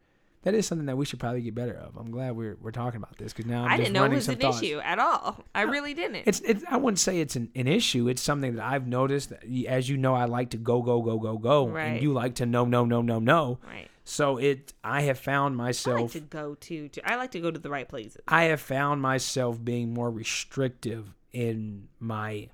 That 0.47 0.55
is 0.55 0.65
something 0.65 0.85
that 0.85 0.95
we 0.95 1.03
should 1.03 1.19
probably 1.19 1.41
get 1.41 1.55
better 1.55 1.75
of. 1.75 1.97
I'm 1.97 2.09
glad 2.09 2.37
we're 2.37 2.55
we're 2.61 2.71
talking 2.71 2.99
about 2.99 3.17
this 3.17 3.33
because 3.33 3.51
now 3.51 3.65
I'm 3.65 3.67
I 3.71 3.71
just 3.71 3.79
didn't 3.91 3.93
know 3.95 4.03
it 4.05 4.11
was 4.15 4.29
an 4.29 4.37
thoughts. 4.37 4.61
issue 4.63 4.79
at 4.79 4.97
all. 4.97 5.43
I 5.53 5.63
really 5.63 5.93
didn't. 5.93 6.23
It's 6.25 6.39
it's 6.39 6.63
I 6.69 6.77
wouldn't 6.77 6.99
say 6.99 7.19
it's 7.19 7.35
an, 7.35 7.49
an 7.53 7.67
issue. 7.67 8.07
It's 8.07 8.21
something 8.21 8.55
that 8.55 8.65
I've 8.65 8.87
noticed. 8.87 9.31
That, 9.31 9.43
as 9.67 9.89
you 9.89 9.97
know, 9.97 10.15
I 10.15 10.23
like 10.23 10.51
to 10.51 10.57
go 10.57 10.81
go 10.81 11.01
go 11.01 11.17
go 11.19 11.37
go, 11.37 11.67
Right. 11.67 11.83
and 11.87 12.01
you 12.01 12.13
like 12.13 12.35
to 12.35 12.45
no 12.45 12.63
no 12.63 12.85
no 12.85 13.01
no 13.01 13.19
no. 13.19 13.59
right. 13.67 13.89
So 14.05 14.37
it 14.37 14.71
I 14.85 15.01
have 15.01 15.19
found 15.19 15.55
I 15.55 15.57
like 15.57 15.67
myself 15.67 16.13
to 16.13 16.21
go 16.21 16.55
to, 16.55 16.87
to. 16.87 17.11
I 17.11 17.17
like 17.17 17.31
to 17.31 17.41
go 17.41 17.51
to 17.51 17.59
the 17.59 17.69
right 17.69 17.89
places. 17.89 18.21
I 18.25 18.43
have 18.45 18.61
found 18.61 19.01
myself 19.01 19.61
being 19.61 19.93
more 19.93 20.09
restrictive 20.09 21.13
in 21.33 21.89
my 21.99 22.47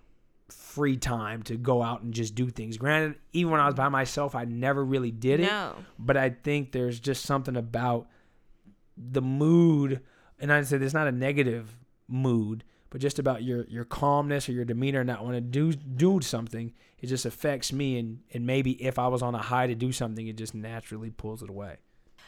free 0.73 0.97
time 0.97 1.43
to 1.43 1.55
go 1.55 1.83
out 1.83 2.01
and 2.01 2.13
just 2.13 2.33
do 2.33 2.49
things. 2.49 2.77
Granted, 2.77 3.15
even 3.31 3.51
when 3.51 3.61
I 3.61 3.65
was 3.65 3.75
by 3.75 3.89
myself, 3.89 4.33
I 4.33 4.45
never 4.45 4.83
really 4.83 5.11
did 5.11 5.39
it. 5.39 5.45
No. 5.45 5.75
But 5.99 6.17
I 6.17 6.31
think 6.31 6.71
there's 6.71 6.99
just 6.99 7.23
something 7.23 7.55
about 7.55 8.07
the 8.97 9.21
mood, 9.21 10.01
and 10.39 10.51
I'd 10.51 10.65
say 10.65 10.77
there's 10.77 10.93
not 10.93 11.07
a 11.07 11.11
negative 11.11 11.77
mood, 12.07 12.63
but 12.89 13.01
just 13.01 13.19
about 13.19 13.43
your 13.43 13.65
your 13.67 13.85
calmness 13.85 14.49
or 14.49 14.53
your 14.53 14.65
demeanor, 14.65 15.03
not 15.03 15.23
want 15.23 15.35
to 15.35 15.41
do 15.41 15.73
do 15.73 16.21
something. 16.21 16.73
It 16.99 17.07
just 17.07 17.25
affects 17.25 17.71
me, 17.71 17.99
and 17.99 18.21
and 18.33 18.45
maybe 18.45 18.71
if 18.83 18.97
I 18.97 19.07
was 19.07 19.21
on 19.21 19.35
a 19.35 19.41
high 19.41 19.67
to 19.67 19.75
do 19.75 19.91
something, 19.91 20.27
it 20.27 20.37
just 20.37 20.55
naturally 20.55 21.11
pulls 21.11 21.43
it 21.43 21.49
away. 21.49 21.77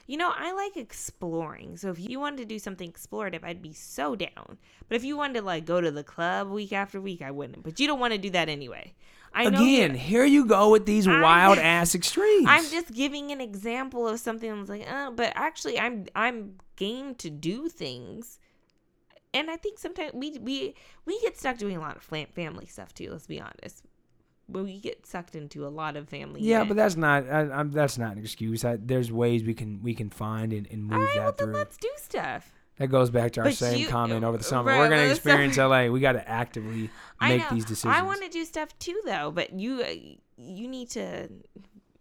You 0.07 0.17
know, 0.17 0.31
I 0.35 0.51
like 0.53 0.77
exploring. 0.77 1.77
So 1.77 1.89
if 1.89 1.99
you 1.99 2.19
wanted 2.19 2.37
to 2.37 2.45
do 2.45 2.59
something 2.59 2.91
explorative, 2.91 3.43
I'd 3.43 3.61
be 3.61 3.73
so 3.73 4.15
down. 4.15 4.57
But 4.87 4.95
if 4.97 5.03
you 5.03 5.17
wanted 5.17 5.39
to 5.39 5.41
like 5.45 5.65
go 5.65 5.81
to 5.81 5.89
the 5.91 6.03
club 6.03 6.49
week 6.49 6.73
after 6.73 7.01
week, 7.01 7.21
I 7.23 7.31
wouldn't. 7.31 7.63
But 7.63 7.79
you 7.79 7.87
don't 7.87 7.99
want 7.99 8.13
to 8.13 8.19
do 8.19 8.29
that 8.31 8.47
anyway. 8.47 8.93
I 9.33 9.45
Again, 9.45 9.95
here 9.95 10.23
you 10.23 10.45
go 10.45 10.69
with 10.69 10.85
these 10.85 11.07
I'm- 11.07 11.21
wild 11.21 11.57
ass 11.73 11.95
extremes. 11.95 12.45
I'm 12.47 12.69
just 12.69 12.93
giving 12.93 13.31
an 13.31 13.41
example 13.41 14.07
of 14.07 14.19
something. 14.19 14.49
I 14.49 14.53
was 14.53 14.69
like, 14.69 14.85
oh, 14.89 15.11
but 15.11 15.33
actually, 15.35 15.79
I'm 15.79 16.05
I'm 16.15 16.55
game 16.77 17.15
to 17.15 17.29
do 17.29 17.67
things, 17.67 18.39
and 19.33 19.49
I 19.51 19.57
think 19.57 19.79
sometimes 19.79 20.13
we 20.13 20.37
we 20.39 20.75
we 21.05 21.19
get 21.21 21.37
stuck 21.37 21.57
doing 21.57 21.75
a 21.75 21.81
lot 21.81 21.97
of 21.97 22.03
family 22.33 22.65
stuff 22.67 22.93
too. 22.93 23.11
Let's 23.11 23.27
be 23.27 23.41
honest, 23.41 23.83
we 24.47 24.79
get 24.79 25.05
sucked 25.05 25.35
into 25.35 25.65
a 25.65 25.69
lot 25.69 25.95
of 25.97 26.07
family. 26.09 26.41
Yeah, 26.41 26.63
but 26.63 26.77
that's 26.77 26.95
not 26.95 27.27
I, 27.29 27.41
I'm, 27.51 27.71
that's 27.71 27.97
not 27.97 28.13
an 28.13 28.19
excuse. 28.19 28.63
I, 28.63 28.77
there's 28.77 29.11
ways 29.11 29.43
we 29.43 29.53
can 29.53 29.81
we 29.81 29.93
can 29.95 30.09
find 30.09 30.53
and, 30.53 30.67
and 30.71 30.83
move 30.83 30.93
all 30.99 31.05
right. 31.05 31.15
Well, 31.17 31.25
that 31.25 31.37
then 31.37 31.53
let's 31.53 31.77
do 31.77 31.89
stuff. 31.97 32.51
That 32.77 32.87
goes 32.87 33.09
back 33.09 33.31
to 33.33 33.39
our 33.41 33.45
But 33.45 33.55
same 33.55 33.79
you- 33.79 33.87
comment 33.87 34.23
over 34.23 34.37
the 34.37 34.43
summer. 34.43 34.69
right, 34.71 34.79
We're 34.79 34.89
gonna 34.89 35.09
experience 35.09 35.55
summer. 35.55 35.85
LA. 35.87 35.91
We 35.91 35.99
got 36.01 36.13
to 36.13 36.27
actively 36.27 36.89
make 37.21 37.49
these 37.49 37.63
decisions. 37.65 37.95
I 37.95 38.01
want 38.01 38.21
to 38.23 38.29
do 38.29 38.43
stuff 38.45 38.77
too, 38.79 38.99
though. 39.05 39.31
But 39.31 39.53
you 39.57 39.81
uh, 39.81 39.93
you 40.37 40.67
need 40.67 40.89
to 40.91 41.29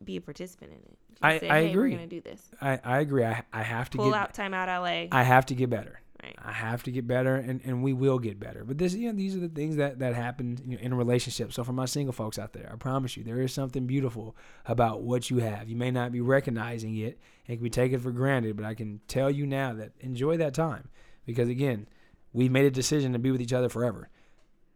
be 0.04 0.16
a 0.16 0.20
participant 0.20 0.72
in 0.72 0.78
it. 0.78 0.98
I- 1.22 1.38
say, 1.38 1.48
I 1.48 1.60
hey, 1.62 1.70
agree. 1.70 1.90
We're 1.90 1.96
gonna 1.96 2.08
do 2.08 2.20
this. 2.20 2.42
I, 2.60 2.80
I 2.84 2.98
agree. 3.00 3.24
I 3.24 3.44
I 3.52 3.62
have 3.62 3.88
to 3.90 3.98
Pull 3.98 4.10
get 4.10 4.18
out 4.20 4.34
time 4.34 4.52
out 4.52 4.68
LA. 4.68 5.06
I 5.12 5.22
have 5.22 5.46
to 5.46 5.54
get 5.54 5.70
better. 5.70 6.00
Right. 6.24 6.36
I 6.42 6.52
have 6.52 6.82
to 6.84 6.90
get 6.90 7.06
better, 7.06 7.34
and, 7.36 7.60
and 7.64 7.82
we 7.82 7.92
will 7.92 8.18
get 8.18 8.40
better. 8.40 8.64
But 8.64 8.78
this, 8.78 8.94
you 8.94 9.08
know, 9.08 9.16
these 9.16 9.36
are 9.36 9.40
the 9.40 9.48
things 9.48 9.76
that 9.76 9.98
that 9.98 10.14
happen 10.14 10.58
you 10.66 10.76
know, 10.76 10.82
in 10.82 10.92
a 10.92 10.96
relationship. 10.96 11.52
So 11.52 11.64
for 11.64 11.72
my 11.72 11.86
single 11.86 12.12
folks 12.12 12.38
out 12.38 12.52
there, 12.52 12.70
I 12.72 12.76
promise 12.76 13.16
you, 13.16 13.24
there 13.24 13.40
is 13.40 13.52
something 13.52 13.86
beautiful 13.86 14.36
about 14.66 15.02
what 15.02 15.30
you 15.30 15.38
have. 15.38 15.68
You 15.68 15.76
may 15.76 15.90
not 15.90 16.12
be 16.12 16.20
recognizing 16.20 16.96
it, 16.96 17.18
and 17.48 17.60
we 17.60 17.70
take 17.70 17.92
it 17.92 18.00
for 18.00 18.10
granted, 18.10 18.56
but 18.56 18.64
I 18.64 18.74
can 18.74 19.00
tell 19.08 19.30
you 19.30 19.46
now 19.46 19.72
that 19.74 19.92
enjoy 20.00 20.36
that 20.38 20.54
time 20.54 20.88
because 21.26 21.48
again, 21.48 21.86
we 22.32 22.48
made 22.48 22.66
a 22.66 22.70
decision 22.70 23.12
to 23.12 23.18
be 23.18 23.30
with 23.30 23.40
each 23.40 23.52
other 23.52 23.68
forever. 23.68 24.08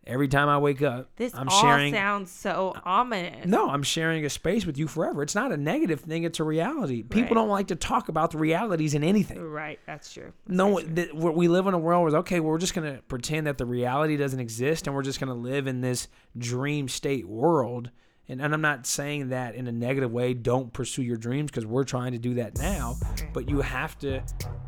Every 0.08 0.26
time 0.26 0.48
I 0.48 0.56
wake 0.56 0.80
up, 0.80 1.10
This 1.16 1.34
I'm 1.34 1.48
all 1.50 1.60
sharing. 1.60 1.92
sounds 1.92 2.30
so 2.30 2.74
ominous. 2.84 3.46
No, 3.46 3.68
I'm 3.68 3.82
sharing 3.82 4.24
a 4.24 4.30
space 4.30 4.64
with 4.64 4.78
you 4.78 4.88
forever. 4.88 5.22
It's 5.22 5.34
not 5.34 5.52
a 5.52 5.56
negative 5.58 6.00
thing; 6.00 6.24
it's 6.24 6.40
a 6.40 6.44
reality. 6.44 7.02
People 7.02 7.22
Right. 7.22 7.34
don't 7.42 7.48
like 7.50 7.66
to 7.68 7.76
talk 7.76 8.08
about 8.08 8.30
the 8.30 8.38
realities 8.38 8.94
in 8.94 9.04
anything. 9.04 9.38
Right, 9.38 9.78
that's 9.86 10.12
true. 10.12 10.32
That's 10.46 10.56
No, 10.56 10.80
true. 10.80 10.88
th- 10.94 11.12
we 11.12 11.30
we 11.30 11.48
live 11.48 11.66
in 11.66 11.74
a 11.74 11.78
world 11.78 12.10
where 12.10 12.18
okay, 12.20 12.40
well, 12.40 12.50
we're 12.52 12.58
just 12.58 12.74
gonna 12.74 13.00
pretend 13.06 13.46
that 13.46 13.58
the 13.58 13.66
reality 13.66 14.16
doesn't 14.16 14.40
exist, 14.40 14.86
and 14.86 14.96
we're 14.96 15.02
just 15.02 15.20
gonna 15.20 15.34
live 15.34 15.66
in 15.66 15.82
this 15.82 16.08
dream 16.36 16.88
state 16.88 17.28
world. 17.28 17.90
And, 18.30 18.42
and 18.42 18.52
I'm 18.52 18.60
not 18.60 18.86
saying 18.86 19.30
that 19.30 19.54
in 19.54 19.66
a 19.66 19.72
negative 19.72 20.12
way. 20.12 20.34
Don't 20.34 20.70
pursue 20.72 21.02
your 21.02 21.16
dreams 21.16 21.50
because 21.50 21.64
we're 21.64 21.84
trying 21.84 22.12
to 22.12 22.18
do 22.18 22.34
that 22.34 22.58
now. 22.58 22.96
But 23.32 23.48
you 23.48 23.62
have 23.62 23.98
to 24.00 24.22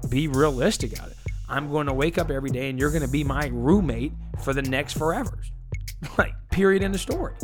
be 0.09 0.29
realistic 0.29 0.95
about 0.95 1.09
it. 1.11 1.17
I'm 1.51 1.71
going 1.71 1.87
to 1.89 1.93
wake 1.93 2.17
up 2.17 2.31
every 2.31 2.51
day, 2.51 2.71
and 2.71 2.79
you're 2.79 2.91
going 2.91 3.03
to 3.03 3.09
be 3.09 3.25
my 3.25 3.49
roommate 3.53 4.13
for 4.43 4.53
the 4.55 4.63
next 4.63 4.97
forever. 4.97 5.39
like 6.19 6.33
period 6.51 6.83
in 6.83 6.93
the 6.93 6.99
story. 6.99 7.35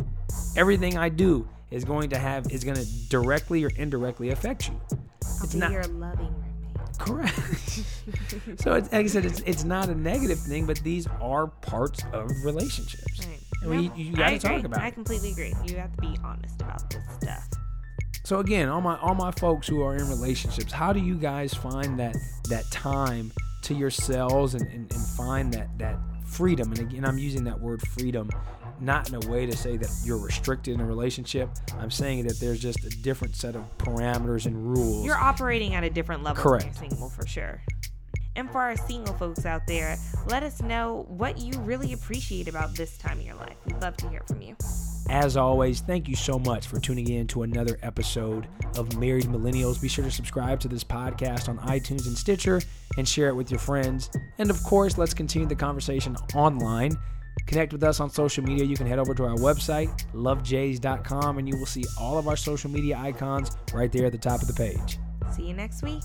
Everything 0.55 0.97
I 0.97 1.09
do 1.09 1.47
is 1.69 1.83
going 1.83 2.09
to 2.09 2.17
have 2.17 2.49
is 2.51 2.63
going 2.63 2.77
to 2.77 2.85
directly 3.09 3.63
or 3.63 3.69
indirectly 3.75 4.29
affect 4.29 4.67
you. 4.69 4.79
I'll 4.91 5.43
it's 5.43 5.53
be 5.53 5.59
not- 5.59 5.71
your 5.71 5.83
loving 5.83 6.33
roommate. 6.33 6.97
Correct. 6.97 7.35
so 8.59 8.73
it's 8.73 8.91
like 8.91 9.05
I 9.05 9.07
said, 9.07 9.25
it's 9.25 9.41
it's 9.41 9.63
not 9.63 9.89
a 9.89 9.93
negative 9.95 10.39
thing, 10.39 10.65
but 10.65 10.77
these 10.79 11.05
are 11.21 11.47
parts 11.47 12.03
of 12.13 12.31
relationships. 12.43 13.27
Right. 13.27 13.39
And 13.61 13.69
we- 13.69 13.91
you 14.03 14.13
gotta 14.15 14.35
I 14.35 14.37
talk 14.37 14.63
about 14.63 14.81
I 14.81 14.89
completely 14.89 15.31
agree. 15.31 15.53
You 15.65 15.75
have 15.77 15.95
to 15.95 16.01
be 16.01 16.17
honest 16.23 16.59
about 16.61 16.89
this 16.89 17.03
stuff. 17.21 17.47
So 18.23 18.39
again, 18.39 18.67
all 18.69 18.81
my 18.81 18.97
all 18.99 19.13
my 19.13 19.31
folks 19.31 19.67
who 19.67 19.83
are 19.83 19.95
in 19.95 20.09
relationships, 20.09 20.71
how 20.71 20.91
do 20.91 20.99
you 20.99 21.15
guys 21.15 21.53
find 21.53 21.99
that 21.99 22.15
that 22.49 22.69
time 22.71 23.31
to 23.63 23.73
yourselves 23.73 24.53
and, 24.53 24.65
and, 24.67 24.91
and 24.91 25.01
find 25.01 25.53
that 25.53 25.77
that 25.77 25.97
freedom? 26.25 26.71
And 26.71 26.79
again, 26.79 27.05
I'm 27.05 27.17
using 27.17 27.43
that 27.45 27.59
word 27.59 27.81
freedom 27.81 28.29
not 28.79 29.09
in 29.09 29.15
a 29.15 29.27
way 29.27 29.45
to 29.45 29.55
say 29.55 29.77
that 29.77 29.89
you're 30.03 30.17
restricted 30.17 30.75
in 30.75 30.79
a 30.79 30.85
relationship. 30.85 31.49
I'm 31.79 31.91
saying 31.91 32.27
that 32.27 32.39
there's 32.39 32.59
just 32.59 32.83
a 32.85 32.89
different 32.89 33.35
set 33.35 33.55
of 33.55 33.63
parameters 33.77 34.45
and 34.45 34.77
rules. 34.77 35.05
You're 35.05 35.17
operating 35.17 35.73
at 35.73 35.83
a 35.83 35.89
different 35.89 36.23
level 36.23 36.41
Correct. 36.41 36.65
when 36.65 36.73
you're 36.73 36.89
single 36.89 37.09
for 37.09 37.25
sure. 37.25 37.61
And 38.35 38.51
for 38.51 38.61
our 38.61 38.77
single 38.77 39.15
folks 39.15 39.45
out 39.47 39.65
there, 39.65 39.97
let 40.27 40.43
us 40.43 40.61
know 40.61 41.05
what 41.09 41.39
you 41.39 41.59
really 41.61 41.93
appreciate 41.93 42.47
about 42.47 42.75
this 42.75 42.97
time 42.97 43.19
in 43.19 43.25
your 43.25 43.35
life. 43.35 43.55
We'd 43.65 43.81
love 43.81 43.97
to 43.97 44.09
hear 44.09 44.21
from 44.27 44.41
you. 44.43 44.55
As 45.09 45.37
always, 45.37 45.79
thank 45.79 46.09
you 46.09 46.15
so 46.15 46.37
much 46.37 46.67
for 46.67 46.79
tuning 46.79 47.09
in 47.09 47.27
to 47.27 47.43
another 47.43 47.77
episode 47.81 48.47
of 48.75 48.97
Married 48.97 49.25
Millennials. 49.25 49.81
Be 49.81 49.87
sure 49.87 50.03
to 50.03 50.11
subscribe 50.11 50.59
to 50.59 50.67
this 50.67 50.83
podcast 50.83 51.47
on 51.47 51.57
iTunes 51.59 52.07
and 52.07 52.17
Stitcher 52.17 52.61
and 52.97 53.07
share 53.07 53.29
it 53.29 53.35
with 53.35 53.49
your 53.49 53.59
friends. 53.59 54.09
And 54.37 54.49
of 54.49 54.61
course, 54.63 54.97
let's 54.97 55.13
continue 55.13 55.47
the 55.47 55.55
conversation 55.55 56.17
online. 56.35 56.97
Connect 57.45 57.71
with 57.71 57.83
us 57.83 58.01
on 58.01 58.09
social 58.09 58.43
media. 58.43 58.65
You 58.65 58.75
can 58.75 58.87
head 58.87 58.99
over 58.99 59.13
to 59.13 59.23
our 59.23 59.35
website, 59.35 60.05
lovejays.com, 60.13 61.37
and 61.37 61.47
you 61.47 61.57
will 61.57 61.65
see 61.65 61.85
all 61.97 62.17
of 62.17 62.27
our 62.27 62.35
social 62.35 62.69
media 62.69 62.97
icons 62.97 63.51
right 63.73 63.91
there 63.91 64.07
at 64.07 64.11
the 64.11 64.17
top 64.17 64.41
of 64.41 64.47
the 64.47 64.53
page. 64.53 64.99
See 65.33 65.47
you 65.47 65.53
next 65.53 65.83
week. 65.83 66.03